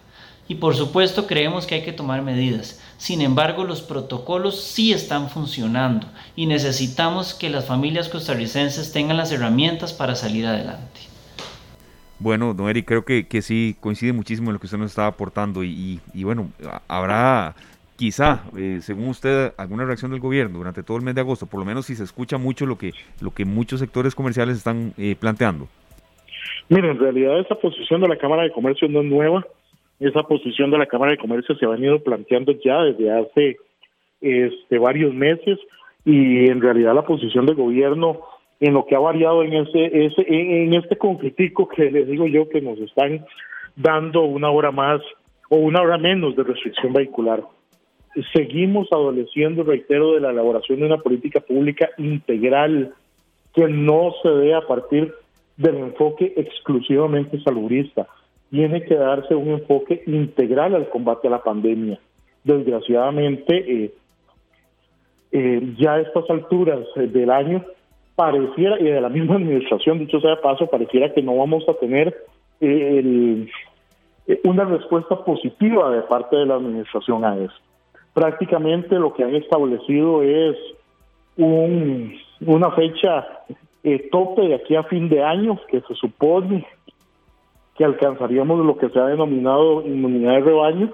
y 0.50 0.56
por 0.56 0.76
supuesto 0.76 1.26
creemos 1.26 1.66
que 1.66 1.76
hay 1.76 1.84
que 1.84 1.94
tomar 1.94 2.22
medidas. 2.22 2.82
Sin 2.98 3.22
embargo, 3.22 3.64
los 3.64 3.82
protocolos 3.82 4.62
sí 4.62 4.92
están 4.92 5.30
funcionando 5.30 6.06
y 6.36 6.48
necesitamos 6.48 7.34
que 7.34 7.50
las 7.50 7.66
familias 7.66 8.10
costarricenses 8.10 8.92
tengan 8.92 9.16
las 9.16 9.32
herramientas 9.32 9.94
para 9.94 10.16
salir 10.16 10.46
adelante. 10.46 11.00
Bueno, 12.20 12.54
don 12.54 12.68
Eric, 12.68 12.86
creo 12.86 13.06
que, 13.06 13.26
que 13.26 13.42
sí 13.42 13.78
coincide 13.80 14.12
muchísimo 14.12 14.50
en 14.50 14.56
lo 14.56 14.60
que 14.60 14.68
usted 14.68 14.78
nos 14.78 14.92
estaba 14.92 15.08
aportando 15.08 15.64
y, 15.64 16.02
y 16.14 16.24
bueno, 16.26 16.50
habrá 16.90 17.56
quizá, 18.00 18.46
eh, 18.58 18.78
según 18.80 19.10
usted, 19.10 19.52
alguna 19.58 19.84
reacción 19.84 20.12
del 20.12 20.22
gobierno 20.22 20.60
durante 20.60 20.84
todo 20.84 20.96
el 20.96 21.04
mes 21.04 21.16
de 21.16 21.22
agosto, 21.22 21.48
por 21.48 21.60
lo 21.60 21.66
menos 21.66 21.86
si 21.86 21.96
se 21.96 22.06
escucha 22.06 22.38
mucho 22.38 22.66
lo 22.66 22.78
que, 22.78 22.94
lo 23.20 23.32
que 23.32 23.44
muchos 23.44 23.82
sectores 23.82 24.16
comerciales 24.16 24.56
están 24.56 24.94
eh, 24.98 25.18
planteando. 25.20 25.68
Mire, 26.70 26.92
en 26.92 26.98
realidad 26.98 27.38
esa 27.42 27.56
posición 27.56 28.00
de 28.00 28.08
la 28.08 28.16
Cámara 28.16 28.44
de 28.44 28.52
Comercio 28.52 28.88
no 28.88 29.02
es 29.02 29.06
nueva. 29.06 29.46
Esa 30.00 30.24
posición 30.24 30.72
de 30.72 30.78
la 30.78 30.86
Cámara 30.86 31.12
de 31.12 31.18
Comercio 31.18 31.56
se 31.56 31.66
ha 31.66 31.70
venido 31.70 32.02
planteando 32.02 32.54
ya 32.64 32.84
desde 32.84 33.12
hace 33.12 33.58
este, 34.22 34.78
varios 34.78 35.14
meses 35.14 35.60
y 36.06 36.50
en 36.50 36.62
realidad 36.62 36.96
la 36.96 37.06
posición 37.06 37.48
del 37.48 37.58
gobierno 37.58 38.22
en 38.62 38.76
lo 38.76 38.86
que 38.86 38.96
ha 38.96 39.00
variado 39.00 39.44
en 39.44 39.52
ese, 39.52 40.06
ese 40.06 40.24
en, 40.26 40.74
este 40.74 40.98
conflictico 40.98 41.68
que 41.68 41.92
les 41.92 42.08
digo 42.08 42.28
yo 42.28 42.48
que 42.48 42.62
nos 42.62 42.80
están 42.80 43.26
dando 43.76 44.22
una 44.22 44.50
hora 44.50 44.72
más 44.72 45.02
o 45.50 45.58
una 45.58 45.82
hora 45.82 45.98
menos 45.98 46.38
de 46.38 46.44
restricción 46.44 46.94
vehicular 46.94 47.44
seguimos 48.34 48.88
adoleciendo, 48.92 49.64
reitero, 49.64 50.14
de 50.14 50.22
la 50.22 50.32
elaboración 50.32 50.80
de 50.80 50.86
una 50.86 50.98
política 50.98 51.40
pública 51.40 51.90
integral 51.98 52.94
que 53.54 53.68
no 53.68 54.14
se 54.22 54.30
dé 54.30 54.54
a 54.54 54.62
partir 54.62 55.14
del 55.58 55.78
enfoque 55.78 56.34
exclusivamente 56.38 57.42
salubrista. 57.42 58.08
Tiene 58.50 58.84
que 58.84 58.96
darse 58.96 59.36
un 59.36 59.50
enfoque 59.50 60.04
integral 60.08 60.76
al 60.76 60.90
combate 60.90 61.28
a 61.28 61.32
la 61.32 61.44
pandemia. 61.44 62.00
Desgraciadamente, 62.44 63.84
eh, 63.84 63.94
eh, 65.32 65.74
ya 65.78 65.96
a 65.96 66.02
estas 66.02 66.30
alturas 66.30 66.80
del 66.96 67.30
año, 67.30 67.64
pareciera, 68.16 68.80
y 68.80 68.86
de 68.86 69.02
la 69.02 69.10
misma 69.10 69.36
administración, 69.38 70.00
dicho 70.00 70.20
sea 70.20 70.32
de 70.32 70.38
paso, 70.38 70.68
pareciera 70.68 71.14
que 71.14 71.22
no 71.22 71.38
vamos 71.38 71.68
a 71.70 71.74
tener 71.74 72.16
eh, 72.62 73.48
una 74.44 74.66
respuesta 74.66 75.24
positiva 75.24 75.92
de 75.92 76.02
parte 76.04 76.36
de 76.36 76.46
la 76.46 76.56
administración 76.56 77.24
a 77.24 77.38
esto 77.38 77.69
prácticamente 78.20 79.00
lo 79.00 79.14
que 79.14 79.24
han 79.24 79.34
establecido 79.34 80.22
es 80.24 80.58
un, 81.38 82.14
una 82.42 82.70
fecha 82.72 83.26
eh, 83.82 84.10
tope 84.12 84.42
de 84.42 84.56
aquí 84.56 84.76
a 84.76 84.84
fin 84.84 85.08
de 85.08 85.24
año 85.24 85.58
que 85.72 85.80
se 85.80 85.96
supone 85.96 86.68
que 87.78 87.86
alcanzaríamos 87.86 88.66
lo 88.66 88.78
que 88.78 88.90
se 88.90 89.00
ha 89.00 89.06
denominado 89.06 89.88
inmunidad 89.88 90.34
de 90.34 90.40
rebaño 90.42 90.94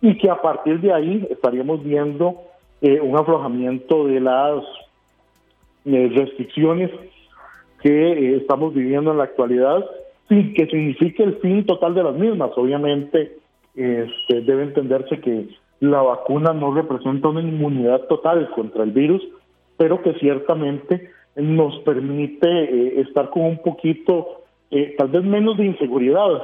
y 0.00 0.16
que 0.16 0.30
a 0.30 0.40
partir 0.40 0.80
de 0.80 0.94
ahí 0.94 1.28
estaríamos 1.28 1.84
viendo 1.84 2.36
eh, 2.80 3.02
un 3.02 3.18
aflojamiento 3.18 4.06
de 4.06 4.20
las 4.20 4.64
eh, 5.84 6.10
restricciones 6.16 6.90
que 7.82 8.36
estamos 8.36 8.72
viviendo 8.72 9.10
en 9.10 9.18
la 9.18 9.24
actualidad 9.24 9.84
sin 10.30 10.54
que 10.54 10.64
signifique 10.68 11.22
el 11.22 11.36
fin 11.36 11.66
total 11.66 11.94
de 11.94 12.02
las 12.02 12.14
mismas. 12.14 12.50
Obviamente 12.56 13.36
este, 13.74 14.40
debe 14.40 14.62
entenderse 14.62 15.20
que 15.20 15.48
la 15.82 16.00
vacuna 16.00 16.52
no 16.52 16.72
representa 16.72 17.28
una 17.28 17.40
inmunidad 17.40 18.02
total 18.02 18.48
contra 18.50 18.84
el 18.84 18.92
virus, 18.92 19.20
pero 19.76 20.00
que 20.00 20.14
ciertamente 20.14 21.10
nos 21.34 21.76
permite 21.80 22.46
eh, 22.46 23.00
estar 23.00 23.30
con 23.30 23.42
un 23.42 23.58
poquito, 23.58 24.42
eh, 24.70 24.94
tal 24.96 25.08
vez 25.08 25.24
menos 25.24 25.56
de 25.56 25.66
inseguridad. 25.66 26.40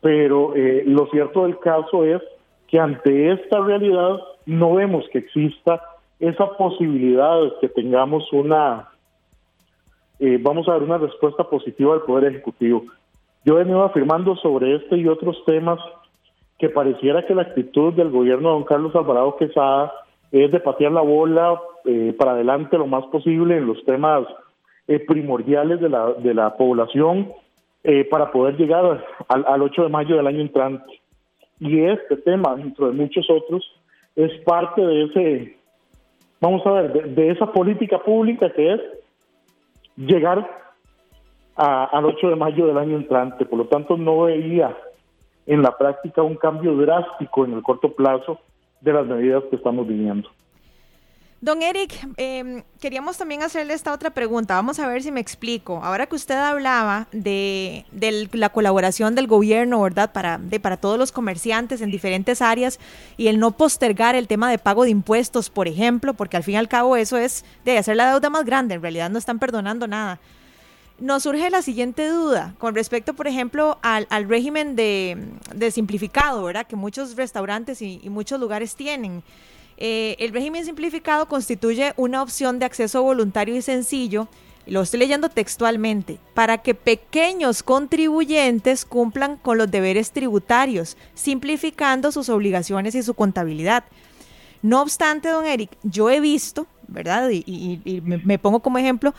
Pero 0.00 0.56
eh, 0.56 0.82
lo 0.84 1.06
cierto 1.06 1.44
del 1.44 1.56
caso 1.60 2.04
es 2.04 2.20
que 2.66 2.80
ante 2.80 3.30
esta 3.30 3.60
realidad 3.60 4.18
no 4.46 4.74
vemos 4.74 5.04
que 5.12 5.18
exista 5.18 5.80
esa 6.18 6.56
posibilidad 6.56 7.40
de 7.42 7.52
que 7.60 7.68
tengamos 7.68 8.32
una, 8.32 8.88
vamos 10.40 10.68
a 10.68 10.72
dar 10.72 10.82
una 10.82 10.98
respuesta 10.98 11.44
positiva 11.44 11.94
al 11.94 12.02
Poder 12.02 12.32
Ejecutivo. 12.32 12.86
Yo 13.44 13.54
he 13.54 13.62
venido 13.62 13.84
afirmando 13.84 14.34
sobre 14.36 14.74
este 14.74 14.96
y 14.96 15.06
otros 15.06 15.44
temas 15.46 15.78
que 16.62 16.68
pareciera 16.68 17.26
que 17.26 17.34
la 17.34 17.42
actitud 17.42 17.92
del 17.92 18.10
gobierno 18.10 18.50
de 18.50 18.54
don 18.54 18.62
Carlos 18.62 18.94
Alvarado 18.94 19.36
Quesada 19.36 19.92
es 20.30 20.52
de 20.52 20.60
patear 20.60 20.92
la 20.92 21.00
bola 21.00 21.60
eh, 21.84 22.14
para 22.16 22.34
adelante 22.34 22.78
lo 22.78 22.86
más 22.86 23.04
posible 23.06 23.56
en 23.56 23.66
los 23.66 23.84
temas 23.84 24.28
eh, 24.86 25.00
primordiales 25.00 25.80
de 25.80 25.88
la, 25.88 26.12
de 26.12 26.32
la 26.32 26.56
población 26.56 27.32
eh, 27.82 28.04
para 28.04 28.30
poder 28.30 28.56
llegar 28.56 29.04
al, 29.26 29.44
al 29.44 29.62
8 29.62 29.82
de 29.82 29.88
mayo 29.88 30.16
del 30.16 30.28
año 30.28 30.40
entrante. 30.40 31.00
Y 31.58 31.80
este 31.80 32.16
tema, 32.18 32.54
dentro 32.54 32.86
de 32.86 32.92
muchos 32.92 33.28
otros, 33.28 33.68
es 34.14 34.30
parte 34.44 34.82
de 34.82 35.02
ese, 35.06 35.56
vamos 36.40 36.64
a 36.64 36.74
ver, 36.74 37.08
de, 37.12 37.30
esa 37.30 37.50
política 37.52 37.98
pública 37.98 38.52
que 38.52 38.74
es 38.74 38.80
llegar 39.96 40.48
al 41.56 42.04
8 42.04 42.28
de 42.28 42.36
mayo 42.36 42.68
del 42.68 42.78
año 42.78 42.98
entrante. 42.98 43.46
Por 43.46 43.58
lo 43.58 43.64
tanto, 43.64 43.96
no 43.96 44.22
veía 44.22 44.76
en 45.46 45.62
la 45.62 45.76
práctica 45.76 46.22
un 46.22 46.36
cambio 46.36 46.76
drástico 46.76 47.44
en 47.44 47.52
el 47.52 47.62
corto 47.62 47.92
plazo 47.92 48.38
de 48.80 48.92
las 48.92 49.06
medidas 49.06 49.44
que 49.50 49.56
estamos 49.56 49.86
viviendo. 49.86 50.28
Don 51.42 51.60
Eric, 51.60 51.92
em, 52.18 52.62
queríamos 52.80 53.18
también 53.18 53.42
hacerle 53.42 53.74
esta 53.74 53.92
otra 53.92 54.10
pregunta. 54.10 54.54
Vamos 54.54 54.78
a 54.78 54.86
ver 54.86 55.02
si 55.02 55.10
me 55.10 55.18
explico. 55.18 55.80
Ahora 55.82 56.06
que 56.06 56.14
usted 56.14 56.36
hablaba 56.36 57.08
de, 57.10 57.84
la 58.30 58.50
colaboración 58.50 59.16
del 59.16 59.26
gobierno, 59.26 59.82
¿verdad? 59.82 60.12
Para, 60.12 60.38
de, 60.38 60.60
para 60.60 60.76
todos 60.76 60.98
los 61.00 61.10
comerciantes 61.10 61.80
en 61.80 61.90
diferentes 61.90 62.40
áreas 62.42 62.78
y 63.16 63.26
el 63.26 63.40
no 63.40 63.50
postergar 63.50 64.14
el 64.14 64.28
tema 64.28 64.52
de 64.52 64.58
pago 64.58 64.84
de 64.84 64.90
impuestos, 64.90 65.50
por 65.50 65.66
ejemplo, 65.66 66.14
porque 66.14 66.36
al 66.36 66.44
fin 66.44 66.54
y 66.54 66.58
al 66.58 66.68
cabo 66.68 66.94
eso 66.94 67.16
es 67.16 67.44
de 67.64 67.76
hacer 67.76 67.96
la 67.96 68.12
deuda 68.12 68.30
más 68.30 68.44
grande. 68.44 68.76
En 68.76 68.82
realidad 68.82 69.10
no 69.10 69.18
están 69.18 69.40
perdonando 69.40 69.88
nada. 69.88 70.20
Nos 71.02 71.24
surge 71.24 71.50
la 71.50 71.62
siguiente 71.62 72.08
duda 72.08 72.54
con 72.58 72.76
respecto, 72.76 73.12
por 73.12 73.26
ejemplo, 73.26 73.76
al, 73.82 74.06
régimen 74.28 74.76
de, 74.76 75.70
simplificado, 75.72 76.44
¿verdad? 76.44 76.64
Que 76.64 76.76
muchos 76.76 77.16
restaurantes 77.16 77.82
y 77.82 78.08
muchos 78.08 78.38
lugares 78.38 78.76
tienen. 78.76 79.24
Eh, 79.84 80.14
el 80.20 80.32
régimen 80.32 80.64
simplificado 80.64 81.26
constituye 81.26 81.92
una 81.96 82.22
opción 82.22 82.60
de 82.60 82.66
acceso 82.66 83.02
voluntario 83.02 83.56
y 83.56 83.62
sencillo, 83.62 84.28
lo 84.64 84.82
estoy 84.82 85.00
leyendo 85.00 85.28
textualmente, 85.28 86.20
para 86.34 86.58
que 86.58 86.74
pequeños 86.74 87.64
contribuyentes 87.64 88.84
cumplan 88.84 89.38
con 89.38 89.58
los 89.58 89.68
deberes 89.68 90.12
tributarios, 90.12 90.96
simplificando 91.14 92.12
sus 92.12 92.28
obligaciones 92.28 92.94
y 92.94 93.02
su 93.02 93.14
contabilidad. 93.14 93.82
No 94.62 94.80
obstante, 94.80 95.30
don 95.30 95.44
Eric, 95.44 95.76
yo 95.82 96.10
he 96.10 96.20
visto, 96.20 96.68
¿verdad? 96.86 97.28
Y, 97.30 97.80
me 98.04 98.38
pongo 98.38 98.60
como 98.60 98.78
ejemplo, 98.78 99.12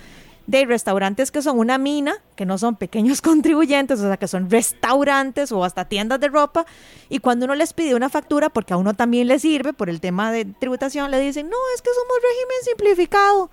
de 0.46 0.66
restaurantes 0.66 1.32
que 1.32 1.42
son 1.42 1.58
una 1.58 1.78
mina, 1.78 2.16
que 2.36 2.46
no 2.46 2.58
son 2.58 2.76
pequeños 2.76 3.22
contribuyentes, 3.22 4.00
o 4.00 4.04
sea, 4.04 4.18
que 4.18 4.28
son 4.28 4.50
restaurantes 4.50 5.52
o 5.52 5.64
hasta 5.64 5.86
tiendas 5.86 6.20
de 6.20 6.28
ropa, 6.28 6.66
y 7.10 7.20
cuando 7.20 7.46
uno 7.46 7.56
les 7.56 7.74
pide 7.74 7.96
una 7.96 8.10
factura, 8.10 8.50
porque 8.50 8.74
a 8.74 8.78
uno 8.78 8.94
también 8.94 9.28
le 9.28 9.40
sirve 9.40 9.74
por 9.74 9.90
el 9.90 10.02
tema 10.02 10.32
de 10.32 10.46
tributación, 10.46 11.12
le 11.12 11.20
dicen, 11.20 11.50
no, 11.50 11.58
es 11.76 11.82
que 11.82 11.90
somos 11.94 12.18
régimen 12.22 12.58
simplificado. 12.64 13.50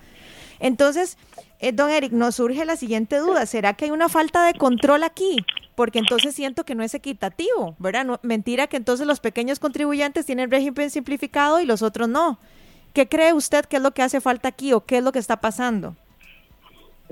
Entonces, 0.59 1.17
eh, 1.59 1.73
don 1.73 1.91
Eric, 1.91 2.13
nos 2.13 2.37
surge 2.37 2.65
la 2.65 2.77
siguiente 2.77 3.19
duda, 3.19 3.47
¿será 3.47 3.75
que 3.75 3.87
hay 3.87 3.91
una 3.91 4.09
falta 4.09 4.45
de 4.45 4.55
control 4.55 5.05
aquí? 5.05 5.45
Porque 5.75 5.99
entonces 5.99 6.35
siento 6.35 6.65
que 6.65 6.75
no 6.75 6.83
es 6.83 6.95
equitativo, 6.95 7.77
¿verdad? 7.79 8.19
mentira 8.23 8.67
que 8.67 8.77
entonces 8.77 9.07
los 9.07 9.21
pequeños 9.21 9.59
contribuyentes 9.59 10.27
tienen 10.27 10.51
régimen 10.51 10.91
simplificado 10.91 11.61
y 11.61 11.67
los 11.67 11.83
otros 11.83 12.09
no. 12.09 12.39
¿Qué 12.93 13.09
cree 13.09 13.33
usted 13.33 13.65
que 13.65 13.77
es 13.77 13.83
lo 13.83 13.93
que 13.93 14.03
hace 14.03 14.21
falta 14.21 14.49
aquí 14.49 14.73
o 14.73 14.85
qué 14.85 14.99
es 14.99 15.05
lo 15.05 15.13
que 15.13 15.19
está 15.19 15.41
pasando? 15.41 15.97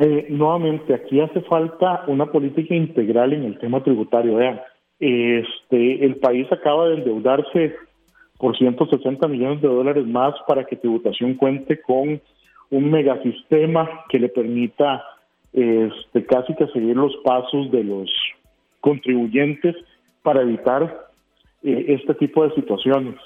Eh, 0.00 0.26
nuevamente, 0.28 0.94
aquí 0.94 1.20
hace 1.20 1.40
falta 1.40 2.04
una 2.06 2.26
política 2.26 2.72
integral 2.72 3.32
en 3.32 3.42
el 3.42 3.58
tema 3.58 3.82
tributario. 3.82 4.36
Vean, 4.36 4.60
este, 5.00 6.04
el 6.04 6.16
país 6.16 6.46
acaba 6.52 6.88
de 6.88 6.94
endeudarse 6.96 7.74
por 8.38 8.56
160 8.56 9.26
millones 9.26 9.60
de 9.60 9.66
dólares 9.66 10.06
más 10.06 10.34
para 10.46 10.64
que 10.64 10.76
tributación 10.76 11.34
cuente 11.34 11.80
con 11.80 12.20
un 12.70 12.90
megasistema 12.90 14.04
que 14.08 14.20
le 14.20 14.28
permita 14.28 15.02
este, 15.52 16.24
casi 16.26 16.54
que 16.54 16.68
seguir 16.68 16.96
los 16.96 17.16
pasos 17.24 17.68
de 17.72 17.82
los 17.82 18.08
contribuyentes 18.80 19.74
para 20.22 20.42
evitar 20.42 21.08
eh, 21.64 21.86
este 21.88 22.14
tipo 22.14 22.46
de 22.46 22.54
situaciones. 22.54 23.16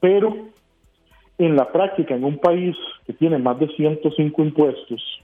Pero 0.00 0.34
en 1.38 1.54
la 1.54 1.70
práctica, 1.70 2.16
en 2.16 2.24
un 2.24 2.38
país 2.38 2.76
que 3.06 3.12
tiene 3.12 3.38
más 3.38 3.60
de 3.60 3.68
105 3.68 4.42
impuestos, 4.42 5.20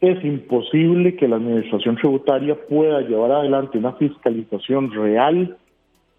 es 0.00 0.24
imposible 0.24 1.16
que 1.16 1.26
la 1.26 1.36
administración 1.36 1.96
tributaria 1.96 2.54
pueda 2.68 3.00
llevar 3.00 3.32
adelante 3.32 3.78
una 3.78 3.92
fiscalización 3.94 4.92
real 4.92 5.56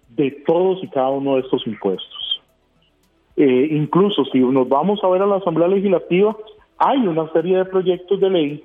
de 0.09 0.31
todos 0.45 0.83
y 0.83 0.87
cada 0.89 1.09
uno 1.09 1.35
de 1.35 1.41
estos 1.41 1.65
impuestos. 1.65 2.41
Eh, 3.37 3.69
incluso 3.71 4.25
si 4.25 4.39
nos 4.39 4.67
vamos 4.67 5.01
a 5.01 5.07
ver 5.07 5.21
a 5.21 5.25
la 5.25 5.37
Asamblea 5.37 5.69
Legislativa, 5.69 6.35
hay 6.77 6.99
una 6.99 7.31
serie 7.31 7.57
de 7.57 7.65
proyectos 7.65 8.19
de 8.19 8.29
ley 8.29 8.63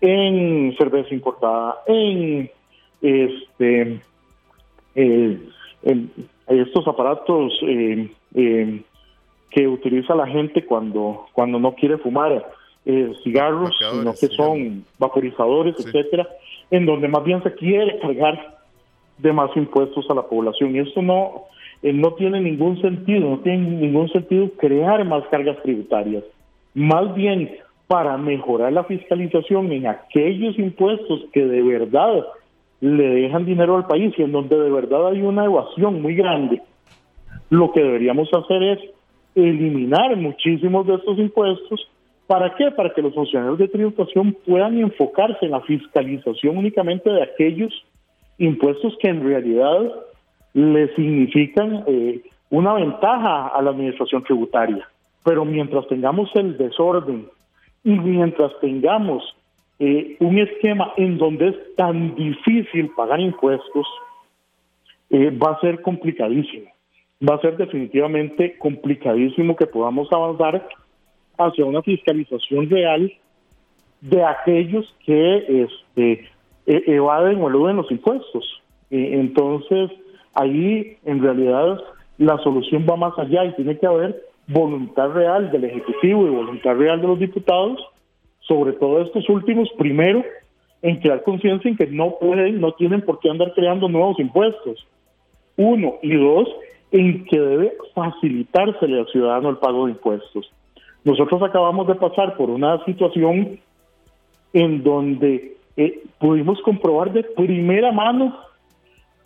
en 0.00 0.76
cerveza 0.76 1.14
importada, 1.14 1.76
en 1.86 2.50
este 3.00 4.00
eh, 4.94 5.38
en 5.82 6.10
estos 6.46 6.86
aparatos 6.86 7.52
eh, 7.62 8.10
que 9.50 9.68
utiliza 9.68 10.14
la 10.14 10.26
gente 10.26 10.64
cuando, 10.64 11.26
cuando 11.32 11.58
no 11.58 11.74
quiere 11.74 11.98
fumar 11.98 12.46
eh, 12.90 13.12
cigarros, 13.22 13.76
sino 13.92 14.14
que 14.14 14.28
son 14.28 14.82
vaporizadores, 14.98 15.76
etcétera, 15.78 16.26
en 16.70 16.86
donde 16.86 17.06
más 17.06 17.22
bien 17.22 17.42
se 17.42 17.52
quiere 17.52 17.98
cargar 17.98 18.56
de 19.18 19.30
más 19.30 19.54
impuestos 19.56 20.08
a 20.08 20.14
la 20.14 20.22
población. 20.22 20.74
Y 20.74 20.78
eso 20.78 21.02
no, 21.02 21.42
eh, 21.82 21.92
no 21.92 22.14
tiene 22.14 22.40
ningún 22.40 22.80
sentido, 22.80 23.28
no 23.28 23.40
tiene 23.40 23.58
ningún 23.58 24.08
sentido 24.08 24.48
crear 24.56 25.04
más 25.04 25.22
cargas 25.30 25.60
tributarias. 25.62 26.24
Más 26.72 27.14
bien, 27.14 27.58
para 27.88 28.16
mejorar 28.16 28.72
la 28.72 28.84
fiscalización 28.84 29.70
en 29.70 29.86
aquellos 29.86 30.58
impuestos 30.58 31.26
que 31.34 31.44
de 31.44 31.60
verdad 31.60 32.24
le 32.80 33.06
dejan 33.06 33.44
dinero 33.44 33.76
al 33.76 33.86
país 33.86 34.14
y 34.16 34.22
en 34.22 34.32
donde 34.32 34.58
de 34.58 34.70
verdad 34.70 35.08
hay 35.08 35.20
una 35.20 35.44
evasión 35.44 36.00
muy 36.00 36.14
grande, 36.14 36.62
lo 37.50 37.70
que 37.70 37.82
deberíamos 37.82 38.30
hacer 38.32 38.62
es 38.62 38.78
eliminar 39.34 40.16
muchísimos 40.16 40.86
de 40.86 40.94
estos 40.94 41.18
impuestos 41.18 41.86
¿Para 42.28 42.54
qué? 42.56 42.70
Para 42.70 42.92
que 42.92 43.00
los 43.00 43.14
funcionarios 43.14 43.58
de 43.58 43.68
tributación 43.68 44.36
puedan 44.46 44.78
enfocarse 44.78 45.46
en 45.46 45.52
la 45.52 45.62
fiscalización 45.62 46.58
únicamente 46.58 47.08
de 47.08 47.22
aquellos 47.22 47.72
impuestos 48.36 48.94
que 49.00 49.08
en 49.08 49.24
realidad 49.24 49.80
le 50.52 50.94
significan 50.94 51.84
eh, 51.86 52.20
una 52.50 52.74
ventaja 52.74 53.48
a 53.48 53.62
la 53.62 53.70
administración 53.70 54.22
tributaria. 54.24 54.86
Pero 55.24 55.46
mientras 55.46 55.88
tengamos 55.88 56.30
el 56.34 56.58
desorden 56.58 57.28
y 57.82 57.92
mientras 57.92 58.52
tengamos 58.60 59.24
eh, 59.78 60.18
un 60.20 60.38
esquema 60.38 60.92
en 60.98 61.16
donde 61.16 61.48
es 61.48 61.76
tan 61.76 62.14
difícil 62.14 62.90
pagar 62.94 63.20
impuestos, 63.20 63.86
eh, 65.08 65.30
va 65.30 65.52
a 65.52 65.60
ser 65.60 65.80
complicadísimo. 65.80 66.70
Va 67.26 67.36
a 67.36 67.40
ser 67.40 67.56
definitivamente 67.56 68.58
complicadísimo 68.58 69.56
que 69.56 69.66
podamos 69.66 70.12
avanzar 70.12 70.68
hacia 71.38 71.64
una 71.64 71.82
fiscalización 71.82 72.68
real 72.68 73.12
de 74.00 74.24
aquellos 74.24 74.94
que 75.04 75.64
este, 75.64 76.28
e, 76.66 76.82
evaden 76.86 77.40
o 77.42 77.48
eluden 77.48 77.76
los 77.76 77.90
impuestos. 77.90 78.62
E, 78.90 79.18
entonces, 79.18 79.90
ahí 80.34 80.96
en 81.04 81.22
realidad 81.22 81.80
la 82.18 82.38
solución 82.38 82.86
va 82.88 82.96
más 82.96 83.18
allá 83.18 83.44
y 83.44 83.54
tiene 83.54 83.78
que 83.78 83.86
haber 83.86 84.22
voluntad 84.48 85.10
real 85.10 85.50
del 85.50 85.64
Ejecutivo 85.64 86.26
y 86.26 86.30
voluntad 86.30 86.74
real 86.74 87.00
de 87.00 87.06
los 87.06 87.18
diputados, 87.18 87.80
sobre 88.40 88.72
todo 88.72 89.02
estos 89.02 89.28
últimos, 89.28 89.68
primero, 89.78 90.24
en 90.82 90.96
crear 91.00 91.22
conciencia 91.22 91.70
en 91.70 91.76
que 91.76 91.86
no 91.86 92.16
pueden, 92.18 92.60
no 92.60 92.72
tienen 92.72 93.02
por 93.02 93.20
qué 93.20 93.30
andar 93.30 93.52
creando 93.54 93.88
nuevos 93.88 94.18
impuestos. 94.18 94.86
Uno, 95.56 95.96
y 96.02 96.14
dos, 96.14 96.48
en 96.92 97.24
que 97.26 97.38
debe 97.38 97.76
facilitársele 97.94 99.00
al 99.00 99.08
ciudadano 99.08 99.50
el 99.50 99.56
pago 99.58 99.86
de 99.86 99.92
impuestos. 99.92 100.50
Nosotros 101.08 101.42
acabamos 101.42 101.86
de 101.86 101.94
pasar 101.94 102.36
por 102.36 102.50
una 102.50 102.84
situación 102.84 103.58
en 104.52 104.82
donde 104.82 105.56
eh, 105.78 106.02
pudimos 106.18 106.60
comprobar 106.60 107.14
de 107.14 107.22
primera 107.22 107.92
mano 107.92 108.36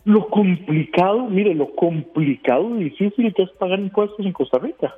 lo 0.05 0.27
complicado, 0.27 1.25
mire, 1.25 1.53
lo 1.53 1.75
complicado 1.75 2.79
y 2.79 2.85
difícil 2.85 3.33
que 3.33 3.43
es 3.43 3.49
pagar 3.51 3.81
impuestos 3.81 4.25
en 4.25 4.31
Costa 4.31 4.59
Rica. 4.59 4.95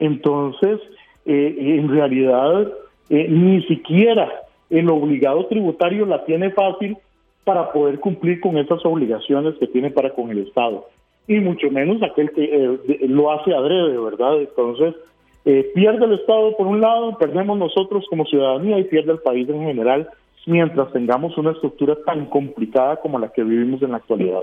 Entonces, 0.00 0.80
eh, 1.26 1.54
en 1.78 1.88
realidad, 1.88 2.66
eh, 3.08 3.28
ni 3.28 3.62
siquiera 3.68 4.32
el 4.68 4.90
obligado 4.90 5.46
tributario 5.46 6.06
la 6.06 6.24
tiene 6.24 6.50
fácil 6.50 6.96
para 7.44 7.70
poder 7.70 8.00
cumplir 8.00 8.40
con 8.40 8.58
esas 8.58 8.84
obligaciones 8.84 9.54
que 9.60 9.68
tiene 9.68 9.92
para 9.92 10.10
con 10.10 10.28
el 10.28 10.38
Estado. 10.38 10.88
Y 11.28 11.38
mucho 11.38 11.70
menos 11.70 12.02
aquel 12.02 12.32
que 12.32 12.78
lo 13.06 13.30
hace 13.30 13.54
adrede, 13.54 13.96
¿verdad? 13.96 14.40
Entonces, 14.40 14.96
eh, 15.44 15.70
pierde 15.74 16.04
el 16.04 16.14
Estado 16.14 16.56
por 16.56 16.66
un 16.66 16.80
lado, 16.80 17.18
perdemos 17.18 17.58
nosotros 17.58 18.04
como 18.08 18.24
ciudadanía 18.26 18.78
y 18.78 18.84
pierde 18.84 19.12
el 19.12 19.18
país 19.18 19.48
en 19.48 19.62
general 19.62 20.08
mientras 20.46 20.92
tengamos 20.92 21.36
una 21.38 21.52
estructura 21.52 21.96
tan 22.04 22.26
complicada 22.26 22.96
como 22.96 23.18
la 23.18 23.28
que 23.28 23.42
vivimos 23.42 23.82
en 23.82 23.92
la 23.92 23.98
actualidad. 23.98 24.42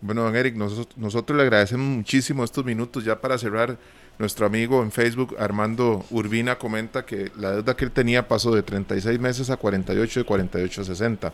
Bueno, 0.00 0.22
don 0.22 0.36
Eric, 0.36 0.54
nosotros, 0.54 1.36
le 1.36 1.42
agradecemos 1.42 1.86
muchísimo 1.86 2.44
estos 2.44 2.64
minutos. 2.64 3.04
Ya 3.04 3.20
para 3.20 3.38
cerrar, 3.38 3.78
nuestro 4.18 4.44
amigo 4.44 4.82
en 4.82 4.92
Facebook, 4.92 5.34
Armando 5.38 6.04
Urbina, 6.10 6.56
comenta 6.56 7.06
que 7.06 7.30
la 7.38 7.52
deuda 7.52 7.74
que 7.74 7.86
él 7.86 7.90
tenía 7.90 8.28
pasó 8.28 8.54
de 8.54 8.62
36 8.62 9.18
meses 9.18 9.48
a 9.48 9.56
48, 9.56 10.20
de 10.20 10.26
48 10.26 10.80
a 10.80 10.84
60. 10.84 11.32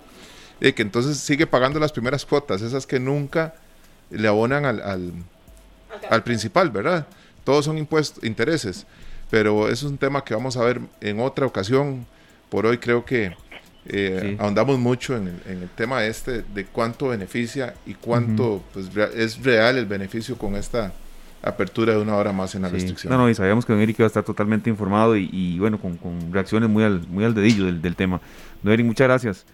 Y 0.60 0.72
que 0.72 0.82
entonces 0.82 1.18
sigue 1.18 1.48
pagando 1.48 1.80
las 1.80 1.90
primeras 1.90 2.24
cuotas, 2.24 2.62
esas 2.62 2.86
que 2.86 3.00
nunca 3.00 3.54
le 4.10 4.28
abonan 4.28 4.64
al, 4.64 4.80
al, 4.82 5.12
al 6.08 6.22
principal, 6.22 6.70
¿verdad? 6.70 7.08
Todos 7.42 7.64
son 7.64 7.76
impuestos, 7.76 8.22
intereses, 8.22 8.86
pero 9.30 9.68
eso 9.68 9.86
es 9.86 9.92
un 9.92 9.98
tema 9.98 10.24
que 10.24 10.34
vamos 10.34 10.56
a 10.56 10.64
ver 10.64 10.80
en 11.00 11.20
otra 11.20 11.46
ocasión. 11.46 12.06
Por 12.48 12.66
hoy 12.66 12.78
creo 12.78 13.04
que 13.04 13.32
eh, 13.86 14.36
ahondamos 14.38 14.78
mucho 14.78 15.16
en 15.16 15.28
el, 15.46 15.68
tema 15.74 16.04
este 16.04 16.42
de 16.42 16.66
cuánto 16.66 17.08
beneficia 17.08 17.74
y 17.86 17.94
cuánto 17.94 18.60
pues, 18.74 18.90
es 19.16 19.42
real 19.42 19.78
el 19.78 19.86
beneficio 19.86 20.36
con 20.36 20.54
esta 20.56 20.92
apertura 21.42 21.94
de 21.94 22.02
una 22.02 22.16
hora 22.16 22.32
más 22.32 22.54
en 22.54 22.62
la 22.62 22.68
restricción. 22.68 23.10
No, 23.10 23.18
no, 23.18 23.30
y 23.30 23.34
sabíamos 23.34 23.64
que 23.64 23.72
don 23.72 23.80
Eric 23.80 23.98
iba 23.98 24.06
a 24.06 24.08
estar 24.08 24.24
totalmente 24.24 24.68
informado 24.68 25.16
y, 25.16 25.58
bueno, 25.58 25.78
con, 25.78 25.98
reacciones 26.32 26.68
muy 26.68 26.84
al, 26.84 27.06
muy 27.08 27.24
al 27.24 27.34
dedillo 27.34 27.72
del, 27.72 27.96
tema. 27.96 28.20
Don 28.62 28.72
Eric, 28.72 28.84
muchas 28.84 29.06
gracias. 29.06 29.46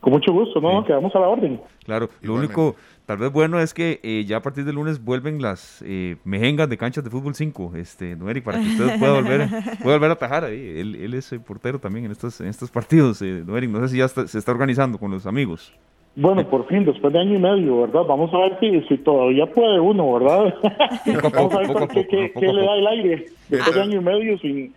Con 0.00 0.12
mucho 0.12 0.32
gusto, 0.32 0.60
¿no? 0.60 0.84
Quedamos 0.84 1.14
a 1.14 1.20
la 1.20 1.28
orden. 1.28 1.60
Claro, 1.84 2.10
lo 2.22 2.34
único 2.34 2.76
tal 3.06 3.18
vez 3.18 3.32
bueno 3.32 3.60
es 3.60 3.74
que 3.74 4.00
eh, 4.02 4.24
ya 4.26 4.38
a 4.38 4.42
partir 4.42 4.64
del 4.64 4.76
lunes 4.76 5.04
vuelven 5.04 5.42
las 5.42 5.82
eh, 5.86 6.16
mejengas 6.24 6.68
de 6.68 6.76
canchas 6.76 7.04
de 7.04 7.10
fútbol 7.10 7.34
5, 7.34 7.72
este, 7.76 8.12
Eric, 8.12 8.44
para 8.44 8.60
que 8.60 8.66
usted 8.66 8.98
pueda 8.98 9.12
volver, 9.14 9.48
pueda 9.82 9.96
volver 9.96 10.10
a 10.10 10.14
atajar 10.14 10.44
ahí. 10.44 10.78
Él, 10.78 10.94
él 10.96 11.14
es 11.14 11.34
portero 11.46 11.78
también 11.78 12.06
en 12.06 12.12
estos, 12.12 12.40
en 12.40 12.48
estos 12.48 12.70
partidos, 12.70 13.20
eh, 13.22 13.44
Eric. 13.46 13.70
No 13.70 13.80
sé 13.80 13.88
si 13.88 13.98
ya 13.98 14.08
se 14.08 14.38
está 14.38 14.52
organizando 14.52 14.98
con 14.98 15.10
los 15.10 15.26
amigos. 15.26 15.72
Bueno, 16.16 16.48
por 16.48 16.66
fin, 16.68 16.84
después 16.84 17.12
de 17.12 17.18
año 17.18 17.34
y 17.34 17.40
medio, 17.40 17.80
¿verdad? 17.80 18.02
Vamos 18.06 18.32
a 18.32 18.38
ver 18.38 18.56
si, 18.60 18.80
si 18.82 18.98
todavía 18.98 19.46
puede 19.46 19.80
uno, 19.80 20.12
¿verdad? 20.12 20.54
Vamos 21.34 21.54
a 21.54 21.58
ver 21.58 22.06
qué, 22.06 22.52
le 22.52 22.64
da 22.64 22.76
el 22.76 22.86
aire 22.86 23.26
después 23.48 23.74
de 23.74 23.82
año 23.82 24.00
y 24.00 24.04
medio 24.04 24.38
sin, 24.38 24.72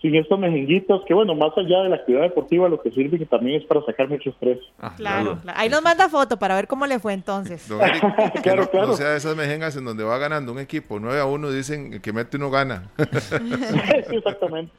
sin 0.00 0.14
estos 0.14 0.38
mejenguitos, 0.38 1.04
que 1.06 1.12
bueno, 1.12 1.34
más 1.34 1.52
allá 1.56 1.82
de 1.82 1.90
la 1.90 1.96
actividad 1.96 2.22
deportiva, 2.22 2.68
lo 2.68 2.80
que 2.80 2.90
sirve 2.90 3.18
que 3.18 3.26
también 3.26 3.60
es 3.60 3.66
para 3.66 3.82
sacar 3.84 4.08
mucho 4.08 4.30
estrés. 4.30 4.58
Ah, 4.80 4.94
claro, 4.96 5.38
ahí 5.54 5.68
nos 5.68 5.82
manda 5.82 6.08
foto 6.08 6.38
para 6.38 6.54
ver 6.54 6.66
cómo 6.66 6.86
le 6.86 6.98
fue 6.98 7.12
entonces. 7.12 7.66
claro, 8.42 8.62
no, 8.62 8.70
claro. 8.70 8.92
O 8.92 8.96
sea, 8.96 9.14
esas 9.14 9.36
mejengas 9.36 9.76
en 9.76 9.84
donde 9.84 10.04
va 10.04 10.16
ganando 10.18 10.52
un 10.52 10.58
equipo 10.58 10.98
9 10.98 11.20
a 11.20 11.26
1, 11.26 11.50
dicen 11.50 12.00
que 12.00 12.12
mete 12.12 12.38
uno 12.38 12.50
gana. 12.50 12.90
sí, 12.98 14.16
exactamente. 14.16 14.72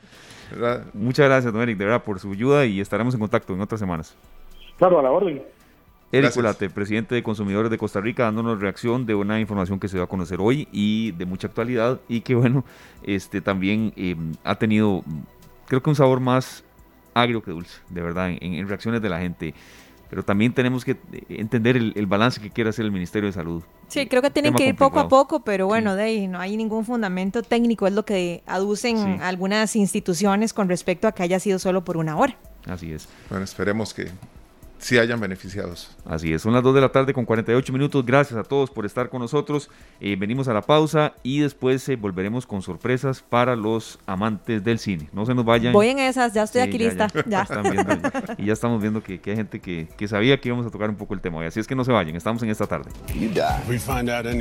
Muchas 0.93 1.28
gracias, 1.28 1.53
don 1.53 1.61
Eric, 1.61 1.78
de 1.78 1.86
verdad, 1.86 2.03
por 2.03 2.19
su 2.19 2.32
ayuda 2.32 2.65
y 2.65 2.82
estaremos 2.82 3.13
en 3.13 3.19
contacto 3.19 3.53
en 3.53 3.61
otras 3.61 3.80
semanas. 3.80 4.17
Claro, 4.78 4.99
a 4.99 5.03
la 5.03 5.11
orden. 5.11 5.41
Eric 6.12 6.36
Ulate, 6.36 6.70
presidente 6.70 7.16
de 7.16 7.24
Consumidores 7.24 7.72
de 7.72 7.78
Costa 7.78 8.01
Rica, 8.01 8.24
dándonos 8.24 8.59
reacción 8.59 9.05
de 9.05 9.16
una 9.16 9.39
información 9.39 9.80
que 9.80 9.88
se 9.88 9.97
va 9.97 10.03
a 10.03 10.07
conocer 10.07 10.39
hoy 10.41 10.68
y 10.72 11.12
de 11.14 11.26
mucha 11.26 11.47
actualidad 11.47 12.01
y 12.07 12.22
que 12.22 12.36
bueno, 12.41 12.66
este 13.03 13.41
también 13.41 13.93
eh, 13.95 14.16
ha 14.43 14.55
tenido, 14.55 15.03
creo 15.68 15.82
que 15.82 15.89
un 15.89 15.95
sabor 15.95 16.20
más 16.20 16.64
agrio 17.14 17.41
que 17.41 17.51
dulce, 17.51 17.80
de 17.89 18.01
verdad, 18.01 18.30
en, 18.30 18.68
reacciones 18.68 19.01
de 19.01 19.09
la 19.09 19.20
gente. 19.20 19.53
Pero 20.09 20.24
también 20.24 20.53
tenemos 20.53 20.84
que 20.84 20.97
entender 21.30 21.78
el, 21.78 22.05
balance 22.05 22.41
que 22.41 22.49
quiere 22.49 22.70
hacer 22.70 22.84
el 22.84 22.91
Ministerio 22.91 23.28
de 23.28 23.34
Salud. 23.34 23.64
Sí, 23.88 24.07
creo 24.07 24.22
que 24.22 24.30
tienen 24.30 24.53
que 24.53 24.68
ir 24.68 24.76
poco 24.76 24.99
a 24.99 25.07
poco, 25.07 25.45
pero 25.45 25.68
bueno, 25.68 25.95
de 25.95 26.03
ahí 26.03 26.28
no 26.28 26.38
hay 26.38 26.57
ningún 26.57 26.84
fundamento 26.84 27.43
técnico, 27.43 27.88
es 27.88 27.93
lo 27.93 28.03
que 28.03 28.43
aducen 28.45 29.22
algunas 29.22 29.74
instituciones 29.78 30.51
con 30.51 30.68
respecto 30.68 31.07
a 31.07 31.14
que 31.14 31.24
haya 31.24 31.39
sido 31.39 31.59
solo 31.59 31.86
por 31.86 31.95
una 31.95 32.18
hora. 32.18 32.36
Así 32.66 32.91
es. 32.91 33.07
Bueno, 33.30 33.45
esperemos 33.45 33.93
que 33.93 34.09
si 34.82 34.97
hayan 34.97 35.19
beneficiados. 35.19 35.95
Así 36.05 36.34
es, 36.34 36.41
son 36.41 36.53
las 36.53 36.63
2 36.63 36.73
de 36.75 36.82
la 36.82 36.89
tarde 36.89 37.13
con 37.13 37.23
48 37.23 37.71
minutos. 37.71 38.03
Gracias 38.03 38.38
a 38.38 38.43
todos 38.43 38.71
por 38.71 38.86
estar 38.86 39.09
con 39.09 39.21
nosotros. 39.21 39.69
Eh, 39.99 40.15
venimos 40.19 40.47
a 40.47 40.53
la 40.53 40.63
pausa 40.63 41.13
y 41.21 41.39
después 41.39 41.88
eh, 41.88 41.95
volveremos 41.95 42.47
con 42.47 42.63
sorpresas 42.63 43.21
para 43.21 43.55
los 43.55 43.99
amantes 44.07 44.63
del 44.63 44.79
cine. 44.79 45.07
No 45.13 45.25
se 45.25 45.36
nos 45.36 45.45
vayan. 45.45 45.71
Voy 45.71 45.89
en 45.89 45.99
esas, 45.99 46.34
ya 46.34 46.43
estoy 46.43 46.61
aquí 46.61 46.79
lista. 46.79 47.07
Ya. 47.27 47.47
y 48.38 48.45
ya 48.45 48.53
estamos 48.53 48.82
viendo 48.82 49.03
que, 49.03 49.21
hay 49.23 49.36
gente 49.36 49.59
que, 49.59 50.07
sabía 50.07 50.41
que 50.41 50.49
íbamos 50.49 50.65
a 50.65 50.71
tocar 50.71 50.89
un 50.89 50.95
poco 50.95 51.13
el 51.13 51.21
tema. 51.21 51.45
Así 51.45 51.59
es 51.59 51.67
que 51.67 51.75
no 51.75 51.86
se 51.86 51.91
vayan, 51.91 52.15
estamos 52.15 52.41
en 52.41 52.49
esta 52.49 52.65
tarde. 52.65 52.89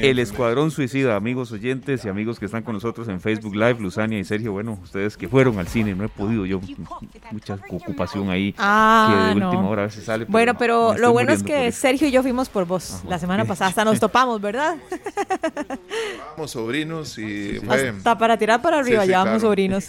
El 0.03 0.18
Escuadrón 0.18 0.70
Suicida, 0.70 1.16
amigos 1.16 1.53
oyentes 1.53 2.05
y 2.05 2.09
amigos 2.09 2.38
que 2.38 2.47
están 2.47 2.62
con 2.62 2.74
nosotros 2.74 3.09
en 3.09 3.20
Facebook 3.20 3.55
Live, 3.55 3.76
Luzania 3.78 4.18
y 4.18 4.24
Sergio. 4.24 4.53
Bueno, 4.53 4.78
ustedes 4.82 5.18
que 5.18 5.28
fueron 5.28 5.59
al 5.59 5.68
cine, 5.68 5.95
no 5.95 6.05
he 6.05 6.09
podido 6.09 6.47
yo, 6.47 6.61
mucha 7.30 7.59
ocupación 7.68 8.30
ahí. 8.30 8.55
Ah, 8.57 9.32
que 9.34 9.38
de 9.38 9.45
última 9.45 9.68
hora 9.68 9.82
a 9.82 9.86
veces 9.86 10.05
sale 10.05 10.30
bueno, 10.31 10.57
pero 10.57 10.97
lo 10.97 11.12
bueno 11.12 11.33
es 11.33 11.43
que 11.43 11.72
Sergio 11.72 12.09
y 12.09 12.11
yo 12.12 12.22
fuimos 12.22 12.49
por 12.49 12.64
vos 12.64 13.03
la 13.09 13.18
semana 13.18 13.45
pasada. 13.45 13.68
Hasta 13.68 13.85
nos 13.85 13.99
topamos, 13.99 14.41
¿verdad? 14.41 14.76
Llevamos 16.20 16.51
sobrinos 16.53 17.18
y 17.18 17.61
Hasta 17.68 18.16
para 18.16 18.39
tirar 18.39 18.62
para 18.62 18.78
arriba 18.78 19.05
llevamos 19.05 19.43
sobrinos. 19.43 19.89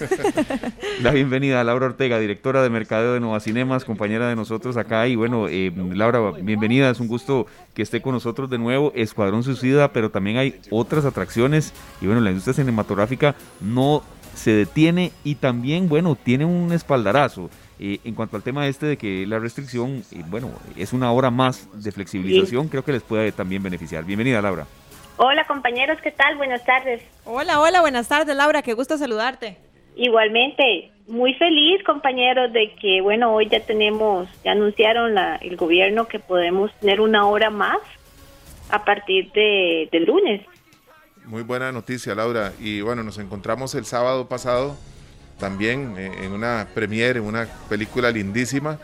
La 1.02 1.12
bienvenida 1.12 1.62
a 1.62 1.64
Laura 1.64 1.86
Ortega, 1.86 2.18
directora 2.20 2.64
de 2.64 2.70
Mercadeo 2.70 3.14
de 3.14 3.20
Nueva 3.20 3.40
Cinemas, 3.40 3.86
compañera 3.86 4.28
de 4.28 4.36
nosotros 4.36 4.78
acá. 4.78 5.08
Y 5.08 5.16
bueno, 5.16 5.48
eh, 5.48 5.72
Laura, 5.94 6.32
bienvenida. 6.42 6.90
Es 6.90 7.00
un 7.00 7.08
gusto 7.08 7.46
que 7.74 7.84
esté 7.84 8.02
con 8.02 8.14
nosotros 8.14 8.50
de 8.50 8.58
nuevo. 8.58 8.92
Escuadrón 8.96 9.44
Suicida, 9.44 9.94
pero 9.94 10.10
también 10.10 10.38
hay 10.38 10.60
otras 10.72 11.06
atracciones. 11.06 11.72
Y 12.02 12.08
bueno, 12.08 12.22
la 12.22 12.30
industria 12.30 12.56
cinematográfica 12.56 13.36
no 13.60 14.04
se 14.34 14.52
detiene 14.52 15.12
y 15.24 15.36
también, 15.36 15.88
bueno, 15.90 16.16
tiene 16.16 16.46
un 16.46 16.72
espaldarazo. 16.72 17.50
Eh, 17.84 18.00
en 18.04 18.14
cuanto 18.14 18.38
al 18.38 18.44
tema 18.44 18.68
este 18.68 18.86
de 18.86 18.96
que 18.96 19.26
la 19.26 19.40
restricción, 19.40 20.04
eh, 20.12 20.22
bueno, 20.28 20.52
es 20.78 20.94
una 20.94 21.12
hora 21.12 21.32
más 21.32 21.68
de 21.74 21.92
flexibilización, 21.92 22.68
creo 22.68 22.86
que 22.86 22.92
les 22.92 23.02
puede 23.02 23.32
también 23.32 23.64
beneficiar. 23.64 24.04
Bienvenida, 24.04 24.40
Laura. 24.40 24.68
Hola, 25.18 25.48
compañeros, 25.48 25.98
¿qué 26.04 26.12
tal? 26.12 26.38
Buenas 26.38 26.64
tardes. 26.64 27.02
Hola, 27.26 27.60
hola, 27.60 27.82
buenas 27.82 28.08
tardes, 28.08 28.36
Laura, 28.36 28.62
qué 28.62 28.74
gusto 28.74 29.00
saludarte. 29.00 29.58
Igualmente, 29.96 30.92
muy 31.08 31.34
feliz, 31.34 31.84
compañeros, 31.84 32.54
de 32.54 32.72
que, 32.80 33.02
bueno, 33.02 33.34
hoy 33.34 33.50
ya 33.50 33.60
tenemos, 33.62 34.30
ya 34.44 34.52
anunciaron 34.52 35.16
la, 35.16 35.38
el 35.38 35.56
gobierno 35.56 36.08
que 36.08 36.20
podemos 36.20 36.72
tener 36.82 37.02
una 37.02 37.26
hora 37.26 37.50
más 37.50 37.80
a 38.70 38.86
partir 38.86 39.32
de, 39.32 39.90
del 39.92 40.06
lunes. 40.06 40.46
Muy 41.26 41.42
buena 41.42 41.72
noticia, 41.72 42.14
Laura. 42.14 42.54
Y 42.60 42.82
bueno, 42.82 43.02
nos 43.02 43.18
encontramos 43.18 43.74
el 43.74 43.86
sábado 43.86 44.30
pasado 44.30 44.78
también 45.42 45.96
eh, 45.98 46.12
en 46.24 46.32
una 46.32 46.68
premiere, 46.74 47.20
en 47.20 47.26
una 47.26 47.48
película 47.68 48.12
lindísima. 48.12 48.78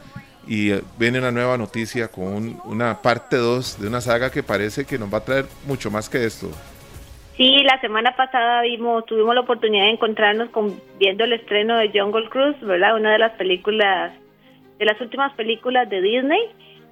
Y 0.48 0.72
eh, 0.72 0.82
viene 0.98 1.20
una 1.20 1.32
nueva 1.32 1.58
noticia 1.58 2.08
con 2.10 2.60
una 2.66 3.02
parte 3.02 3.38
2 3.38 3.80
de 3.82 3.88
una 3.88 4.02
saga 4.02 4.32
que 4.32 4.44
parece 4.44 4.86
que 4.86 4.98
nos 4.98 5.14
va 5.14 5.20
a 5.20 5.24
traer 5.24 5.46
mucho 5.66 5.92
más 5.92 6.10
que 6.10 6.26
esto. 6.26 6.50
Sí, 7.38 7.58
la 7.64 7.80
semana 7.80 8.16
pasada 8.16 8.64
vimos, 8.64 9.06
tuvimos 9.06 9.36
la 9.36 9.42
oportunidad 9.42 9.86
de 9.86 9.92
encontrarnos 9.92 10.50
con, 10.50 10.82
viendo 10.98 11.24
el 11.24 11.34
estreno 11.34 11.78
de 11.78 11.92
Jungle 11.94 12.30
Cruise, 12.30 12.60
¿verdad? 12.62 12.96
Una 12.96 13.12
de 13.12 13.20
las 13.20 13.34
películas, 13.34 14.12
de 14.80 14.86
las 14.86 15.00
últimas 15.00 15.32
películas 15.34 15.88
de 15.88 16.02
Disney. 16.02 16.42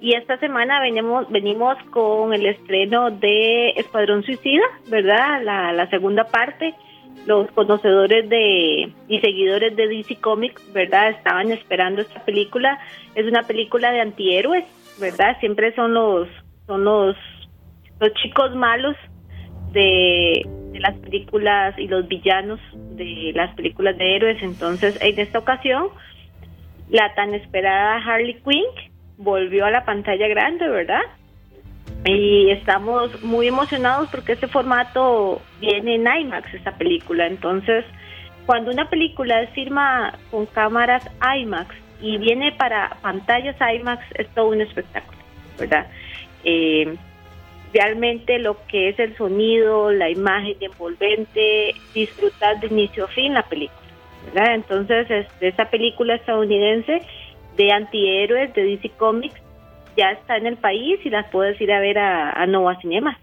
Y 0.00 0.14
esta 0.14 0.38
semana 0.38 0.80
venimos, 0.80 1.28
venimos 1.30 1.76
con 1.90 2.32
el 2.32 2.46
estreno 2.46 3.10
de 3.10 3.70
Escuadrón 3.70 4.22
Suicida, 4.22 4.62
¿verdad? 4.88 5.42
La, 5.42 5.72
la 5.72 5.90
segunda 5.90 6.24
parte 6.24 6.74
los 7.24 7.50
conocedores 7.52 8.28
de 8.28 8.92
y 9.08 9.20
seguidores 9.20 9.74
de 9.76 9.88
DC 9.88 10.16
Comics, 10.16 10.72
¿verdad? 10.72 11.10
Estaban 11.10 11.50
esperando 11.50 12.02
esta 12.02 12.24
película. 12.24 12.78
Es 13.14 13.26
una 13.26 13.42
película 13.42 13.90
de 13.90 14.00
antihéroes, 14.00 14.64
¿verdad? 15.00 15.38
Siempre 15.40 15.74
son 15.74 15.94
los 15.94 16.28
son 16.66 16.84
los 16.84 17.16
los 18.00 18.12
chicos 18.14 18.54
malos 18.54 18.96
de, 19.72 20.46
las 20.74 20.94
películas 20.98 21.74
y 21.78 21.88
los 21.88 22.06
villanos 22.06 22.60
de 22.96 23.32
las 23.34 23.54
películas 23.54 23.96
de 23.96 24.16
héroes. 24.16 24.42
Entonces, 24.42 24.98
en 25.00 25.18
esta 25.18 25.38
ocasión, 25.38 25.88
la 26.90 27.14
tan 27.14 27.34
esperada 27.34 27.96
Harley 27.96 28.34
Quinn 28.42 28.64
volvió 29.16 29.64
a 29.64 29.70
la 29.70 29.84
pantalla 29.84 30.28
grande, 30.28 30.68
¿verdad? 30.68 31.00
Y 32.06 32.50
estamos 32.50 33.22
muy 33.22 33.48
emocionados 33.48 34.08
porque 34.10 34.32
este 34.32 34.46
formato 34.46 35.42
viene 35.60 35.96
en 35.96 36.06
IMAX, 36.06 36.54
esta 36.54 36.72
película. 36.72 37.26
Entonces, 37.26 37.84
cuando 38.46 38.70
una 38.70 38.88
película 38.88 39.42
es 39.42 39.50
firma 39.50 40.16
con 40.30 40.46
cámaras 40.46 41.08
IMAX 41.36 41.74
y 42.00 42.18
viene 42.18 42.52
para 42.52 42.96
pantallas 43.02 43.56
IMAX, 43.60 44.04
es 44.14 44.28
todo 44.34 44.48
un 44.50 44.60
espectáculo, 44.60 45.18
¿verdad? 45.58 45.88
Eh, 46.44 46.94
realmente 47.74 48.38
lo 48.38 48.56
que 48.68 48.90
es 48.90 48.98
el 49.00 49.16
sonido, 49.16 49.90
la 49.90 50.08
imagen 50.08 50.56
envolvente, 50.60 51.74
disfrutar 51.92 52.60
de 52.60 52.68
inicio 52.68 53.06
a 53.06 53.08
fin 53.08 53.34
la 53.34 53.42
película, 53.42 53.80
¿verdad? 54.26 54.54
Entonces, 54.54 55.26
esta 55.40 55.68
película 55.70 56.14
estadounidense 56.14 57.02
de 57.56 57.72
antihéroes 57.72 58.54
de 58.54 58.62
DC 58.62 58.90
Comics 58.90 59.45
ya 59.96 60.12
está 60.12 60.36
en 60.36 60.46
el 60.46 60.56
país 60.56 61.00
y 61.04 61.10
las 61.10 61.28
puedes 61.30 61.60
ir 61.60 61.72
a 61.72 61.80
ver 61.80 61.98
a, 61.98 62.46
Nova 62.46 62.78
Cinemas. 62.80 63.16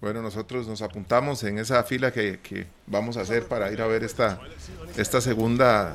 Bueno, 0.00 0.22
nosotros 0.22 0.66
nos 0.66 0.80
apuntamos 0.80 1.44
en 1.44 1.58
esa 1.58 1.82
fila 1.84 2.12
que, 2.12 2.38
vamos 2.86 3.16
a 3.16 3.22
hacer 3.22 3.46
para 3.48 3.70
ir 3.70 3.82
a 3.82 3.86
ver 3.86 4.02
esta, 4.02 4.40
esta 4.96 5.20
segunda 5.20 5.94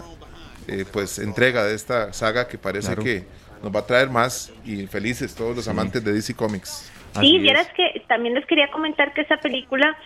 eh, 0.67 0.85
pues 0.91 1.19
entrega 1.19 1.63
de 1.63 1.73
esta 1.73 2.13
saga 2.13 2.47
que 2.47 2.57
parece 2.57 2.95
que 2.95 3.23
nos 3.63 3.75
va 3.75 3.79
a 3.79 3.85
traer 3.85 4.09
más 4.09 4.53
y 4.63 4.85
felices 4.87 5.35
todos 5.35 5.55
los 5.55 5.67
amantes 5.67 6.03
de 6.03 6.13
DC 6.13 6.35
Comics. 6.35 6.91
Sí, 7.19 7.39
vieras 7.39 7.67
que 7.75 8.03
también 8.07 8.35
les 8.35 8.45
quería 8.45 8.69
comentar 8.69 9.13
que 9.13 9.21
esa 9.21 9.37
película 9.37 9.97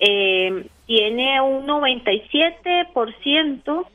eh, 0.00 0.66
tiene 0.86 1.40
un 1.40 1.66
97% 1.66 3.86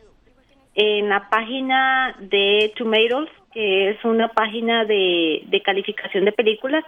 en 0.75 1.09
la 1.09 1.29
página 1.29 2.15
de 2.19 2.71
Tomatoes 2.77 3.29
que 3.53 3.91
es 3.91 4.03
una 4.05 4.29
página 4.29 4.85
de, 4.85 5.61
calificación 5.63 6.25
de 6.25 6.31
películas. 6.31 6.83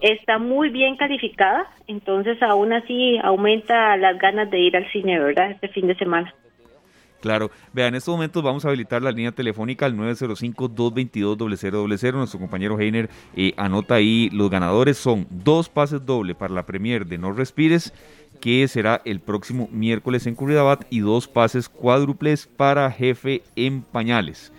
Está 0.00 0.38
muy 0.38 0.70
bien 0.70 0.96
calificada, 0.96 1.70
entonces 1.86 2.42
aún 2.42 2.72
así 2.72 3.18
aumenta 3.22 3.96
las 3.96 4.18
ganas 4.18 4.50
de 4.50 4.58
ir 4.58 4.76
al 4.76 4.90
cine, 4.92 5.16
¿verdad? 5.18 5.52
Este 5.52 5.68
fin 5.68 5.86
de 5.86 5.94
semana. 5.96 6.34
Claro. 7.20 7.50
Vean, 7.72 7.88
en 7.88 7.96
estos 7.96 8.14
momentos 8.14 8.42
vamos 8.42 8.64
a 8.64 8.68
habilitar 8.68 9.02
la 9.02 9.10
línea 9.10 9.32
telefónica 9.32 9.86
al 9.86 9.96
905-222-0000. 9.96 12.12
Nuestro 12.12 12.38
compañero 12.38 12.78
Heiner 12.78 13.08
eh, 13.34 13.54
anota 13.56 13.94
ahí 13.94 14.28
los 14.32 14.50
ganadores. 14.50 14.98
Son 14.98 15.26
dos 15.30 15.70
pases 15.70 16.04
doble 16.04 16.34
para 16.34 16.52
la 16.52 16.66
premier 16.66 17.06
de 17.06 17.16
No 17.18 17.32
Respires 17.32 17.94
que 18.36 18.68
será 18.68 19.00
el 19.04 19.20
próximo 19.20 19.68
miércoles 19.72 20.26
en 20.26 20.34
Curridabat 20.34 20.84
y 20.90 21.00
dos 21.00 21.26
pases 21.26 21.68
cuádruples 21.68 22.46
para 22.46 22.90
jefe 22.90 23.42
en 23.56 23.82
pañales. 23.82 24.52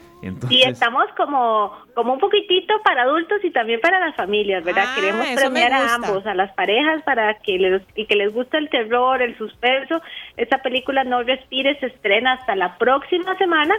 Y 0.50 0.64
estamos 0.64 1.06
como, 1.16 1.72
como 1.94 2.14
un 2.14 2.20
poquitito 2.20 2.74
para 2.84 3.04
adultos 3.04 3.38
y 3.44 3.52
también 3.52 3.80
para 3.80 4.00
las 4.00 4.16
familias, 4.16 4.64
¿verdad? 4.64 4.86
Ah, 4.88 4.96
Queremos 4.96 5.28
premiar 5.36 5.74
a 5.74 5.82
gusta. 5.82 5.96
ambos, 5.96 6.26
a 6.26 6.34
las 6.34 6.52
parejas, 6.54 7.04
para 7.04 7.36
que 7.40 7.58
les, 7.60 7.82
y 7.96 8.06
que 8.06 8.16
les 8.16 8.34
guste 8.34 8.58
el 8.58 8.70
terror, 8.70 9.22
el 9.22 9.38
suspenso. 9.38 10.02
Esta 10.36 10.62
película 10.62 11.04
No 11.04 11.22
Respires 11.24 11.80
se 11.80 11.88
estrena 11.88 12.34
hasta 12.34 12.56
la 12.56 12.78
próxima 12.78 13.38
semana 13.38 13.76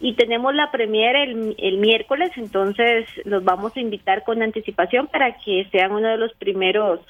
y 0.00 0.14
tenemos 0.14 0.54
la 0.54 0.70
premiere 0.70 1.24
el, 1.24 1.56
el 1.58 1.78
miércoles, 1.78 2.30
entonces 2.36 3.08
los 3.24 3.42
vamos 3.42 3.76
a 3.76 3.80
invitar 3.80 4.22
con 4.22 4.42
anticipación 4.42 5.08
para 5.08 5.36
que 5.38 5.66
sean 5.72 5.92
uno 5.92 6.08
de 6.08 6.18
los 6.18 6.32
primeros 6.34 7.00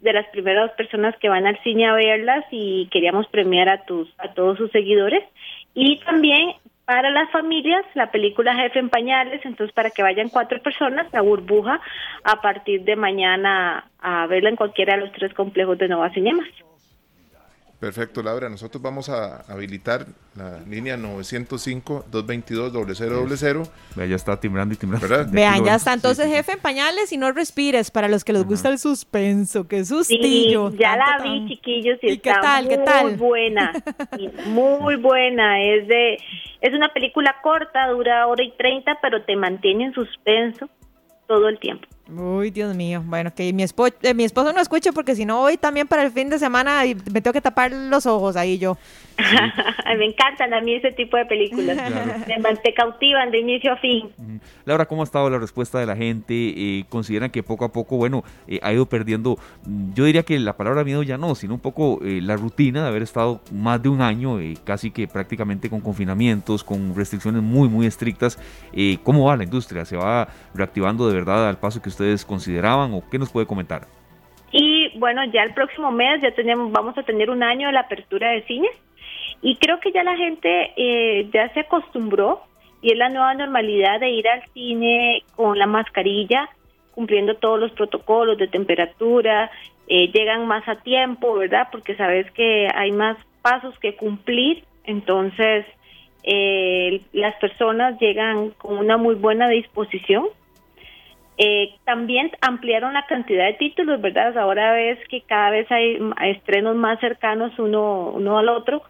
de 0.00 0.14
las 0.14 0.26
primeras 0.28 0.70
personas 0.72 1.14
que 1.18 1.28
van 1.28 1.46
al 1.46 1.62
cine 1.62 1.86
a 1.86 1.92
verlas 1.92 2.44
y 2.50 2.88
queríamos 2.90 3.26
premiar 3.26 3.68
a 3.68 3.84
tus 3.84 4.08
a 4.18 4.32
todos 4.32 4.56
sus 4.56 4.70
seguidores 4.70 5.22
y 5.74 5.98
también 6.00 6.54
para 6.90 7.08
las 7.10 7.30
familias 7.30 7.84
la 7.94 8.10
película 8.10 8.52
Jefe 8.52 8.80
en 8.80 8.88
Pañales, 8.88 9.40
entonces 9.44 9.72
para 9.72 9.90
que 9.90 10.02
vayan 10.02 10.28
cuatro 10.28 10.60
personas, 10.60 11.06
la 11.12 11.20
burbuja, 11.20 11.80
a 12.24 12.40
partir 12.40 12.82
de 12.82 12.96
mañana 12.96 13.88
a 14.00 14.26
verla 14.26 14.48
en 14.48 14.56
cualquiera 14.56 14.96
de 14.96 15.02
los 15.02 15.12
tres 15.12 15.32
complejos 15.32 15.78
de 15.78 15.86
Nova 15.86 16.10
Cinemas. 16.10 16.48
Perfecto, 17.80 18.22
Laura. 18.22 18.48
Nosotros 18.50 18.82
vamos 18.82 19.08
a 19.08 19.36
habilitar 19.50 20.04
la 20.36 20.58
línea 20.68 20.98
905-222-0000. 20.98 23.68
Vea, 23.96 24.06
ya 24.06 24.16
está 24.16 24.38
timbrando 24.38 24.74
y 24.74 24.76
timbrando. 24.76 25.08
Vean, 25.32 25.64
ya 25.64 25.76
está. 25.76 25.94
Entonces, 25.94 26.26
Sí, 26.26 26.30
sí. 26.30 26.36
jefe 26.36 26.52
en 26.52 26.58
pañales 26.60 27.10
y 27.12 27.16
no 27.16 27.32
respires 27.32 27.90
para 27.90 28.08
los 28.08 28.22
que 28.24 28.32
les 28.34 28.44
gusta 28.44 28.68
el 28.68 28.78
suspenso. 28.78 29.66
Qué 29.66 29.78
Sí, 29.84 29.94
sustillo. 29.94 30.70
ya 30.72 30.94
la 30.96 31.18
vi, 31.22 31.48
chiquillos, 31.48 31.98
y, 32.02 32.10
¿Y 32.12 32.18
qué 32.18 32.28
está 32.30 32.40
tal, 32.42 32.68
qué 32.68 32.76
muy 32.76 32.84
tal? 32.86 33.16
buena, 33.16 33.72
y 34.18 34.28
muy 34.48 34.96
buena. 35.00 35.62
Es 35.62 35.88
de, 35.88 36.18
es 36.60 36.74
una 36.74 36.92
película 36.92 37.36
corta, 37.42 37.88
dura 37.88 38.26
hora 38.26 38.44
y 38.44 38.52
treinta, 38.58 38.98
pero 39.00 39.22
te 39.24 39.36
mantiene 39.36 39.86
en 39.86 39.94
suspenso 39.94 40.68
todo 41.26 41.48
el 41.48 41.58
tiempo. 41.58 41.88
Uy, 42.16 42.50
Dios 42.50 42.74
mío. 42.74 43.02
Bueno, 43.06 43.32
que 43.34 43.52
mi, 43.52 43.62
espo- 43.62 43.92
eh, 44.02 44.14
mi 44.14 44.24
esposo 44.24 44.52
no 44.52 44.60
escuche 44.60 44.92
porque 44.92 45.14
si 45.14 45.24
no, 45.24 45.40
hoy 45.42 45.56
también 45.56 45.86
para 45.86 46.02
el 46.02 46.10
fin 46.10 46.28
de 46.28 46.38
semana 46.38 46.84
y 46.86 46.94
me 47.12 47.20
tengo 47.20 47.32
que 47.32 47.40
tapar 47.40 47.70
los 47.72 48.04
ojos 48.06 48.36
ahí 48.36 48.58
yo. 48.58 48.76
Me 49.98 50.06
encantan 50.06 50.54
a 50.54 50.60
mí 50.62 50.74
ese 50.76 50.92
tipo 50.92 51.16
de 51.16 51.26
películas. 51.26 51.76
Me, 52.26 52.38
man- 52.38 52.58
te 52.62 52.72
cautivan 52.72 53.30
de 53.30 53.38
inicio 53.40 53.72
a 53.72 53.76
fin. 53.76 54.10
Ujú. 54.16 54.40
Laura, 54.64 54.86
¿cómo 54.86 55.02
ha 55.02 55.04
estado 55.04 55.28
la 55.28 55.38
respuesta 55.38 55.78
de 55.78 55.86
la 55.86 55.94
gente? 55.94 56.32
Eh, 56.34 56.84
¿Consideran 56.88 57.30
que 57.30 57.42
poco 57.42 57.64
a 57.64 57.72
poco, 57.72 57.96
bueno, 57.96 58.24
eh, 58.48 58.58
ha 58.62 58.72
ido 58.72 58.86
perdiendo, 58.86 59.38
mm, 59.66 59.92
yo 59.94 60.04
diría 60.04 60.22
que 60.22 60.38
la 60.38 60.56
palabra 60.56 60.84
miedo 60.84 61.02
ya 61.02 61.18
no, 61.18 61.34
sino 61.34 61.54
un 61.54 61.60
poco 61.60 62.00
eh, 62.02 62.20
la 62.22 62.36
rutina 62.36 62.82
de 62.82 62.88
haber 62.88 63.02
estado 63.02 63.40
más 63.52 63.82
de 63.82 63.88
un 63.90 64.00
año, 64.00 64.40
eh, 64.40 64.54
casi 64.64 64.90
que 64.90 65.06
prácticamente 65.06 65.68
con 65.68 65.80
confinamientos, 65.80 66.64
con 66.64 66.94
restricciones 66.96 67.42
muy, 67.42 67.68
muy 67.68 67.86
estrictas? 67.86 68.38
Eh, 68.72 68.98
¿Cómo 69.04 69.26
va 69.26 69.36
la 69.36 69.44
industria? 69.44 69.84
¿Se 69.84 69.96
va 69.96 70.28
reactivando 70.54 71.06
de 71.08 71.14
verdad 71.14 71.48
al 71.48 71.58
paso 71.58 71.82
que 71.82 71.90
ustedes 72.00 72.24
consideraban 72.24 72.94
o 72.94 73.02
qué 73.10 73.18
nos 73.18 73.30
puede 73.30 73.46
comentar? 73.46 73.82
Y 74.52 74.98
bueno, 74.98 75.22
ya 75.26 75.42
el 75.42 75.52
próximo 75.52 75.92
mes 75.92 76.22
ya 76.22 76.32
tenemos, 76.32 76.72
vamos 76.72 76.96
a 76.96 77.02
tener 77.02 77.30
un 77.30 77.42
año 77.42 77.68
de 77.68 77.74
la 77.74 77.80
apertura 77.80 78.30
de 78.30 78.42
cines 78.44 78.72
y 79.42 79.56
creo 79.56 79.78
que 79.80 79.92
ya 79.92 80.02
la 80.02 80.16
gente 80.16 80.72
eh, 80.76 81.28
ya 81.32 81.52
se 81.52 81.60
acostumbró 81.60 82.42
y 82.82 82.92
es 82.92 82.98
la 82.98 83.10
nueva 83.10 83.34
normalidad 83.34 84.00
de 84.00 84.10
ir 84.10 84.26
al 84.28 84.42
cine 84.54 85.22
con 85.36 85.58
la 85.58 85.66
mascarilla, 85.66 86.48
cumpliendo 86.92 87.36
todos 87.36 87.60
los 87.60 87.72
protocolos 87.72 88.38
de 88.38 88.48
temperatura, 88.48 89.50
eh, 89.86 90.10
llegan 90.12 90.46
más 90.46 90.66
a 90.68 90.76
tiempo, 90.76 91.34
¿verdad? 91.34 91.68
Porque 91.70 91.94
sabes 91.96 92.30
que 92.32 92.68
hay 92.74 92.92
más 92.92 93.18
pasos 93.42 93.78
que 93.78 93.94
cumplir, 93.94 94.64
entonces 94.84 95.66
eh, 96.22 97.02
las 97.12 97.34
personas 97.36 98.00
llegan 98.00 98.50
con 98.50 98.78
una 98.78 98.96
muy 98.96 99.14
buena 99.14 99.48
disposición 99.48 100.26
eh, 101.42 101.74
también 101.86 102.30
ampliaron 102.42 102.92
la 102.92 103.06
cantidad 103.06 103.46
de 103.46 103.54
títulos, 103.54 103.98
¿verdad? 104.02 104.36
Ahora 104.36 104.74
ves 104.74 104.98
que 105.08 105.22
cada 105.22 105.48
vez 105.48 105.66
hay 105.72 105.98
estrenos 106.24 106.76
más 106.76 107.00
cercanos 107.00 107.58
uno, 107.58 108.10
uno 108.10 108.38
al 108.38 108.50
otro. 108.50 108.82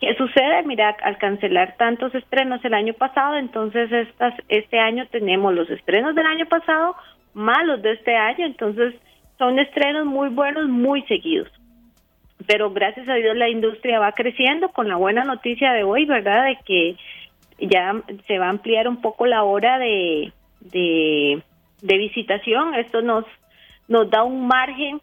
¿Qué 0.00 0.14
sucede? 0.14 0.62
Mira, 0.64 0.96
al 1.02 1.18
cancelar 1.18 1.76
tantos 1.76 2.14
estrenos 2.14 2.64
el 2.64 2.72
año 2.72 2.94
pasado, 2.94 3.36
entonces 3.36 3.92
estas, 3.92 4.32
este 4.48 4.78
año 4.78 5.06
tenemos 5.10 5.52
los 5.52 5.68
estrenos 5.68 6.14
del 6.14 6.24
año 6.24 6.46
pasado 6.46 6.96
más 7.34 7.66
los 7.66 7.82
de 7.82 7.92
este 7.92 8.16
año, 8.16 8.46
entonces 8.46 8.94
son 9.36 9.58
estrenos 9.58 10.06
muy 10.06 10.30
buenos, 10.30 10.66
muy 10.66 11.02
seguidos. 11.02 11.48
Pero 12.46 12.70
gracias 12.70 13.06
a 13.06 13.16
Dios 13.16 13.36
la 13.36 13.50
industria 13.50 14.00
va 14.00 14.12
creciendo 14.12 14.70
con 14.70 14.88
la 14.88 14.96
buena 14.96 15.24
noticia 15.24 15.72
de 15.72 15.82
hoy, 15.82 16.06
¿verdad? 16.06 16.46
De 16.46 16.58
que 16.64 16.96
ya 17.58 18.02
se 18.26 18.38
va 18.38 18.46
a 18.46 18.50
ampliar 18.50 18.88
un 18.88 19.02
poco 19.02 19.26
la 19.26 19.44
hora 19.44 19.78
de, 19.78 20.32
de 21.82 21.98
visitación. 21.98 22.74
Esto 22.74 23.02
nos, 23.02 23.24
nos 23.88 24.10
da 24.10 24.22
un 24.22 24.46
margen 24.46 25.00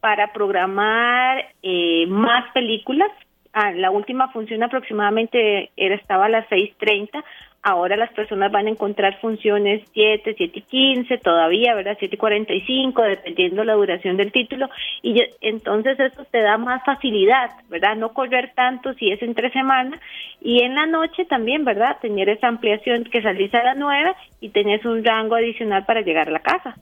para 0.00 0.32
programar 0.32 1.46
eh, 1.62 2.06
más 2.08 2.50
películas. 2.52 3.10
Ah, 3.52 3.72
la 3.72 3.90
última 3.90 4.28
función 4.32 4.62
aproximadamente 4.62 5.70
era, 5.76 5.94
estaba 5.94 6.26
a 6.26 6.28
las 6.28 6.48
6.30. 6.48 7.24
Ahora 7.66 7.96
las 7.96 8.12
personas 8.12 8.52
van 8.52 8.66
a 8.66 8.70
encontrar 8.70 9.18
funciones 9.22 9.82
7, 9.94 10.34
7 10.36 10.58
y 10.58 10.62
15 10.62 11.16
todavía, 11.16 11.74
¿verdad? 11.74 11.96
7 11.98 12.14
y 12.14 12.18
45, 12.18 13.00
dependiendo 13.02 13.64
la 13.64 13.72
duración 13.72 14.18
del 14.18 14.30
título. 14.32 14.68
Y 15.02 15.22
entonces 15.40 15.98
eso 15.98 16.26
te 16.30 16.42
da 16.42 16.58
más 16.58 16.84
facilidad, 16.84 17.50
¿verdad? 17.70 17.96
No 17.96 18.12
correr 18.12 18.52
tanto 18.54 18.92
si 18.94 19.10
es 19.10 19.22
entre 19.22 19.50
semana. 19.50 19.98
Y 20.42 20.62
en 20.62 20.74
la 20.74 20.84
noche 20.84 21.24
también, 21.24 21.64
¿verdad? 21.64 21.96
Tener 22.02 22.28
esa 22.28 22.48
ampliación 22.48 23.04
que 23.04 23.22
salís 23.22 23.54
a 23.54 23.62
las 23.62 23.78
9 23.78 24.12
y 24.42 24.50
tenés 24.50 24.84
un 24.84 25.02
rango 25.02 25.34
adicional 25.36 25.86
para 25.86 26.02
llegar 26.02 26.28
a 26.28 26.32
la 26.32 26.40
casa. 26.40 26.74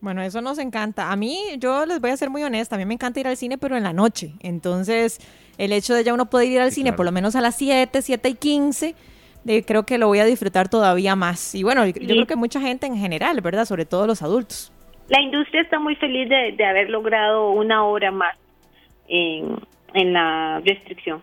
Bueno, 0.00 0.22
eso 0.22 0.40
nos 0.40 0.58
encanta. 0.58 1.12
A 1.12 1.16
mí, 1.16 1.36
yo 1.58 1.84
les 1.84 2.00
voy 2.00 2.08
a 2.12 2.16
ser 2.16 2.30
muy 2.30 2.42
honesta, 2.42 2.76
a 2.76 2.78
mí 2.78 2.86
me 2.86 2.94
encanta 2.94 3.20
ir 3.20 3.26
al 3.26 3.36
cine, 3.36 3.58
pero 3.58 3.76
en 3.76 3.82
la 3.82 3.92
noche. 3.92 4.30
Entonces, 4.40 5.18
el 5.58 5.72
hecho 5.74 5.92
de 5.94 6.02
ya 6.02 6.14
uno 6.14 6.30
poder 6.30 6.48
ir 6.48 6.60
al 6.60 6.70
Sí, 6.70 6.76
cine 6.76 6.88
claro. 6.92 6.96
por 6.96 7.04
lo 7.04 7.12
menos 7.12 7.36
a 7.36 7.42
las 7.42 7.56
7, 7.56 8.00
7 8.00 8.28
y 8.30 8.34
15, 8.36 8.94
de- 9.44 9.64
creo 9.64 9.84
que 9.84 9.98
lo 9.98 10.06
voy 10.08 10.18
a 10.20 10.24
disfrutar 10.24 10.68
todavía 10.68 11.16
más. 11.16 11.54
Y 11.54 11.62
bueno, 11.62 11.86
yo 11.86 11.92
Sí. 11.94 12.06
creo 12.06 12.26
que 12.26 12.36
mucha 12.36 12.60
gente 12.60 12.86
en 12.86 12.96
general, 12.96 13.40
¿verdad? 13.40 13.64
Sobre 13.64 13.84
todo 13.86 14.06
los 14.06 14.22
adultos. 14.22 14.72
La 15.08 15.20
industria 15.20 15.62
está 15.62 15.78
muy 15.78 15.96
feliz 15.96 16.28
de, 16.28 16.52
de 16.56 16.64
haber 16.64 16.88
logrado 16.90 17.50
una 17.50 17.84
hora 17.84 18.10
más 18.12 18.36
en, 19.08 19.56
en 19.94 20.12
la 20.12 20.60
restricción. 20.64 21.22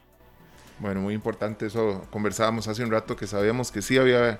Bueno, 0.80 1.02
muy 1.02 1.14
importante 1.14 1.66
eso. 1.68 2.06
Conversábamos 2.12 2.68
hace 2.68 2.84
un 2.84 2.92
rato 2.92 3.16
que 3.16 3.26
sabíamos 3.28 3.72
que 3.72 3.82
sí 3.82 3.98
había, 3.98 4.40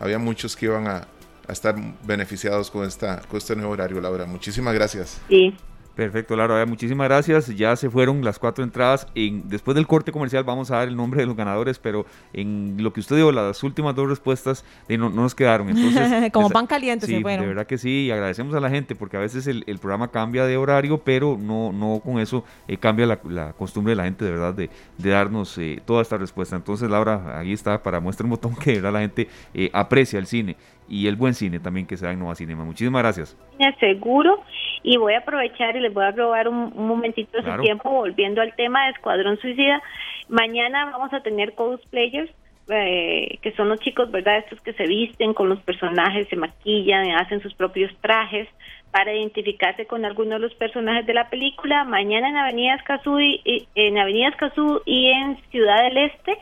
había 0.00 0.18
muchos 0.18 0.56
que 0.56 0.66
iban 0.66 0.86
a, 0.86 1.06
a 1.48 1.52
estar 1.52 1.74
beneficiados 2.04 2.70
con, 2.70 2.86
esta, 2.86 3.20
con 3.28 3.36
este 3.38 3.54
nuevo 3.54 3.72
horario, 3.72 4.00
Laura. 4.00 4.24
Muchísimas 4.24 4.74
gracias. 4.74 5.20
Sí. 5.28 5.54
Perfecto, 5.96 6.36
Laura, 6.36 6.64
muchísimas 6.66 7.08
gracias. 7.08 7.48
Ya 7.56 7.74
se 7.74 7.88
fueron 7.88 8.22
las 8.22 8.38
cuatro 8.38 8.62
entradas. 8.62 9.08
En, 9.14 9.48
después 9.48 9.74
del 9.74 9.86
corte 9.86 10.12
comercial 10.12 10.44
vamos 10.44 10.70
a 10.70 10.76
dar 10.76 10.88
el 10.88 10.94
nombre 10.94 11.20
de 11.20 11.26
los 11.26 11.34
ganadores, 11.34 11.78
pero 11.78 12.04
en 12.34 12.76
lo 12.80 12.92
que 12.92 13.00
usted 13.00 13.16
dio, 13.16 13.32
las 13.32 13.62
últimas 13.62 13.94
dos 13.94 14.06
respuestas 14.06 14.62
no, 14.90 15.08
no 15.08 15.22
nos 15.22 15.34
quedaron. 15.34 15.70
Entonces, 15.70 16.30
Como 16.32 16.48
les- 16.48 16.52
pan 16.52 16.66
caliente 16.66 17.06
sí, 17.06 17.14
se 17.16 17.20
fueron. 17.22 17.40
de 17.40 17.48
verdad 17.48 17.66
que 17.66 17.78
sí, 17.78 18.04
y 18.06 18.10
agradecemos 18.10 18.54
a 18.54 18.60
la 18.60 18.68
gente 18.68 18.94
porque 18.94 19.16
a 19.16 19.20
veces 19.20 19.46
el, 19.46 19.64
el 19.66 19.78
programa 19.78 20.08
cambia 20.10 20.44
de 20.44 20.58
horario, 20.58 20.98
pero 20.98 21.38
no, 21.40 21.72
no 21.72 22.00
con 22.04 22.18
eso 22.20 22.44
eh, 22.68 22.76
cambia 22.76 23.06
la, 23.06 23.18
la 23.26 23.52
costumbre 23.54 23.92
de 23.92 23.96
la 23.96 24.04
gente 24.04 24.22
de 24.26 24.30
verdad 24.32 24.52
de, 24.52 24.68
de 24.98 25.10
darnos 25.10 25.56
eh, 25.56 25.80
toda 25.86 26.02
esta 26.02 26.18
respuesta. 26.18 26.56
Entonces, 26.56 26.90
Laura, 26.90 27.38
ahí 27.38 27.54
está 27.54 27.82
para 27.82 28.00
muestra 28.00 28.24
un 28.24 28.30
botón 28.32 28.54
que 28.54 28.72
de 28.72 28.76
verdad 28.82 28.92
la 28.92 29.00
gente 29.00 29.28
eh, 29.54 29.70
aprecia 29.72 30.18
el 30.18 30.26
cine 30.26 30.56
y 30.88 31.06
el 31.08 31.16
buen 31.16 31.34
cine 31.34 31.58
también 31.60 31.86
que 31.86 31.96
se 31.96 32.06
da 32.06 32.12
en 32.12 32.18
Nueva 32.18 32.34
Cinema. 32.34 32.64
Muchísimas 32.64 33.02
gracias. 33.02 33.36
seguro 33.80 34.42
y 34.82 34.96
voy 34.98 35.14
a 35.14 35.18
aprovechar 35.18 35.76
y 35.76 35.80
les 35.80 35.92
voy 35.92 36.04
a 36.04 36.12
robar 36.12 36.48
un, 36.48 36.72
un 36.74 36.86
momentito 36.88 37.36
de 37.38 37.42
Claro. 37.42 37.58
su 37.58 37.64
tiempo 37.64 37.90
volviendo 37.90 38.40
al 38.40 38.54
tema 38.54 38.84
de 38.84 38.90
Escuadrón 38.92 39.38
Suicida. 39.38 39.82
Mañana 40.28 40.86
vamos 40.92 41.12
a 41.12 41.20
tener 41.20 41.54
cosplayers, 41.54 42.30
eh, 42.68 43.38
que 43.42 43.52
son 43.52 43.68
los 43.68 43.80
chicos, 43.80 44.10
¿verdad? 44.10 44.38
Estos 44.38 44.60
que 44.60 44.72
se 44.74 44.86
visten 44.86 45.34
con 45.34 45.48
los 45.48 45.60
personajes, 45.60 46.28
se 46.28 46.36
maquillan, 46.36 47.10
hacen 47.12 47.40
sus 47.40 47.54
propios 47.54 47.92
trajes 48.00 48.48
para 48.92 49.12
identificarse 49.14 49.86
con 49.86 50.04
alguno 50.04 50.34
de 50.34 50.38
los 50.40 50.54
personajes 50.54 51.06
de 51.06 51.14
la 51.14 51.28
película. 51.28 51.84
Mañana 51.84 52.28
en 52.28 52.36
Avenida 52.36 52.74
Escazú 52.74 53.20
y, 53.20 53.40
y- 53.44 53.68
en 53.74 53.98
Avenida 53.98 54.28
Escazú 54.28 54.80
y 54.86 55.08
en 55.10 55.36
Ciudad 55.50 55.82
del 55.82 55.96
Este 55.98 56.38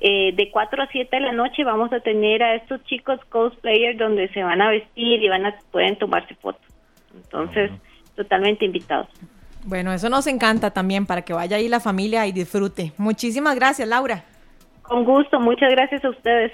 eh, 0.00 0.32
de 0.34 0.50
4 0.50 0.82
a 0.82 0.86
7 0.86 1.14
de 1.14 1.22
la 1.22 1.32
noche 1.32 1.62
vamos 1.62 1.92
a 1.92 2.00
tener 2.00 2.42
a 2.42 2.54
estos 2.54 2.82
chicos 2.84 3.20
cosplayers 3.28 3.98
donde 3.98 4.28
se 4.28 4.42
van 4.42 4.62
a 4.62 4.70
vestir 4.70 5.22
y 5.22 5.28
van 5.28 5.46
a 5.46 5.54
pueden 5.70 5.96
tomarse 5.96 6.34
fotos. 6.36 6.62
Entonces, 7.14 7.70
totalmente 8.16 8.64
invitados. 8.64 9.08
Bueno, 9.64 9.92
eso 9.92 10.08
nos 10.08 10.26
encanta 10.26 10.70
también 10.70 11.04
para 11.04 11.22
que 11.22 11.32
vaya 11.32 11.58
ahí 11.58 11.68
la 11.68 11.80
familia 11.80 12.26
y 12.26 12.32
disfrute. 12.32 12.92
Muchísimas 12.96 13.54
gracias, 13.56 13.86
Laura. 13.86 14.24
Con 14.82 15.04
gusto, 15.04 15.38
muchas 15.38 15.70
gracias 15.70 16.04
a 16.04 16.10
ustedes. 16.10 16.50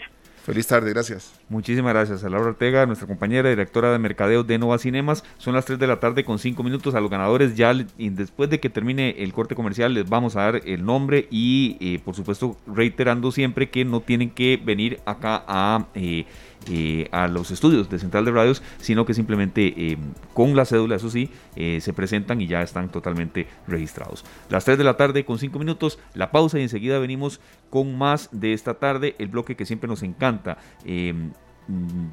Feliz 0.47 0.69
tarde, 0.69 0.91
gracias. 0.91 1.33
Muchísimas 1.49 1.93
gracias 1.93 2.23
a 2.23 2.29
Laura 2.29 2.51
Ortega, 2.51 2.87
nuestra 2.87 3.09
compañera 3.09 3.51
directora 3.51 3.91
de 3.91 3.99
mercadeo 3.99 4.45
de 4.45 4.59
Nova 4.59 4.79
Cinemas. 4.79 5.25
Son 5.39 5.55
las 5.55 5.65
3 5.65 5.77
de 5.77 5.89
la 5.89 5.99
tarde 5.99 6.23
con 6.23 6.39
5 6.39 6.63
minutos. 6.63 6.95
A 6.95 7.01
los 7.01 7.11
ganadores 7.11 7.57
ya, 7.57 7.75
y 7.99 8.11
después 8.11 8.49
de 8.49 8.61
que 8.61 8.71
termine 8.71 9.17
el 9.19 9.33
corte 9.33 9.57
comercial, 9.57 9.93
les 9.93 10.09
vamos 10.09 10.37
a 10.37 10.43
dar 10.43 10.63
el 10.65 10.85
nombre 10.85 11.27
y, 11.33 11.77
eh, 11.81 11.99
por 11.99 12.15
supuesto, 12.15 12.57
reiterando 12.65 13.33
siempre 13.33 13.71
que 13.71 13.85
no 13.85 14.03
tienen 14.03 14.31
que 14.31 14.57
venir 14.65 15.01
acá 15.05 15.43
a... 15.49 15.87
Eh, 15.97 16.27
eh, 16.69 17.09
a 17.13 17.29
los 17.29 17.51
estudios 17.51 17.89
de 17.89 17.99
Central 17.99 18.25
de 18.25 18.33
Radios, 18.33 18.63
sino 18.79 19.07
que 19.07 19.15
simplemente 19.15 19.75
eh, 19.77 19.99
con 20.35 20.57
la 20.57 20.65
cédula, 20.65 20.97
eso 20.97 21.11
sí, 21.11 21.31
eh, 21.55 21.81
se 21.81 21.93
presentan 21.93 22.41
y 22.41 22.47
ya 22.47 22.63
están 22.63 22.91
totalmente 22.91 23.47
registrados. 23.67 24.25
Las 24.49 24.65
3 24.65 24.79
de 24.79 24.85
la 24.85 24.97
tarde 24.97 25.25
con 25.25 25.39
5 25.39 25.59
minutos, 25.59 25.99
la 26.15 26.31
pausa 26.31 26.59
y 26.59 26.63
enseguida 26.63 26.99
venimos 26.99 27.41
con 27.71 27.97
más 27.97 28.29
de 28.33 28.53
esta 28.53 28.75
tarde, 28.75 29.15
el 29.19 29.29
bloque 29.29 29.57
que 29.57 29.67
siempre 29.67 29.89
nos 29.89 30.03
encanta. 30.03 30.59
Mm, 30.85 32.09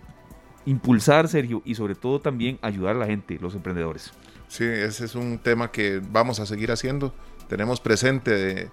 impulsar, 0.66 1.28
Sergio, 1.28 1.62
y 1.66 1.76
sobre 1.76 1.95
todo 1.95 2.22
también 2.22 2.60
ayudar 2.62 2.95
a 2.95 2.99
la 2.99 3.06
gente, 3.06 3.38
los 3.41 3.56
emprendedores. 3.56 4.14
Sí, 4.47 4.66
ese 4.66 5.06
es 5.06 5.16
un 5.16 5.39
tema 5.39 5.72
que 5.72 5.99
vamos 6.12 6.39
a 6.39 6.45
seguir 6.45 6.72
haciendo. 6.72 7.14
Tenemos 7.47 7.80
presente 7.80 8.70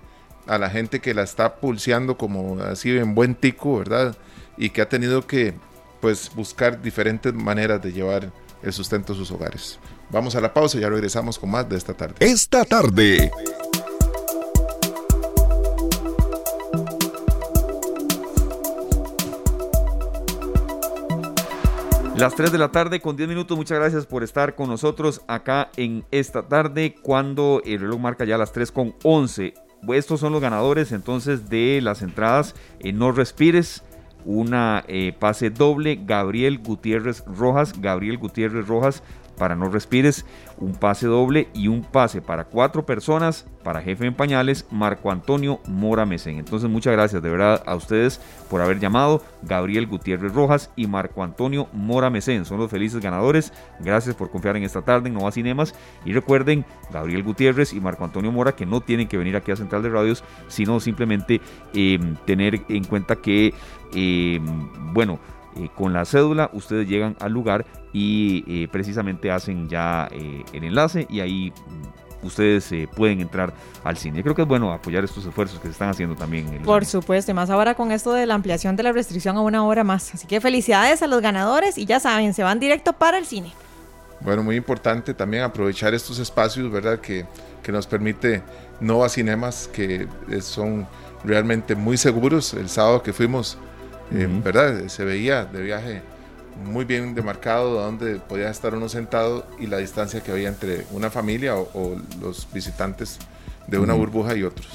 a 0.47 0.59
la 0.59 0.71
gente 0.71 1.01
que 1.01 1.15
la 1.15 1.23
está 1.23 1.57
pulseando 1.57 2.17
como 2.17 2.61
así 2.61 2.97
en 2.97 3.15
buen 3.15 3.35
tico, 3.35 3.79
¿verdad? 3.79 4.17
Y 4.57 4.71
que 4.71 4.83
ha 4.83 4.89
tenido 4.89 5.27
que 5.27 5.55
pues 6.01 6.31
buscar 6.35 6.81
diferentes 6.81 7.33
maneras 7.35 7.83
de 7.83 7.93
llevar 7.93 8.33
el 8.63 8.73
sustento 8.73 9.13
a 9.13 9.17
sus 9.17 9.31
hogares. 9.31 9.79
Vamos 10.11 10.35
a 10.35 10.41
la 10.41 10.53
pausa 10.53 10.79
y 10.79 10.81
ya 10.81 10.89
regresamos 10.89 11.39
con 11.39 11.51
más 11.51 11.69
de 11.69 11.77
esta 11.77 11.95
tarde. 11.95 12.15
Esta 12.21 12.65
tarde. 12.65 13.31
Las 22.17 22.35
3 22.35 22.53
de 22.53 22.59
la 22.59 22.71
tarde 22.71 23.01
con 23.01 23.17
10 23.17 23.31
minutos, 23.31 23.57
muchas 23.57 23.79
gracias 23.79 24.05
por 24.05 24.23
estar 24.23 24.55
con 24.55 24.69
nosotros 24.69 25.23
acá 25.27 25.71
en 25.77 26.05
esta 26.11 26.43
tarde 26.43 26.95
cuando 27.01 27.63
el 27.65 27.81
reloj 27.81 27.99
marca 27.99 28.27
ya 28.27 28.37
las 28.37 28.53
3 28.53 28.73
con 28.73 28.95
11. 29.05 29.55
Estos 29.95 30.21
son 30.21 30.33
los 30.33 30.43
ganadores 30.43 30.93
entonces 30.93 31.49
de 31.49 31.81
las 31.81 32.03
entradas 32.03 32.55
en 32.81 32.99
No 32.99 33.13
Respires 33.13 33.83
una 34.25 34.85
eh, 34.89 35.15
pase 35.19 35.51
doble, 35.51 35.99
Gabriel 36.05 36.59
Gutiérrez 36.59 37.25
Rojas, 37.27 37.81
Gabriel 37.81 38.19
Gutiérrez 38.19 38.67
Rojas 38.67 39.03
para 39.41 39.57
No 39.57 39.71
Respires, 39.71 40.27
un 40.59 40.75
pase 40.75 41.07
doble 41.07 41.49
y 41.55 41.69
un 41.69 41.81
pase 41.81 42.21
para 42.21 42.45
cuatro 42.45 42.85
personas 42.85 43.47
para 43.65 43.81
Jefe 43.81 44.05
en 44.05 44.13
Pañales, 44.13 44.67
Marco 44.71 45.11
Antonio 45.11 45.61
Mora 45.67 46.05
Mesén. 46.05 46.39
Entonces 46.39 46.69
muchas 46.69 46.93
gracias 46.93 47.23
de 47.23 47.31
verdad 47.31 47.63
a 47.65 47.75
ustedes 47.75 48.21
por 48.51 48.61
haber 48.61 48.81
llamado, 48.81 49.23
Gabriel 49.43 49.87
Gutiérrez 49.87 50.35
Rojas 50.35 50.71
y 50.77 50.87
Marco 50.87 51.25
Antonio 51.25 51.69
Mora 51.73 52.11
Mesén. 52.11 52.45
Son 52.45 52.59
los 52.59 52.71
felices 52.71 53.01
ganadores. 53.01 53.51
Gracias 53.81 54.15
por 54.15 54.31
confiar 54.31 54.59
en 54.59 54.65
esta 54.65 54.83
tarde 54.83 55.09
en 55.09 55.15
Nova 55.15 55.33
Cinemas. 55.33 55.75
Y 56.05 56.13
recuerden, 56.13 56.67
Gabriel 56.93 57.23
Gutiérrez 57.23 57.73
y 57.73 57.81
Marco 57.81 58.05
Antonio 58.05 58.31
Mora 58.33 58.53
que 58.53 58.67
no 58.67 58.83
tienen 58.83 59.09
que 59.09 59.17
venir 59.17 59.37
aquí 59.37 59.53
a 59.53 59.57
Central 59.57 59.83
de 59.83 59.89
Radios, 59.89 60.23
sino 60.49 60.81
simplemente 60.81 61.41
em, 61.73 62.15
tener 62.27 62.61
en 62.69 62.85
cuenta 62.85 63.17
que, 63.17 63.55
em, 63.95 64.45
bueno, 64.93 65.19
eh, 65.57 65.69
con 65.75 65.93
la 65.93 66.05
cédula 66.05 66.51
ustedes 66.53 66.89
llegan 66.89 67.17
al 67.21 67.33
lugar 67.33 67.67
y 67.93 68.45
eh, 68.47 68.69
precisamente 68.69 69.33
hacen 69.33 69.69
ya 69.69 70.09
eh, 70.13 70.45
el 70.53 70.63
enlace 70.63 71.07
y 71.11 71.21
ahí 71.21 71.51
mm, 71.51 72.27
ustedes 72.27 72.73
pueden 72.95 73.21
entrar 73.21 73.53
al 73.83 73.97
cine. 73.97 74.23
creo 74.23 74.35
que 74.35 74.43
es 74.43 74.49
bueno 74.49 74.73
apoyar 74.73 75.03
estos 75.03 75.25
esfuerzos 75.25 75.59
que 75.59 75.67
se 75.67 75.73
están 75.73 75.89
haciendo 75.89 76.15
también. 76.15 76.63
Por 76.65 76.85
supuesto, 76.85 77.33
y 77.33 77.35
más 77.35 77.51
ahora 77.51 77.75
con 77.75 77.91
esto 77.91 78.13
de 78.13 78.27
la 78.27 78.35
ampliación 78.35 78.77
de 78.77 78.83
la 78.83 78.93
restricción 78.93 79.37
a 79.37 79.41
una 79.41 79.65
hora 79.65 79.83
más. 79.83 80.15
Así 80.15 80.27
que 80.27 80.41
felicidades 80.41 81.03
a 81.03 81.07
los 81.07 81.21
ganadores 81.23 81.79
y 81.79 81.87
ya 81.87 81.99
saben, 81.99 82.35
se 82.35 82.43
van 82.43 82.61
directo 82.61 82.93
para 82.93 83.19
el 83.19 83.25
cine. 83.27 83.53
Bueno, 84.21 84.43
muy 84.43 84.57
importante 84.57 85.15
también 85.15 85.43
aprovechar 85.43 85.95
estos 85.95 86.19
espacios, 86.19 86.71
¿verdad? 86.71 87.01
Que, 87.01 87.25
que 87.63 87.73
nos 87.73 87.87
permite 87.87 88.43
Nova 88.79 89.09
Cinemas, 89.09 89.67
que 89.73 90.07
son 90.43 90.87
realmente 91.25 91.75
muy 91.75 91.97
seguros. 91.97 92.53
El 92.53 92.69
sábado 92.69 93.03
que 93.03 93.15
fuimos 93.15 93.57
eh, 94.13 94.29
¿verdad? 94.43 94.89
Se 94.89 95.05
veía 95.05 95.45
de 95.45 95.63
viaje 95.63 96.03
muy 96.65 96.85
bien 96.85 97.15
demarcado 97.15 97.81
donde 97.81 98.17
podía 98.17 98.51
estar 98.51 98.75
uno 98.75 98.89
sentado 98.89 99.47
y 99.59 99.67
la 99.67 99.79
distancia 99.79 100.21
que 100.21 100.33
había 100.33 100.49
entre 100.49 100.85
una 100.91 101.11
familia 101.11 101.57
o, 101.57 101.97
los 102.21 102.49
visitantes 102.53 103.19
de 103.67 103.79
una 103.79 103.95
burbuja 103.95 104.37
y 104.37 104.43
otros. 104.43 104.67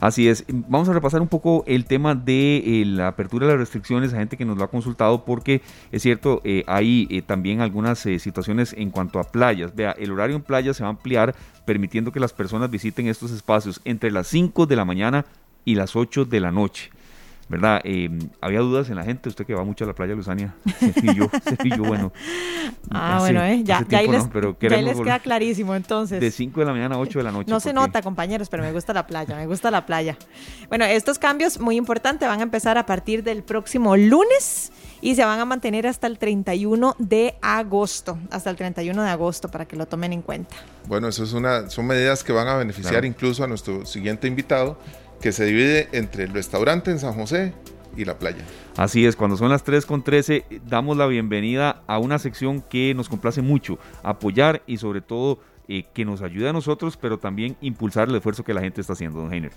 Así 0.00 0.28
es. 0.28 0.44
Vamos 0.48 0.88
a 0.88 0.92
repasar 0.92 1.20
un 1.20 1.28
poco 1.28 1.64
el 1.66 1.86
tema 1.86 2.14
de 2.14 2.58
eh, 2.58 2.84
la 2.84 3.08
apertura 3.08 3.46
de 3.46 3.52
las 3.52 3.60
restricciones 3.60 4.12
a 4.12 4.18
gente 4.18 4.36
que 4.36 4.44
nos 4.44 4.56
lo 4.56 4.64
ha 4.64 4.68
consultado 4.70 5.24
porque 5.24 5.62
es 5.92 6.02
cierto, 6.02 6.40
eh, 6.44 6.62
hay 6.66 7.22
también 7.26 7.60
algunas 7.60 8.00
situaciones 8.00 8.74
en 8.76 8.90
cuanto 8.90 9.18
a 9.18 9.24
playas. 9.24 9.74
Vea, 9.74 9.92
el 9.92 10.12
horario 10.12 10.36
en 10.36 10.42
playas 10.42 10.76
se 10.76 10.82
va 10.82 10.88
a 10.88 10.90
ampliar 10.90 11.34
permitiendo 11.64 12.12
que 12.12 12.20
las 12.20 12.32
personas 12.32 12.70
visiten 12.70 13.06
estos 13.06 13.30
espacios 13.30 13.80
entre 13.84 14.10
las 14.10 14.26
5 14.28 14.66
de 14.66 14.76
la 14.76 14.84
mañana 14.84 15.24
y 15.64 15.74
las 15.74 15.96
8 15.96 16.26
de 16.26 16.40
la 16.40 16.50
noche. 16.50 16.90
¿Verdad? 17.48 17.80
Eh, 17.84 18.10
había 18.40 18.60
dudas 18.60 18.88
en 18.90 18.96
la 18.96 19.04
gente, 19.04 19.28
usted 19.28 19.46
que 19.46 19.54
va 19.54 19.64
mucho 19.64 19.84
a 19.84 19.86
la 19.86 19.94
playa 19.94 20.14
Luzania, 20.14 20.54
cepillo, 20.78 21.28
cepillo, 21.44 21.82
bueno. 21.84 22.12
Ah, 22.90 23.18
bueno, 23.20 23.42
eh, 23.44 23.62
ya, 23.64 23.84
ya, 23.88 23.98
ahí 23.98 24.08
les, 24.08 24.28
les 24.60 25.00
queda 25.00 25.18
clarísimo 25.18 25.74
entonces. 25.74 26.20
De 26.20 26.30
5 26.30 26.60
de 26.60 26.66
la 26.66 26.72
mañana 26.72 26.94
a 26.96 26.98
8 26.98 27.18
de 27.18 27.22
la 27.24 27.32
noche. 27.32 27.50
No 27.50 27.60
se 27.60 27.72
nota, 27.72 28.02
compañeros, 28.02 28.48
pero 28.48 28.62
me 28.62 28.72
gusta 28.72 28.92
la 28.92 29.06
playa, 29.06 29.36
me 29.36 29.46
gusta 29.46 29.70
la 29.70 29.86
playa. 29.86 30.16
Bueno, 30.68 30.84
estos 30.84 31.18
cambios, 31.18 31.60
muy 31.60 31.76
importantes, 31.76 32.28
van 32.28 32.40
a 32.40 32.42
empezar 32.42 32.78
a 32.78 32.86
partir 32.86 33.22
del 33.22 33.42
próximo 33.42 33.96
lunes 33.96 34.72
y 35.00 35.14
se 35.14 35.24
van 35.24 35.38
a 35.38 35.44
mantener 35.44 35.86
hasta 35.86 36.06
el 36.06 36.18
31 36.18 36.96
de 36.98 37.34
agosto, 37.42 38.18
hasta 38.30 38.48
el 38.48 38.56
31 38.56 39.02
de 39.02 39.10
agosto, 39.10 39.50
para 39.50 39.66
que 39.66 39.76
lo 39.76 39.86
tomen 39.86 40.14
en 40.14 40.22
cuenta. 40.22 40.56
Bueno, 40.86 41.08
eso 41.08 41.24
es 41.24 41.34
una, 41.34 41.68
son 41.68 41.86
medidas 41.86 42.24
que 42.24 42.32
van 42.32 42.48
a 42.48 42.54
beneficiar 42.56 43.04
incluso 43.04 43.44
a 43.44 43.46
nuestro 43.46 43.84
siguiente 43.84 44.26
invitado, 44.26 44.78
que 45.24 45.32
se 45.32 45.46
divide 45.46 45.88
entre 45.92 46.24
el 46.24 46.34
restaurante 46.34 46.90
en 46.90 46.98
San 46.98 47.14
José 47.14 47.54
y 47.96 48.04
la 48.04 48.18
playa. 48.18 48.44
Así 48.76 49.06
es, 49.06 49.16
cuando 49.16 49.38
son 49.38 49.48
las 49.48 49.64
3 49.64 49.86
con 49.86 50.04
13 50.04 50.44
damos 50.68 50.98
la 50.98 51.06
bienvenida 51.06 51.82
a 51.86 51.98
una 51.98 52.18
sección 52.18 52.60
que 52.60 52.92
nos 52.92 53.08
complace 53.08 53.40
mucho, 53.40 53.78
apoyar 54.02 54.60
y 54.66 54.76
sobre 54.76 55.00
todo 55.00 55.38
eh, 55.66 55.86
que 55.94 56.04
nos 56.04 56.20
ayude 56.20 56.50
a 56.50 56.52
nosotros, 56.52 56.98
pero 56.98 57.16
también 57.16 57.56
impulsar 57.62 58.10
el 58.10 58.16
esfuerzo 58.16 58.44
que 58.44 58.52
la 58.52 58.60
gente 58.60 58.82
está 58.82 58.92
haciendo, 58.92 59.18
don 59.18 59.32
Heiner 59.32 59.52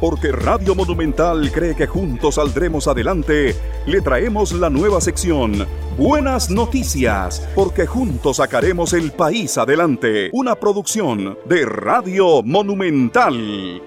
porque 0.00 0.32
Radio 0.32 0.74
Monumental 0.74 1.52
cree 1.52 1.76
que 1.76 1.86
juntos 1.86 2.36
saldremos 2.36 2.88
adelante, 2.88 3.54
le 3.86 4.00
traemos 4.00 4.52
la 4.52 4.70
nueva 4.70 5.00
sección 5.00 5.66
Buenas 5.98 6.50
Noticias, 6.50 7.46
porque 7.54 7.86
juntos 7.86 8.38
sacaremos 8.38 8.94
el 8.94 9.12
país 9.12 9.58
adelante. 9.58 10.30
Una 10.32 10.54
producción 10.54 11.36
de 11.44 11.66
Radio 11.66 12.42
Monumental. 12.42 13.82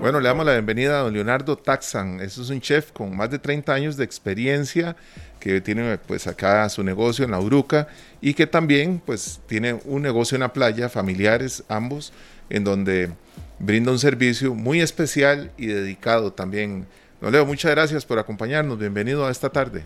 Bueno, 0.00 0.20
le 0.20 0.28
damos 0.28 0.46
la 0.46 0.52
bienvenida 0.52 1.00
a 1.00 1.02
don 1.02 1.12
Leonardo 1.12 1.56
Taxan. 1.56 2.20
Eso 2.20 2.40
es 2.40 2.50
un 2.50 2.60
chef 2.60 2.92
con 2.92 3.16
más 3.16 3.30
de 3.30 3.38
30 3.38 3.74
años 3.74 3.96
de 3.96 4.04
experiencia 4.04 4.96
que 5.40 5.60
tiene 5.60 5.98
pues 5.98 6.26
acá 6.26 6.68
su 6.68 6.82
negocio 6.82 7.24
en 7.24 7.32
la 7.32 7.40
Uruca 7.40 7.88
y 8.20 8.32
que 8.34 8.46
también 8.46 9.02
pues 9.04 9.40
tiene 9.46 9.78
un 9.84 10.02
negocio 10.02 10.36
en 10.36 10.40
la 10.40 10.52
playa, 10.52 10.88
familiares 10.88 11.64
ambos, 11.68 12.12
en 12.48 12.64
donde 12.64 13.10
brinda 13.58 13.90
un 13.90 13.98
servicio 13.98 14.54
muy 14.54 14.80
especial 14.80 15.50
y 15.56 15.66
dedicado 15.66 16.32
también. 16.32 16.86
Don 17.20 17.32
Leo, 17.32 17.44
muchas 17.44 17.72
gracias 17.72 18.06
por 18.06 18.18
acompañarnos. 18.18 18.78
Bienvenido 18.78 19.26
a 19.26 19.30
esta 19.30 19.50
tarde. 19.50 19.82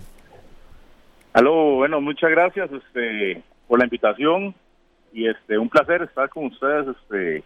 Aló, 1.32 1.76
bueno, 1.76 2.00
muchas 2.00 2.30
gracias 2.30 2.70
este, 2.70 3.42
por 3.66 3.78
la 3.78 3.86
invitación 3.86 4.54
y 5.12 5.28
este 5.28 5.58
un 5.58 5.68
placer 5.68 6.02
estar 6.02 6.28
con 6.28 6.46
ustedes 6.46 6.88
este, 6.88 7.42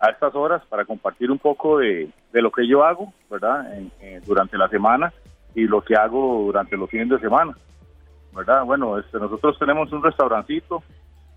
a 0.00 0.10
estas 0.10 0.34
horas 0.34 0.62
para 0.68 0.84
compartir 0.84 1.30
un 1.30 1.38
poco 1.38 1.78
de, 1.78 2.10
lo 2.32 2.50
que 2.50 2.66
yo 2.66 2.84
hago, 2.84 3.12
¿verdad? 3.30 3.64
durante 4.26 4.58
la 4.58 4.68
semana 4.68 5.12
y 5.54 5.62
lo 5.62 5.80
que 5.82 5.94
hago 5.94 6.42
durante 6.46 6.76
los 6.76 6.90
fines 6.90 7.08
de 7.08 7.18
semana, 7.18 7.56
¿verdad? 8.34 8.64
Bueno, 8.64 8.98
este, 8.98 9.18
nosotros 9.18 9.56
tenemos 9.58 9.90
un 9.92 10.02
restaurancito 10.02 10.82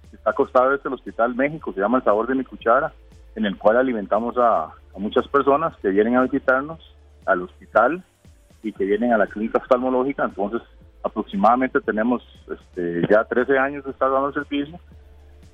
que 0.09 0.15
está 0.15 0.31
acostado 0.31 0.71
desde 0.71 0.89
el 0.89 0.95
Hospital 0.95 1.35
México, 1.35 1.71
se 1.71 1.79
llama 1.79 1.99
El 1.99 2.03
Sabor 2.03 2.27
de 2.27 2.35
mi 2.35 2.43
Cuchara 2.43 2.91
en 3.35 3.45
el 3.45 3.57
cual 3.57 3.77
alimentamos 3.77 4.35
a, 4.37 4.73
muchas 4.97 5.25
personas 5.29 5.73
que 5.77 5.89
vienen 5.89 6.17
a 6.17 6.23
visitarnos 6.23 6.79
al 7.25 7.43
hospital 7.43 8.03
y 8.61 8.73
que 8.73 8.83
vienen 8.83 9.13
a 9.13 9.17
la 9.17 9.27
clínica 9.27 9.59
oftalmológica. 9.59 10.25
Entonces, 10.25 10.61
aproximadamente 11.03 11.79
tenemos 11.79 12.21
este, 12.51 13.03
ya 13.09 13.23
13 13.23 13.57
años 13.57 13.85
de 13.85 13.91
estar 13.91 14.11
dando 14.11 14.33
servicio 14.33 14.77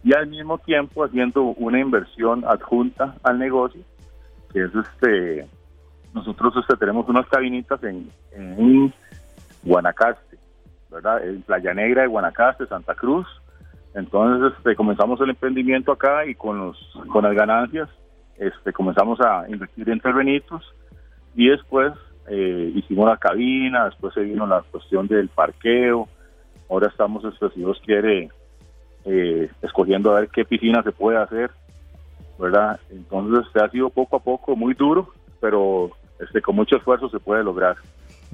y 0.03 0.15
al 0.15 0.25
mismo 0.25 0.57
tiempo 0.57 1.03
haciendo 1.03 1.43
una 1.43 1.79
inversión 1.79 2.43
adjunta 2.43 3.15
al 3.21 3.37
negocio, 3.37 3.81
que 4.51 4.63
es 4.63 4.71
este, 4.73 5.47
nosotros 6.15 6.55
este, 6.57 6.75
tenemos 6.77 7.07
unas 7.07 7.27
cabinitas 7.27 7.79
en 7.83 8.91
Guanacaste, 9.61 10.37
¿verdad? 10.89 11.23
En 11.23 11.41
Playa 11.43 11.73
Negra 11.73 12.03
de 12.03 12.07
Guanacaste, 12.07 12.65
Santa 12.67 12.95
Cruz, 12.95 13.27
entonces 13.95 14.53
este, 14.57 14.75
comenzamos 14.75 15.19
el 15.21 15.29
emprendimiento 15.31 15.91
acá 15.91 16.25
y 16.25 16.35
con, 16.35 16.59
los, 16.59 16.77
con 17.11 17.23
las 17.23 17.33
ganancias 17.33 17.89
este, 18.37 18.73
comenzamos 18.73 19.19
a 19.21 19.45
invertir 19.49 19.89
en 19.89 20.01
terrenitos 20.01 20.61
y 21.33 21.47
después 21.49 21.93
eh, 22.27 22.71
hicimos 22.75 23.07
la 23.07 23.17
cabina, 23.17 23.85
después 23.85 24.13
se 24.13 24.21
vino 24.21 24.45
la 24.45 24.61
cuestión 24.63 25.07
del 25.07 25.29
parqueo, 25.29 26.09
ahora 26.69 26.87
estamos, 26.87 27.23
este, 27.23 27.49
si 27.51 27.59
Dios 27.61 27.79
quiere, 27.85 28.29
eh, 29.05 29.49
escogiendo 29.61 30.11
a 30.11 30.21
ver 30.21 30.29
qué 30.29 30.43
piscina 30.43 30.83
se 30.83 30.91
puede 30.91 31.17
hacer, 31.17 31.51
¿verdad? 32.37 32.79
Entonces 32.89 33.45
ha 33.61 33.69
sido 33.69 33.89
poco 33.89 34.17
a 34.17 34.19
poco 34.19 34.55
muy 34.55 34.73
duro, 34.73 35.09
pero 35.39 35.91
este, 36.19 36.41
con 36.41 36.55
mucho 36.55 36.75
esfuerzo 36.75 37.09
se 37.09 37.19
puede 37.19 37.43
lograr. 37.43 37.77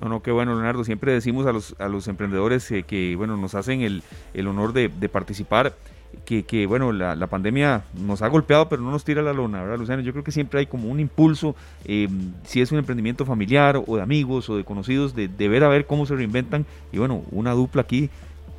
No, 0.01 0.09
no, 0.09 0.21
qué 0.23 0.31
bueno, 0.31 0.53
Leonardo. 0.55 0.83
Siempre 0.83 1.13
decimos 1.13 1.45
a 1.45 1.53
los, 1.53 1.75
a 1.79 1.87
los 1.87 2.07
emprendedores 2.07 2.69
eh, 2.71 2.83
que, 2.83 3.15
bueno, 3.15 3.37
nos 3.37 3.53
hacen 3.53 3.81
el, 3.81 4.01
el 4.33 4.47
honor 4.47 4.73
de, 4.73 4.89
participar 5.09 5.75
que, 6.25 6.43
que 6.43 6.65
bueno, 6.65 6.91
la, 6.91 7.27
pandemia 7.27 7.83
nos 7.93 8.21
ha 8.21 8.27
golpeado, 8.27 8.67
pero 8.67 8.81
no 8.81 8.89
nos 8.91 9.03
tira 9.03 9.21
la 9.21 9.31
lona, 9.31 9.61
¿verdad, 9.61 9.77
Luciano? 9.77 10.01
Yo 10.01 10.11
creo 10.11 10.23
que 10.23 10.31
siempre 10.31 10.59
hay 10.59 10.65
como 10.65 10.89
un 10.89 10.99
impulso, 10.99 11.55
eh, 11.85 12.09
si 12.43 12.61
es 12.61 12.71
un 12.71 12.79
emprendimiento 12.79 13.25
familiar 13.25 13.81
o 13.85 13.95
de 13.95 14.01
amigos 14.01 14.49
o 14.49 14.57
de 14.57 14.63
conocidos, 14.63 15.13
de 15.15 15.27
ver 15.47 15.63
a 15.63 15.69
ver 15.69 15.85
cómo 15.85 16.05
se 16.05 16.15
reinventan. 16.15 16.65
Y 16.91 16.97
bueno, 16.97 17.23
una 17.31 17.51
dupla 17.51 17.83
aquí, 17.83 18.09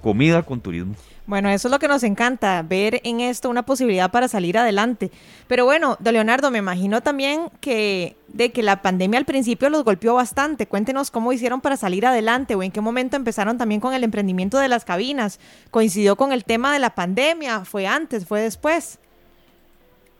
comida 0.02 0.42
con 0.42 0.60
turismo. 0.60 0.94
Bueno, 1.24 1.48
eso 1.48 1.68
es 1.68 1.72
lo 1.72 1.78
que 1.78 1.86
nos 1.86 2.02
encanta, 2.02 2.62
ver 2.62 3.00
en 3.04 3.20
esto 3.20 3.48
una 3.48 3.62
posibilidad 3.62 4.10
para 4.10 4.26
salir 4.26 4.58
adelante. 4.58 5.10
Pero 5.46 5.64
bueno, 5.64 5.96
don 6.00 6.14
Leonardo, 6.14 6.50
me 6.50 6.58
imagino 6.58 7.00
también 7.00 7.48
que 7.60 8.16
de 8.26 8.50
que 8.50 8.62
la 8.62 8.82
pandemia 8.82 9.20
al 9.20 9.24
principio 9.24 9.70
los 9.70 9.84
golpeó 9.84 10.14
bastante. 10.14 10.66
Cuéntenos 10.66 11.12
cómo 11.12 11.32
hicieron 11.32 11.60
para 11.60 11.76
salir 11.76 12.06
adelante 12.06 12.56
o 12.56 12.62
en 12.62 12.72
qué 12.72 12.80
momento 12.80 13.16
empezaron 13.16 13.56
también 13.56 13.80
con 13.80 13.94
el 13.94 14.02
emprendimiento 14.02 14.58
de 14.58 14.68
las 14.68 14.84
cabinas. 14.84 15.38
¿Coincidió 15.70 16.16
con 16.16 16.32
el 16.32 16.44
tema 16.44 16.72
de 16.72 16.80
la 16.80 16.90
pandemia? 16.90 17.64
¿Fue 17.64 17.86
antes? 17.86 18.26
¿Fue 18.26 18.40
después? 18.40 18.98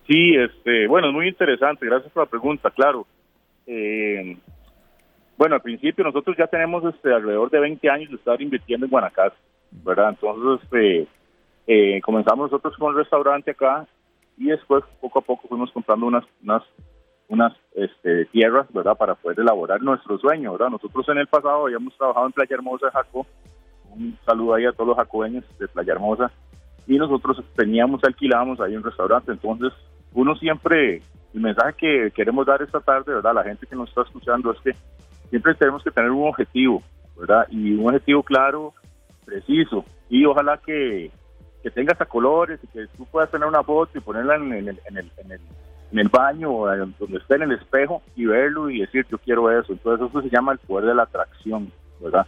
Sí, 0.06 0.34
este, 0.36 0.86
bueno, 0.86 1.08
es 1.08 1.14
muy 1.14 1.28
interesante. 1.28 1.84
Gracias 1.84 2.12
por 2.12 2.24
la 2.24 2.30
pregunta, 2.30 2.70
claro. 2.70 3.06
Eh, 3.66 4.36
bueno, 5.36 5.56
al 5.56 5.62
principio 5.62 6.04
nosotros 6.04 6.36
ya 6.38 6.46
tenemos 6.46 6.84
este, 6.94 7.12
alrededor 7.12 7.50
de 7.50 7.58
20 7.58 7.90
años 7.90 8.10
de 8.10 8.16
estar 8.16 8.40
invirtiendo 8.40 8.86
en 8.86 8.90
Guanacaste. 8.90 9.51
¿Verdad? 9.84 10.10
Entonces, 10.10 10.64
este, 10.64 11.08
eh, 11.66 12.00
comenzamos 12.02 12.50
nosotros 12.50 12.76
con 12.76 12.90
el 12.90 12.98
restaurante 12.98 13.52
acá 13.52 13.86
y 14.36 14.46
después 14.46 14.84
poco 15.00 15.18
a 15.18 15.22
poco 15.22 15.48
fuimos 15.48 15.70
comprando 15.72 16.06
unas 16.06 16.24
unas 16.42 16.62
unas 17.28 17.54
este, 17.74 18.26
tierras, 18.26 18.66
¿verdad? 18.72 18.96
Para 18.96 19.14
poder 19.14 19.40
elaborar 19.40 19.80
nuestro 19.80 20.18
sueño, 20.18 20.52
¿verdad? 20.52 20.68
Nosotros 20.68 21.08
en 21.08 21.18
el 21.18 21.26
pasado 21.26 21.64
habíamos 21.64 21.96
trabajado 21.96 22.26
en 22.26 22.32
Playa 22.32 22.56
Hermosa 22.56 22.90
Jaco, 22.90 23.26
un 23.90 24.18
saludo 24.26 24.54
ahí 24.54 24.66
a 24.66 24.72
todos 24.72 24.88
los 24.88 24.96
jacobeños 24.96 25.44
de 25.58 25.68
Playa 25.68 25.94
Hermosa, 25.94 26.30
y 26.86 26.98
nosotros 26.98 27.42
teníamos, 27.56 28.04
alquilábamos 28.04 28.60
ahí 28.60 28.76
un 28.76 28.82
restaurante, 28.82 29.32
entonces 29.32 29.72
uno 30.12 30.34
siempre, 30.36 31.00
el 31.32 31.40
mensaje 31.40 31.74
que 31.78 32.10
queremos 32.14 32.44
dar 32.44 32.60
esta 32.60 32.80
tarde, 32.80 33.14
¿verdad? 33.14 33.34
La 33.34 33.44
gente 33.44 33.66
que 33.66 33.76
nos 33.76 33.88
está 33.88 34.02
escuchando 34.02 34.52
es 34.52 34.60
que 34.60 34.72
siempre 35.30 35.54
tenemos 35.54 35.82
que 35.82 35.90
tener 35.90 36.10
un 36.10 36.28
objetivo, 36.28 36.82
¿verdad? 37.18 37.46
Y 37.48 37.72
un 37.72 37.86
objetivo 37.86 38.22
claro 38.22 38.74
preciso 39.24 39.84
y 40.08 40.24
ojalá 40.24 40.58
que, 40.58 41.10
que 41.62 41.70
tengas 41.70 42.00
a 42.00 42.06
colores 42.06 42.60
y 42.62 42.66
que 42.68 42.86
tú 42.96 43.06
puedas 43.06 43.30
tener 43.30 43.46
una 43.46 43.62
foto 43.62 43.96
y 43.96 44.00
ponerla 44.00 44.36
en, 44.36 44.52
el, 44.52 44.68
en, 44.68 44.96
el, 44.98 45.12
en, 45.16 45.32
el, 45.32 45.40
en 45.92 45.98
el 45.98 46.08
baño 46.08 46.52
o 46.52 46.68
donde 46.68 47.18
esté 47.18 47.36
en 47.36 47.42
el 47.42 47.52
espejo 47.52 48.02
y 48.16 48.26
verlo 48.26 48.70
y 48.70 48.80
decir 48.80 49.06
yo 49.10 49.18
quiero 49.18 49.50
eso. 49.50 49.72
Entonces 49.72 50.08
eso 50.08 50.22
se 50.22 50.30
llama 50.30 50.52
el 50.52 50.58
poder 50.58 50.86
de 50.86 50.94
la 50.94 51.04
atracción, 51.04 51.72
¿verdad? 52.00 52.26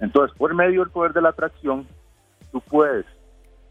Entonces 0.00 0.36
por 0.36 0.54
medio 0.54 0.80
del 0.80 0.90
poder 0.90 1.12
de 1.12 1.22
la 1.22 1.30
atracción 1.30 1.86
tú 2.52 2.60
puedes 2.60 3.04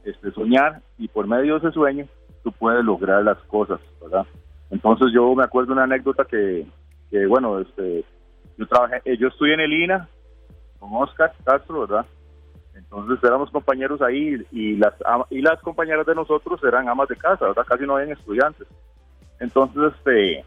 este, 0.04 0.32
soñar 0.32 0.82
y 0.98 1.08
por 1.08 1.28
medio 1.28 1.60
de 1.60 1.68
ese 1.68 1.74
sueño 1.74 2.08
tú 2.44 2.52
puedes 2.52 2.84
lograr 2.84 3.24
las 3.24 3.38
cosas, 3.44 3.80
¿verdad? 4.02 4.26
Entonces 4.70 5.08
yo 5.14 5.34
me 5.36 5.44
acuerdo 5.44 5.74
una 5.74 5.84
anécdota 5.84 6.26
que, 6.26 6.66
que 7.10 7.26
bueno, 7.26 7.60
este, 7.60 8.04
yo 8.58 8.68
trabajé, 8.68 9.02
eh, 9.06 9.18
yo 9.18 9.28
estudié 9.28 9.54
en 9.54 9.62
el 9.62 9.74
INA 9.74 10.10
con 10.80 10.90
Oscar 10.94 11.34
Castro, 11.44 11.82
¿verdad? 11.82 12.06
Entonces 12.78 13.24
éramos 13.24 13.50
compañeros 13.52 14.02
ahí 14.02 14.46
y 14.52 14.76
las 14.76 14.94
y 15.30 15.42
las 15.42 15.60
compañeras 15.62 16.06
de 16.06 16.16
nosotros 16.16 16.64
eran 16.64 16.88
amas 16.88 17.10
de 17.10 17.16
casa, 17.16 17.46
¿verdad? 17.48 17.66
Casi 17.68 17.86
no 17.86 17.96
habían 17.96 18.18
estudiantes. 18.18 18.68
Entonces, 19.40 19.94
este, 19.96 20.40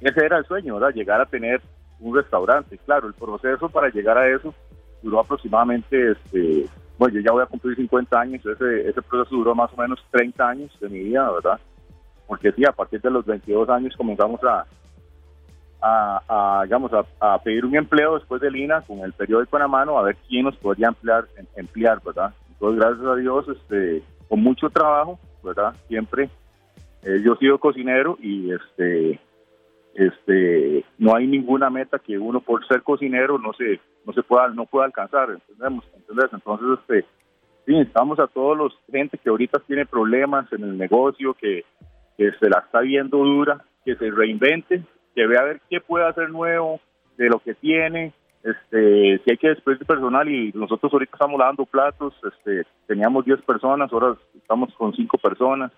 ese 0.00 0.24
era 0.24 0.38
el 0.38 0.44
sueño, 0.44 0.74
¿verdad? 0.74 0.94
Llegar 0.94 1.20
a 1.20 1.26
tener 1.26 1.60
un 2.00 2.16
restaurante. 2.16 2.78
Claro, 2.78 3.08
el 3.08 3.14
proceso 3.14 3.68
para 3.68 3.88
llegar 3.90 4.18
a 4.18 4.28
eso 4.28 4.54
duró 5.02 5.20
aproximadamente, 5.20 6.12
este, 6.12 6.66
bueno, 6.98 7.14
yo 7.14 7.20
ya 7.20 7.32
voy 7.32 7.42
a 7.42 7.46
cumplir 7.46 7.76
50 7.76 8.20
años, 8.20 8.44
ese, 8.44 8.88
ese 8.88 9.02
proceso 9.02 9.36
duró 9.36 9.54
más 9.54 9.72
o 9.72 9.80
menos 9.80 9.98
30 10.10 10.48
años 10.48 10.78
de 10.80 10.88
mi 10.88 11.00
vida, 11.00 11.30
¿verdad? 11.30 11.60
Porque 12.26 12.52
sí, 12.52 12.64
a 12.64 12.72
partir 12.72 13.00
de 13.00 13.10
los 13.10 13.24
22 13.24 13.68
años 13.70 13.96
comenzamos 13.96 14.42
a, 14.44 14.66
a, 15.82 16.62
digamos, 16.64 16.92
a, 17.20 17.38
pedir 17.42 17.64
un 17.64 17.76
empleo 17.76 18.18
después 18.18 18.40
del 18.40 18.56
INA 18.56 18.82
con 18.82 18.98
el 19.00 19.12
periódico 19.12 19.56
en 19.56 19.62
la 19.62 19.68
mano 19.68 19.98
a 19.98 20.02
ver 20.02 20.16
quién 20.28 20.44
nos 20.44 20.56
podría 20.56 20.88
emplear, 20.88 21.26
emplear 21.56 22.00
¿verdad? 22.04 22.32
Entonces, 22.50 22.80
gracias 22.80 23.06
a 23.06 23.16
Dios, 23.16 23.48
este, 23.48 24.02
con 24.28 24.42
mucho 24.42 24.68
trabajo, 24.70 25.18
¿verdad? 25.42 25.74
Siempre. 25.88 26.28
Eh, 27.02 27.22
yo 27.24 27.32
he 27.32 27.38
sido 27.38 27.58
cocinero 27.58 28.18
y 28.20 28.52
este 28.52 29.18
este 29.94 30.84
no 30.98 31.16
hay 31.16 31.26
ninguna 31.26 31.68
meta 31.70 31.98
que 31.98 32.18
uno 32.18 32.40
por 32.40 32.66
ser 32.68 32.82
cocinero 32.82 33.38
no 33.38 33.52
se 33.54 33.80
no 34.04 34.12
se 34.12 34.22
pueda 34.22 34.48
no 34.48 34.66
pueda 34.66 34.86
alcanzar 34.86 35.30
entendemos 35.30 35.84
entonces 35.96 36.78
este 36.78 37.04
sí 37.66 37.76
estamos 37.78 38.20
a 38.20 38.28
todos 38.28 38.56
los 38.56 38.72
gente 38.92 39.18
que 39.18 39.30
ahorita 39.30 39.58
tiene 39.66 39.86
problemas 39.86 40.52
en 40.52 40.62
el 40.62 40.78
negocio 40.78 41.34
que, 41.34 41.64
que 42.16 42.30
se 42.38 42.48
la 42.48 42.58
está 42.60 42.80
viendo 42.80 43.18
dura 43.18 43.64
que 43.84 43.96
se 43.96 44.10
reinvente 44.10 44.84
que 45.14 45.26
vea 45.26 45.40
a 45.40 45.44
ver 45.44 45.60
qué 45.68 45.80
puede 45.80 46.06
hacer 46.06 46.30
nuevo 46.30 46.80
de 47.16 47.28
lo 47.28 47.38
que 47.40 47.54
tiene, 47.54 48.12
este, 48.42 49.18
si 49.18 49.30
hay 49.30 49.36
que 49.36 49.48
despedir 49.48 49.84
personal 49.84 50.26
y 50.28 50.50
nosotros 50.54 50.92
ahorita 50.92 51.12
estamos 51.12 51.38
lavando 51.38 51.66
platos, 51.66 52.14
este, 52.24 52.64
teníamos 52.86 53.24
10 53.24 53.42
personas, 53.42 53.92
ahora 53.92 54.16
estamos 54.34 54.72
con 54.74 54.94
5 54.94 55.18
personas. 55.18 55.72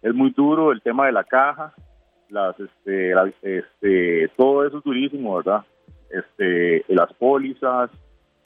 Es 0.00 0.14
muy 0.14 0.30
duro 0.30 0.70
el 0.70 0.80
tema 0.80 1.06
de 1.06 1.12
la 1.12 1.24
caja, 1.24 1.74
las, 2.28 2.54
este, 2.60 3.12
este, 3.42 4.28
todo 4.36 4.64
eso 4.64 4.78
es 4.78 4.84
durísimo, 4.84 5.36
¿verdad? 5.36 5.64
Este, 6.10 6.84
las 6.88 7.12
pólizas, 7.14 7.90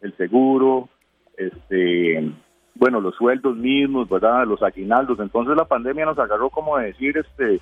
el 0.01 0.17
seguro, 0.17 0.89
este, 1.37 2.33
bueno, 2.75 3.01
los 3.01 3.17
sueldos 3.17 3.57
mismos, 3.57 4.09
¿verdad? 4.09 4.47
Los 4.47 4.63
aguinaldos. 4.63 5.21
Entonces 5.21 5.57
la 5.57 5.67
pandemia 5.67 6.07
nos 6.07 6.19
agarró 6.19 6.49
como 6.49 6.79
de 6.79 6.87
decir, 6.87 7.19
este, 7.19 7.61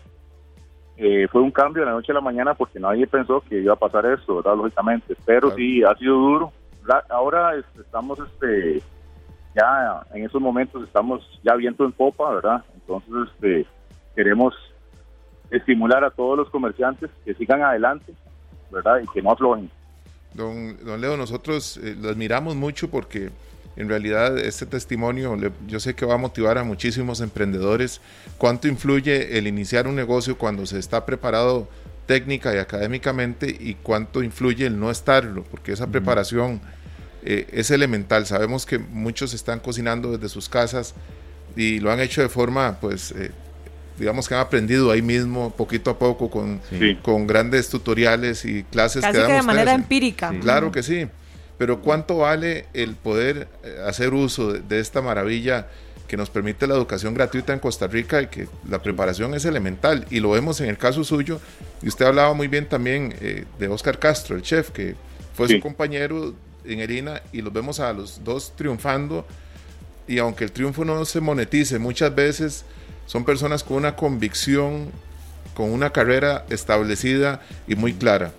eh, 0.96 1.28
fue 1.30 1.42
un 1.42 1.50
cambio 1.50 1.82
de 1.82 1.86
la 1.86 1.92
noche 1.92 2.12
a 2.12 2.14
la 2.14 2.20
mañana 2.20 2.54
porque 2.54 2.80
nadie 2.80 3.06
pensó 3.06 3.42
que 3.46 3.60
iba 3.60 3.74
a 3.74 3.78
pasar 3.78 4.06
esto, 4.06 4.36
¿verdad? 4.36 4.56
Lógicamente, 4.56 5.14
pero 5.24 5.54
sí, 5.54 5.82
ha 5.82 5.94
sido 5.96 6.14
duro. 6.14 6.52
Ahora 7.10 7.54
este, 7.56 7.80
estamos, 7.80 8.18
este, 8.18 8.82
ya 9.54 10.02
en 10.14 10.24
esos 10.24 10.40
momentos 10.40 10.84
estamos 10.84 11.40
ya 11.42 11.54
viento 11.54 11.84
en 11.84 11.92
popa, 11.92 12.34
¿verdad? 12.34 12.64
Entonces, 12.74 13.32
este, 13.32 13.66
queremos 14.14 14.54
estimular 15.50 16.02
a 16.04 16.10
todos 16.10 16.38
los 16.38 16.48
comerciantes 16.50 17.10
que 17.24 17.34
sigan 17.34 17.62
adelante, 17.62 18.14
¿verdad? 18.70 19.00
Y 19.02 19.06
que 19.08 19.20
no 19.20 19.32
aflojen. 19.32 19.70
Don, 20.32 20.76
don 20.84 21.00
Leo, 21.00 21.16
nosotros 21.16 21.78
eh, 21.78 21.94
lo 21.98 22.08
admiramos 22.08 22.56
mucho 22.56 22.90
porque 22.90 23.30
en 23.76 23.88
realidad 23.88 24.38
este 24.38 24.66
testimonio 24.66 25.36
yo 25.66 25.80
sé 25.80 25.94
que 25.94 26.06
va 26.06 26.14
a 26.14 26.18
motivar 26.18 26.58
a 26.58 26.64
muchísimos 26.64 27.20
emprendedores. 27.20 28.00
¿Cuánto 28.38 28.68
influye 28.68 29.38
el 29.38 29.46
iniciar 29.46 29.86
un 29.86 29.94
negocio 29.94 30.38
cuando 30.38 30.64
se 30.66 30.78
está 30.78 31.04
preparado 31.04 31.68
técnica 32.06 32.54
y 32.54 32.58
académicamente 32.58 33.54
y 33.58 33.74
cuánto 33.74 34.22
influye 34.22 34.66
el 34.66 34.80
no 34.80 34.90
estarlo? 34.90 35.44
Porque 35.44 35.72
esa 35.72 35.86
preparación 35.88 36.60
eh, 37.22 37.46
es 37.52 37.70
elemental. 37.70 38.24
Sabemos 38.24 38.64
que 38.64 38.78
muchos 38.78 39.34
están 39.34 39.60
cocinando 39.60 40.12
desde 40.12 40.30
sus 40.30 40.48
casas 40.48 40.94
y 41.54 41.80
lo 41.80 41.92
han 41.92 42.00
hecho 42.00 42.22
de 42.22 42.28
forma, 42.30 42.78
pues, 42.80 43.12
eh, 43.12 43.30
digamos 43.98 44.28
que 44.28 44.34
han 44.34 44.40
aprendido 44.40 44.90
ahí 44.90 45.02
mismo, 45.02 45.50
poquito 45.50 45.90
a 45.90 45.98
poco, 45.98 46.30
con, 46.30 46.60
con 47.02 47.26
grandes 47.26 47.68
tutoriales 47.68 48.44
y 48.44 48.62
clases 48.64 49.02
Casi 49.02 49.18
que, 49.18 49.32
de 49.32 49.42
manera 49.42 49.74
empírica. 49.74 50.32
Claro 50.40 50.72
que 50.72 50.82
sí. 50.82 51.08
Pero 51.58 51.80
¿cuánto 51.80 52.18
vale 52.18 52.66
el 52.74 52.94
poder 52.94 53.48
eh, 53.64 53.78
hacer 53.86 54.12
uso 54.12 54.52
de, 54.52 54.80
esta 54.80 55.00
maravilla 55.00 55.68
que 56.06 56.16
nos 56.16 56.30
permite 56.30 56.66
la 56.66 56.74
educación 56.74 57.14
gratuita 57.14 57.52
en 57.52 57.58
Costa 57.58 57.86
Rica 57.86 58.22
y 58.22 58.26
que 58.26 58.48
la 58.68 58.82
preparación 58.82 59.34
es 59.34 59.44
elemental? 59.44 60.06
Y 60.10 60.20
lo 60.20 60.30
vemos 60.30 60.60
en 60.60 60.68
el 60.68 60.78
caso 60.78 61.02
suyo, 61.02 61.40
y 61.82 61.88
usted 61.88 62.04
hablaba 62.04 62.34
muy 62.34 62.48
bien 62.48 62.68
también 62.68 63.14
eh, 63.20 63.44
de 63.58 63.68
Oscar 63.68 63.98
Castro, 63.98 64.36
el 64.36 64.42
chef, 64.42 64.70
que 64.70 64.94
fue 65.34 65.48
su 65.48 65.60
compañero 65.60 66.34
en 66.64 66.80
Erina, 66.80 67.22
y 67.32 67.40
los 67.40 67.52
vemos 67.52 67.80
a 67.80 67.92
los 67.92 68.22
dos 68.22 68.52
triunfando, 68.54 69.26
y 70.06 70.18
aunque 70.18 70.44
el 70.44 70.52
triunfo 70.52 70.84
no 70.84 71.04
se 71.04 71.20
monetice, 71.20 71.78
muchas 71.78 72.14
veces 72.14 72.64
son 73.06 73.24
personas 73.24 73.64
con 73.64 73.78
una 73.78 73.96
convicción, 73.96 74.90
con 75.54 75.70
una 75.70 75.90
carrera 75.90 76.44
establecida 76.50 77.40
y 77.66 77.76
muy 77.76 77.94
clara. 77.94 78.32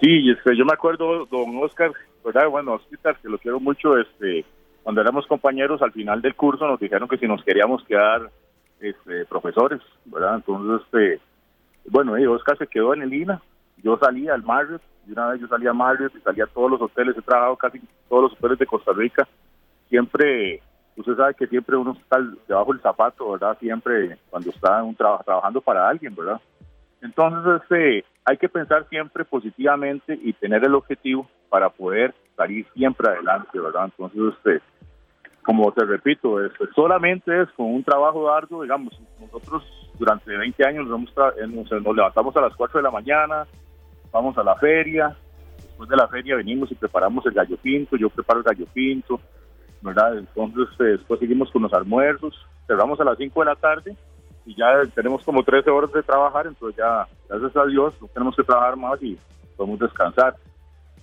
Sí, 0.00 0.30
es 0.30 0.38
que 0.42 0.56
yo 0.56 0.64
me 0.64 0.74
acuerdo, 0.74 1.26
don 1.26 1.56
Oscar, 1.62 1.92
¿verdad? 2.24 2.48
Bueno, 2.48 2.74
Oscar, 2.74 3.16
que 3.16 3.28
lo 3.28 3.38
quiero 3.38 3.60
mucho, 3.60 3.96
este, 3.98 4.44
cuando 4.82 5.00
éramos 5.00 5.26
compañeros 5.26 5.80
al 5.80 5.92
final 5.92 6.20
del 6.20 6.34
curso 6.34 6.66
nos 6.66 6.78
dijeron 6.78 7.08
que 7.08 7.18
si 7.18 7.26
nos 7.26 7.42
queríamos 7.42 7.82
quedar 7.84 8.30
este, 8.80 9.24
profesores, 9.24 9.80
¿verdad? 10.04 10.36
Entonces, 10.36 10.86
este, 10.86 11.20
bueno, 11.88 12.12
Oscar 12.32 12.58
se 12.58 12.66
quedó 12.66 12.94
en 12.94 13.02
el 13.02 13.14
INA, 13.14 13.40
yo 13.82 13.96
salía 13.98 14.34
al 14.34 14.42
Marriott, 14.42 14.82
y 15.06 15.12
una 15.12 15.28
vez 15.28 15.40
yo 15.40 15.48
salía 15.48 15.70
a 15.70 15.74
Marriott 15.74 16.14
y 16.14 16.20
salía 16.20 16.44
a 16.44 16.48
todos 16.48 16.72
los 16.72 16.82
hoteles, 16.82 17.16
he 17.16 17.22
trabajado 17.22 17.56
casi 17.56 17.80
todos 18.08 18.24
los 18.24 18.32
hoteles 18.34 18.58
de 18.58 18.66
Costa 18.66 18.92
Rica, 18.92 19.26
siempre, 19.88 20.60
usted 20.96 21.16
sabe 21.16 21.34
que 21.34 21.46
siempre 21.46 21.76
uno 21.76 21.92
está 21.92 22.18
debajo 22.46 22.72
del 22.72 22.82
zapato, 22.82 23.32
¿verdad? 23.32 23.56
Siempre 23.58 24.18
cuando 24.28 24.50
está 24.50 24.82
un 24.82 24.94
trabajando 24.94 25.60
para 25.60 25.88
alguien, 25.88 26.14
¿verdad? 26.14 26.40
Entonces, 27.06 27.62
este, 27.62 28.04
hay 28.24 28.36
que 28.36 28.48
pensar 28.48 28.88
siempre 28.88 29.24
positivamente 29.24 30.18
y 30.20 30.32
tener 30.32 30.64
el 30.64 30.74
objetivo 30.74 31.28
para 31.48 31.70
poder 31.70 32.12
salir 32.36 32.66
siempre 32.74 33.08
adelante, 33.08 33.60
¿verdad? 33.60 33.84
Entonces, 33.84 34.36
este, 34.36 34.60
como 35.42 35.70
te 35.70 35.84
repito, 35.84 36.44
este, 36.44 36.64
solamente 36.74 37.42
es 37.42 37.48
con 37.52 37.66
un 37.66 37.84
trabajo 37.84 38.28
arduo, 38.28 38.64
digamos, 38.64 39.00
nosotros 39.20 39.62
durante 39.98 40.36
20 40.36 40.66
años 40.66 40.88
nos, 40.88 41.00
nos, 41.70 41.96
levantamos 41.96 42.36
a 42.36 42.40
las 42.40 42.56
4 42.56 42.80
de 42.80 42.82
la 42.82 42.90
mañana, 42.90 43.46
vamos 44.10 44.36
a 44.36 44.42
la 44.42 44.56
feria, 44.56 45.16
después 45.56 45.88
de 45.88 45.96
la 45.96 46.08
feria 46.08 46.34
venimos 46.34 46.72
y 46.72 46.74
preparamos 46.74 47.24
el 47.26 47.32
gallo 47.32 47.56
pinto, 47.58 47.96
yo 47.96 48.10
preparo 48.10 48.40
el 48.40 48.44
gallo 48.44 48.66
pinto, 48.74 49.20
¿verdad? 49.80 50.18
Entonces 50.18 50.66
este, 50.72 50.84
después 50.84 51.20
seguimos 51.20 51.52
con 51.52 51.62
los 51.62 51.72
almuerzos, 51.72 52.34
cerramos 52.66 52.98
a 53.00 53.04
las 53.04 53.16
5 53.16 53.40
de 53.40 53.46
la 53.46 53.54
tarde 53.54 53.96
y 54.46 54.54
ya 54.54 54.82
tenemos 54.94 55.24
como 55.24 55.42
13 55.42 55.68
horas 55.70 55.92
de 55.92 56.02
trabajar, 56.04 56.46
entonces 56.46 56.78
ya, 56.78 57.06
gracias 57.28 57.56
a 57.56 57.66
Dios, 57.66 57.94
no 58.00 58.06
tenemos 58.08 58.36
que 58.36 58.44
trabajar 58.44 58.76
más 58.76 59.02
y 59.02 59.18
podemos 59.56 59.80
descansar. 59.80 60.36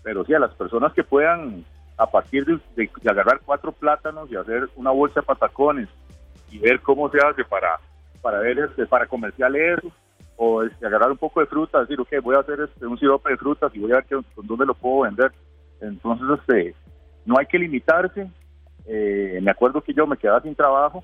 Pero 0.01 0.23
sí, 0.23 0.33
a 0.33 0.39
las 0.39 0.53
personas 0.55 0.93
que 0.93 1.03
puedan, 1.03 1.65
a 1.97 2.07
partir 2.07 2.45
de, 2.45 2.89
agarrar 3.05 3.41
cuatro 3.45 3.73
plátanos 3.73 4.31
y 4.31 4.37
hacer 4.37 4.69
una 4.75 4.91
bolsa 4.91 5.19
de 5.19 5.25
patacones 5.25 5.89
y 6.49 6.57
ver 6.59 6.79
cómo 6.81 7.09
se 7.09 7.17
hace 7.19 7.43
para 7.43 7.79
para 8.21 8.39
ver 8.39 8.57
este, 8.57 8.85
para 8.85 9.05
comercial 9.05 9.53
eso, 9.53 9.91
o 10.37 10.63
este, 10.63 10.87
agarrar 10.87 11.11
un 11.11 11.17
poco 11.17 11.41
de 11.41 11.45
fruta, 11.45 11.81
decir, 11.81 11.99
ok, 11.99 12.07
voy 12.23 12.35
a 12.35 12.39
hacer 12.39 12.61
este, 12.61 12.87
un 12.87 12.97
sirope 12.97 13.31
de 13.31 13.37
frutas 13.37 13.75
y 13.75 13.79
voy 13.79 13.91
a 13.91 13.95
ver 13.95 14.05
con 14.33 14.47
dónde 14.47 14.65
lo 14.65 14.73
puedo 14.73 15.01
vender. 15.01 15.33
Entonces, 15.81 16.39
este, 16.39 16.73
no 17.25 17.37
hay 17.37 17.45
que 17.47 17.59
limitarse. 17.59 18.31
Eh, 18.85 19.39
me 19.43 19.51
acuerdo 19.51 19.81
que 19.81 19.93
yo 19.93 20.07
me 20.07 20.15
quedaba 20.15 20.41
sin 20.41 20.55
trabajo 20.55 21.03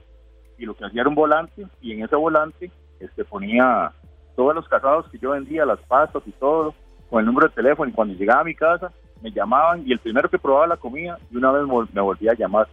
y 0.60 0.66
lo 0.66 0.76
que 0.76 0.86
hacía 0.86 1.02
era 1.02 1.10
un 1.10 1.16
volante 1.16 1.66
y 1.82 1.94
en 1.94 2.04
ese 2.04 2.16
volante 2.16 2.70
este, 3.00 3.24
ponía 3.24 3.92
todos 4.36 4.54
los 4.54 4.68
casados 4.68 5.10
que 5.10 5.18
yo 5.18 5.32
vendía, 5.32 5.66
las 5.66 5.80
pastas 5.80 6.22
y 6.26 6.32
todo, 6.32 6.76
con 7.10 7.22
el 7.22 7.26
número 7.26 7.48
de 7.48 7.56
teléfono 7.56 7.90
y 7.90 7.94
cuando 7.94 8.14
llegaba 8.14 8.42
a 8.42 8.46
mi 8.46 8.54
casa 8.54 8.92
me 9.22 9.32
llamaban 9.32 9.84
y 9.86 9.94
el 9.94 10.00
primero 10.00 10.30
que 10.30 10.38
probaba 10.38 10.68
la 10.68 10.78
comida 10.78 11.18
y 11.32 11.38
una 11.38 11.52
vez 11.52 11.64
me 11.94 12.02
volvía 12.02 12.32
a 12.32 12.36
llamar. 12.36 12.68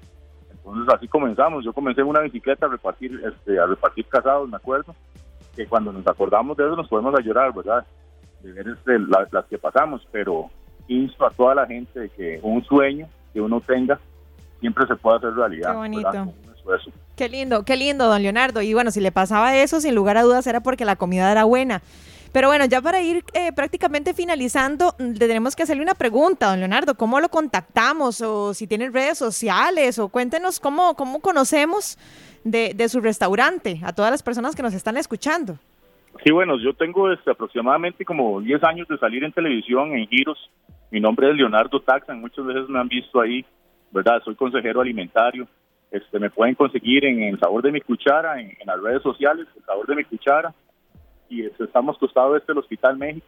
Entonces 0.51 0.95
así 0.95 1.09
comenzamos. 1.09 1.65
Yo 1.65 1.73
comencé 1.73 2.01
en 2.01 2.09
una 2.09 2.21
bicicleta 2.21 2.67
a 2.67 2.69
repartir, 2.69 3.21
este, 3.25 3.59
a 3.59 3.67
repartir 3.67 4.07
casados, 4.07 4.49
me 4.49 4.57
acuerdo, 4.57 4.95
que 5.55 5.67
cuando 5.67 5.93
nos 5.93 6.07
acordamos 6.07 6.57
de 6.57 6.65
eso 6.65 6.77
nos 6.77 6.89
podemos 6.89 7.15
a 7.15 7.23
llorar, 7.23 7.55
¿verdad? 7.55 7.87
De 8.43 8.53
ver 8.53 8.69
este, 8.69 8.99
las 8.99 9.45
que 9.47 9.59
pasamos, 9.59 10.07
pero 10.11 10.51
insto 10.89 11.27
a 11.27 11.31
toda 11.31 11.55
la 11.55 11.67
gente 11.67 12.01
de 12.01 12.09
que 12.11 12.41
un 12.43 12.65
sueño 12.65 13.09
que 13.33 13.41
uno 13.41 13.61
tenga 13.61 13.99
siempre 14.61 14.87
se 14.87 14.97
puede 14.97 15.19
hacer 15.19 15.35
realidad. 15.35 15.71
Qué 15.71 15.77
bonito. 15.77 16.33
Qué 17.17 17.29
lindo, 17.29 17.65
qué 17.65 17.77
lindo, 17.77 18.07
don 18.07 18.23
Leonardo. 18.23 18.63
Y 18.63 18.75
bueno, 18.75 18.91
si 18.91 19.01
le 19.01 19.13
pasaba 19.13 19.57
eso, 19.57 19.81
sin 19.81 19.95
lugar 19.95 20.17
a 20.17 20.23
dudas 20.23 20.47
era 20.47 20.61
porque 20.61 20.85
la 20.85 20.97
comida 20.97 21.31
era 21.31 21.45
buena. 21.45 21.83
Pero 22.33 22.49
bueno, 22.49 22.67
ya 22.67 22.83
para 22.83 23.01
ir 23.01 23.25
eh, 23.33 23.53
prácticamente 23.53 24.13
finalizando, 24.13 24.95
mm, 24.99 25.15
tenemos 25.15 25.57
que 25.57 25.63
hacerle 25.63 25.83
una 25.83 25.95
pregunta, 25.95 26.51
don 26.51 26.59
Leonardo. 26.59 26.95
¿Cómo 26.95 27.21
lo 27.21 27.31
contactamos? 27.31 28.21
O 28.21 28.53
si 28.53 28.67
tienen 28.67 28.93
redes 28.93 29.17
sociales, 29.17 29.99
o 29.99 30.09
cuéntenos 30.09 30.61
cómo, 30.61 30.95
cómo 30.97 31.21
conocemos 31.21 31.97
de, 32.45 32.89
su 32.89 33.01
restaurante 33.01 33.81
a 33.83 33.93
todas 33.93 34.11
las 34.11 34.23
personas 34.23 34.55
que 34.55 34.63
nos 34.63 34.75
están 34.75 34.97
escuchando. 34.97 35.59
Sí, 36.23 36.31
bueno, 36.31 36.59
yo 36.59 36.75
tengo 36.75 37.11
este, 37.11 37.31
aproximadamente 37.31 38.05
como 38.05 38.41
10 38.41 38.63
años 38.65 38.89
de 38.89 38.99
salir 38.99 39.25
en 39.25 39.33
televisión, 39.33 39.93
en 39.95 40.07
giros. 40.07 40.39
Mi 40.91 41.01
nombre 41.01 41.31
es 41.31 41.37
Leonardo 41.37 41.81
Taxan, 41.81 42.21
muchas 42.21 42.45
veces 42.45 42.69
me 42.69 42.79
han 42.79 42.89
visto 42.89 43.21
ahí, 43.21 43.45
¿verdad? 43.91 44.23
Soy 44.25 44.35
consejero 44.35 44.81
alimentario. 44.81 45.49
Este, 45.97 46.19
me 46.19 46.31
pueden 46.31 46.55
conseguir 46.55 47.05
en 47.05 47.23
El 47.23 47.39
Sabor 47.39 47.63
de 47.63 47.73
mi 47.73 47.81
Cuchara, 47.81 48.41
en, 48.41 48.51
en 48.59 48.67
las 48.67 48.81
redes 48.81 49.03
sociales, 49.03 49.47
El 49.57 49.65
Sabor 49.65 49.87
de 49.87 49.97
mi 49.97 50.05
Cuchara 50.05 50.55
y 51.29 51.45
este, 51.45 51.65
estamos 51.65 51.99
costados 51.99 52.39
este 52.39 52.53
el 52.53 52.59
Hospital 52.59 52.97
México. 52.97 53.27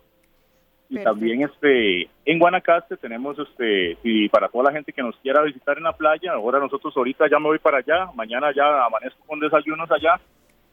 Y 0.91 1.03
también 1.03 1.43
este 1.43 2.09
en 2.25 2.39
Guanacaste 2.39 2.97
tenemos 2.97 3.39
este 3.39 3.99
y 4.03 4.27
para 4.31 4.49
toda 4.49 4.65
la 4.65 4.73
gente 4.73 4.91
que 4.91 5.03
nos 5.03 5.15
quiera 5.17 5.43
visitar 5.43 5.77
en 5.77 5.85
la 5.85 5.93
playa, 5.93 6.33
ahora 6.33 6.61
nosotros 6.61 6.97
ahorita 6.97 7.29
ya 7.31 7.39
me 7.39 7.49
voy 7.49 7.59
para 7.59 7.79
allá, 7.79 8.11
mañana 8.15 8.51
ya 8.57 8.87
amanezco 8.87 9.23
con 9.27 9.39
desayunos 9.39 9.91
allá 9.91 10.19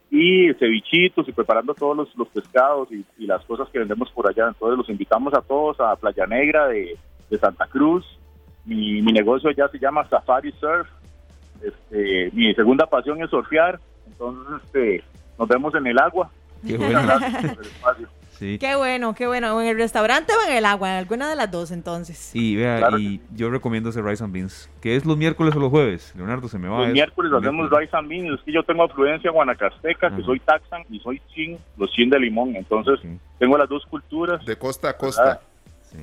y 0.09 0.53
cevichitos 0.53 1.27
y 1.27 1.33
preparando 1.33 1.73
todos 1.73 1.97
los, 1.97 2.15
los 2.15 2.29
pescados 2.29 2.87
y, 2.91 3.25
las 3.25 3.43
cosas 3.43 3.67
que 3.69 3.79
vendemos 3.79 4.09
por 4.11 4.29
allá. 4.29 4.47
Entonces 4.47 4.77
los 4.77 4.89
invitamos 4.89 5.33
a 5.33 5.41
todos 5.41 5.77
a 5.81 5.97
Playa 5.97 6.25
Negra 6.27 6.67
de, 6.69 6.97
de 7.29 7.37
Santa 7.37 7.65
Cruz. 7.67 8.05
Mi, 8.63 9.01
mi 9.01 9.11
negocio 9.11 9.51
ya 9.51 9.67
se 9.67 9.79
llama 9.79 10.07
Safari 10.07 10.53
Surf. 10.53 10.87
Este, 11.61 12.29
mi 12.33 12.53
segunda 12.53 12.85
pasión 12.85 13.21
es 13.23 13.29
surfear. 13.29 13.79
Entonces 14.07 14.61
este, 14.63 15.03
nos 15.37 15.47
vemos 15.47 15.73
en 15.75 15.87
el 15.87 15.99
agua 15.99 16.29
Qué 16.65 16.77
bueno. 16.77 17.01
Qué 18.37 18.75
bueno, 18.75 19.15
qué 19.15 19.27
bueno. 19.27 19.61
¿En 19.61 19.67
el 19.69 19.77
restaurante 19.77 20.33
o 20.33 20.49
en 20.49 20.57
el 20.57 20.65
agua? 20.65 20.91
En 20.91 20.97
alguna 20.97 21.29
de 21.29 21.37
las 21.37 21.49
dos, 21.49 21.71
entonces. 21.71 22.35
Y 22.35 22.57
vea, 22.57 22.89
y 22.99 23.21
yo 23.33 23.49
recomiendo 23.49 23.91
ese 23.91 24.01
Rice 24.01 24.21
and 24.21 24.33
Beans. 24.33 24.69
¿Que 24.81 24.97
es 24.97 25.05
los 25.05 25.15
miércoles 25.15 25.55
o 25.55 25.59
los 25.59 25.69
jueves? 25.69 26.13
Leonardo, 26.17 26.49
se 26.49 26.59
me 26.59 26.67
va. 26.67 26.79
Los 26.79 26.91
miércoles 26.91 27.31
hacemos 27.31 27.69
Rice 27.71 27.95
and 27.95 28.09
Beans. 28.09 28.37
Es 28.37 28.45
que 28.45 28.51
yo 28.51 28.61
tengo 28.63 28.83
afluencia 28.83 29.31
guanacasteca, 29.31 30.13
que 30.13 30.21
soy 30.21 30.41
taxan 30.41 30.83
y 30.89 30.99
soy 30.99 31.21
chin, 31.33 31.57
los 31.77 31.89
chin 31.91 32.09
de 32.09 32.19
limón. 32.19 32.57
Entonces, 32.57 32.99
tengo 33.39 33.57
las 33.57 33.69
dos 33.69 33.85
culturas. 33.85 34.45
De 34.45 34.57
costa 34.57 34.89
a 34.89 34.97
costa. 34.97 35.39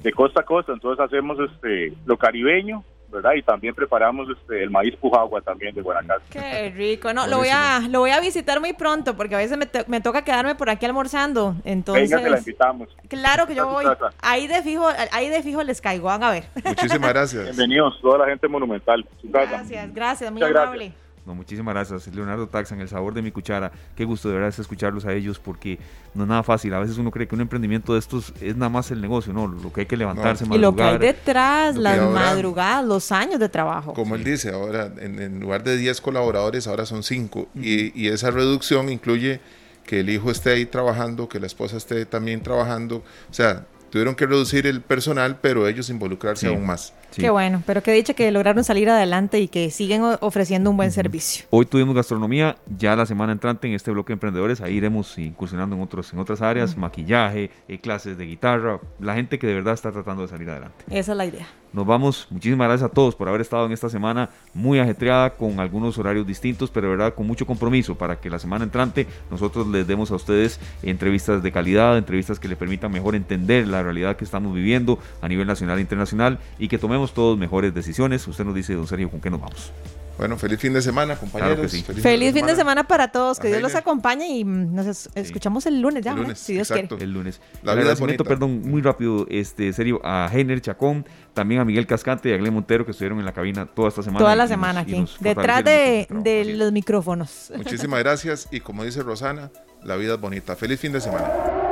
De 0.03 0.13
costa 0.13 0.41
a 0.41 0.45
costa. 0.45 0.73
Entonces, 0.73 1.05
hacemos 1.05 1.39
este 1.39 1.93
lo 2.07 2.17
caribeño 2.17 2.83
¿verdad? 3.13 3.35
Y 3.35 3.43
también 3.43 3.75
preparamos 3.75 4.29
este 4.31 4.63
el 4.63 4.71
maíz 4.71 4.97
pujagua 4.97 5.41
también 5.41 5.75
de 5.75 5.83
Guanacaste. 5.83 6.25
Qué 6.31 6.71
rico, 6.71 7.13
no, 7.13 7.27
lo 7.27 7.39
voy 7.39 7.51
a 7.53 7.81
lo 7.89 8.01
voy 8.01 8.11
a 8.11 8.21
visitar 8.21 8.59
muy 8.61 8.73
pronto 8.73 9.17
porque 9.17 9.35
a 9.35 9.39
veces 9.39 9.59
me, 9.59 9.69
me 9.87 10.01
toca 10.01 10.23
quedarme 10.23 10.55
por 10.55 10.71
aquí 10.71 10.87
almorzando, 10.87 11.55
entonces 11.65 12.11
Venga, 12.11 12.23
te 12.23 12.31
la 12.31 12.39
invitamos. 12.39 12.89
Claro 13.09 13.47
que 13.47 13.55
yo 13.55 13.69
voy. 13.69 13.85
Ahí 14.21 14.47
de 14.47 14.63
fijo, 14.63 14.89
ahí 15.13 15.29
de 15.29 15.43
fijo 15.43 15.63
les 15.63 15.81
caigo, 15.81 16.07
van 16.07 16.25
a 16.25 16.31
ver. 16.31 16.45
Muchísimas 16.65 17.09
gracias. 17.13 17.45
Bienvenidos 17.45 18.01
toda 18.01 18.19
la 18.19 18.27
gente 18.27 18.49
monumental. 18.49 19.07
Gracias, 19.23 19.95
gracias, 19.95 20.33
muy 20.33 20.43
amable. 20.43 20.93
No, 21.25 21.35
muchísimas 21.35 21.75
gracias, 21.75 22.12
Leonardo 22.14 22.49
Taxan, 22.49 22.81
el 22.81 22.89
sabor 22.89 23.14
de 23.14 23.23
mi 23.23 23.31
cuchara. 23.31 23.70
Qué 23.95 24.05
gusto 24.05 24.29
de 24.29 24.35
verdad 24.35 24.53
escucharlos 24.59 25.05
a 25.05 25.12
ellos 25.12 25.39
porque 25.39 25.79
no 26.14 26.25
es 26.25 26.29
nada 26.29 26.43
fácil. 26.43 26.75
A 26.75 26.81
veces 26.81 26.99
uno 26.99 27.11
cree 27.11 27.29
que 27.29 27.35
un 27.35 27.41
emprendimiento 27.41 27.93
de 27.93 28.01
estos 28.01 28.33
es 28.41 28.57
nada 28.57 28.70
más 28.70 28.91
el 28.91 29.01
negocio, 29.01 29.33
no, 29.33 29.47
lo 29.47 29.73
que 29.73 29.83
hay 29.83 29.87
que 29.87 29.97
levantarse, 29.97 30.45
Y 30.51 30.59
lo 30.59 30.75
que 30.75 30.83
hay 30.83 30.99
detrás, 30.99 31.77
las 31.77 32.11
madrugadas, 32.11 32.85
los 32.85 33.12
años 33.12 33.39
de 33.39 33.49
trabajo. 33.49 33.95
Como 33.95 34.16
él 34.16 34.25
dice, 34.25 34.51
ahora 34.51 34.93
en, 34.99 35.39
lugar 35.39 35.62
de 35.62 35.77
10 35.77 36.01
colaboradores, 36.01 36.66
ahora 36.66 36.87
son 36.87 37.03
5. 37.03 37.49
y, 37.55 38.01
y 38.01 38.09
esa 38.09 38.31
reducción 38.31 38.89
incluye 38.89 39.41
que 39.85 40.01
el 40.01 40.11
hijo 40.11 40.31
esté 40.31 40.51
ahí 40.51 40.66
trabajando, 40.66 41.29
que 41.29 41.41
la 41.41 41.47
esposa 41.47 41.77
esté 41.77 42.07
también 42.07 42.43
trabajando. 42.43 42.97
O 43.31 43.35
sea, 43.35 43.66
tuvieron 43.91 44.14
que 44.14 44.27
reducir 44.27 44.66
el 44.66 44.81
personal, 44.81 45.39
pero 45.41 45.68
ellos 45.68 45.91
involucrarse 45.91 46.49
aún 46.49 46.66
más. 46.66 46.93
Qué 47.21 47.31
bueno, 47.31 47.63
pero 47.67 47.83
que 47.83 47.93
dicho 47.93 48.15
que 48.15 48.31
lograron 48.31 48.65
salir 48.65 48.89
adelante 48.89 49.41
y 49.41 49.49
que 49.49 49.71
siguen 49.71 50.03
ofreciendo 50.21 50.71
un 50.71 50.77
buen 50.77 50.93
servicio. 50.93 51.47
Hoy 51.51 51.67
tuvimos 51.67 51.95
gastronomía, 51.95 52.57
ya 52.79 52.97
la 52.97 53.07
semana 53.07 53.33
entrante 53.33 53.69
en 53.69 53.75
este 53.75 53.91
bloque 53.91 54.09
de 54.09 54.15
emprendedores, 54.15 54.61
ahí 54.61 54.75
iremos 54.75 55.19
incursionando 55.19 55.77
en, 55.77 55.83
otros, 55.83 56.13
en 56.13 56.19
otras 56.19 56.43
áreas, 56.43 56.77
maquillaje, 56.77 57.51
eh, 57.69 57.79
clases 57.79 58.17
de 58.17 58.27
guitarra, 58.27 58.81
la 59.01 59.15
gente 59.15 59.39
que 59.39 59.47
de 59.47 59.55
verdad 59.55 59.75
está 59.75 59.93
tratando 59.93 60.23
de 60.23 60.29
salir 60.29 60.51
adelante. 60.51 60.85
Esa 60.91 61.13
es 61.13 61.19
la 61.19 61.27
idea. 61.27 61.47
Nos 61.73 61.87
vamos. 61.87 62.27
Muchísimas 62.29 62.69
gracias 62.69 62.91
a 62.91 62.93
todos 62.93 63.15
por 63.15 63.29
haber 63.29 63.41
estado 63.41 63.65
en 63.65 63.73
esta 63.73 63.89
semana 63.89 64.29
muy 64.53 64.79
ajetreada 64.79 65.31
con 65.31 65.59
algunos 65.59 65.97
horarios 65.97 66.27
distintos, 66.27 66.71
pero 66.71 66.89
de 66.89 66.97
verdad 66.97 67.15
con 67.15 67.27
mucho 67.27 67.47
compromiso 67.47 67.95
para 67.95 68.21
que 68.21 68.29
la 68.29 68.39
semana 68.39 68.65
entrante 68.65 69.07
nosotros 69.31 69.67
les 69.69 69.87
demos 69.87 70.11
a 70.11 70.17
ustedes 70.17 70.61
entrevistas 70.83 71.43
de 71.43 71.51
calidad, 71.51 71.97
entrevistas 71.97 72.39
que 72.39 72.49
les 72.49 72.59
permitan 72.59 72.93
mejor 72.93 73.15
entender 73.15 73.67
la 73.69 73.83
realidad 73.83 74.17
que 74.17 74.25
estamos 74.25 74.55
viviendo 74.55 74.99
a 75.23 75.29
nivel 75.29 75.47
nacional 75.47 75.79
e 75.79 75.81
internacional 75.81 76.39
y 76.59 76.69
que 76.69 76.77
tomemos 76.77 77.02
todos 77.11 77.37
mejores 77.37 77.75
decisiones. 77.75 78.27
Usted 78.29 78.45
nos 78.45 78.55
dice, 78.55 78.75
don 78.75 78.87
Sergio, 78.87 79.11
¿con 79.11 79.21
qué 79.21 79.31
nos 79.31 79.41
vamos? 79.41 79.73
Bueno, 80.19 80.37
feliz 80.37 80.61
fin 80.61 80.73
de 80.73 80.83
semana, 80.83 81.17
compañeros. 81.17 81.73
Feliz, 82.01 82.33
fin 82.33 82.47
de 82.47 82.55
semana 82.55 82.85
para 82.85 83.09
todos. 83.09 83.39
Que 83.41 83.49
Dios 83.49 83.63
los 83.63 83.75
acompañe 83.75 84.29
y 84.29 84.45
nos 84.45 85.09
escuchamos 85.15 85.67
el 85.67 85.81
lunes 85.81 86.05
ya, 86.05 86.13
el 86.13 86.37
si 86.37 86.55
Dios 86.55 86.69
quiere. 86.69 86.89
El 87.01 87.13
lunes. 87.13 87.41
La 87.63 87.75
vida 87.75 87.97
perdón, 88.25 88.63
muy 88.63 88.83
rápido, 88.83 89.27
este, 89.31 89.73
serio, 89.73 90.01
a 90.05 90.31
Heiner 90.33 90.61
Chacón, 90.61 91.07
también 91.35 91.61
a 91.61 91.65
Miguel 91.65 91.87
Cascante 91.87 92.29
y 92.29 92.33
a 92.35 92.37
Glenn 92.37 92.55
Montero 92.55 92.85
que 92.85 92.93
estuvieron 92.93 93.19
en 93.19 93.25
la 93.25 93.33
cabina 93.33 93.67
toda 93.67 93.89
esta 93.89 94.03
semana. 94.03 94.19
Toda 94.21 94.37
la 94.37 94.47
semana 94.47 94.81
aquí, 94.81 95.05
detrás 95.21 95.65
de, 95.65 96.07
de 96.09 96.45
los 96.55 96.73
micrófonos. 96.73 97.53
Muchísimas 97.57 97.99
gracias 98.01 98.49
y 98.51 98.61
como 98.61 98.85
dice 98.85 99.03
Rosana, 99.03 99.51
la 99.83 99.97
vida 99.97 100.15
es 100.15 100.21
bonita. 100.21 100.57
Feliz 100.57 100.79
fin 100.79 100.93
de 100.93 101.01
semana. 101.01 101.72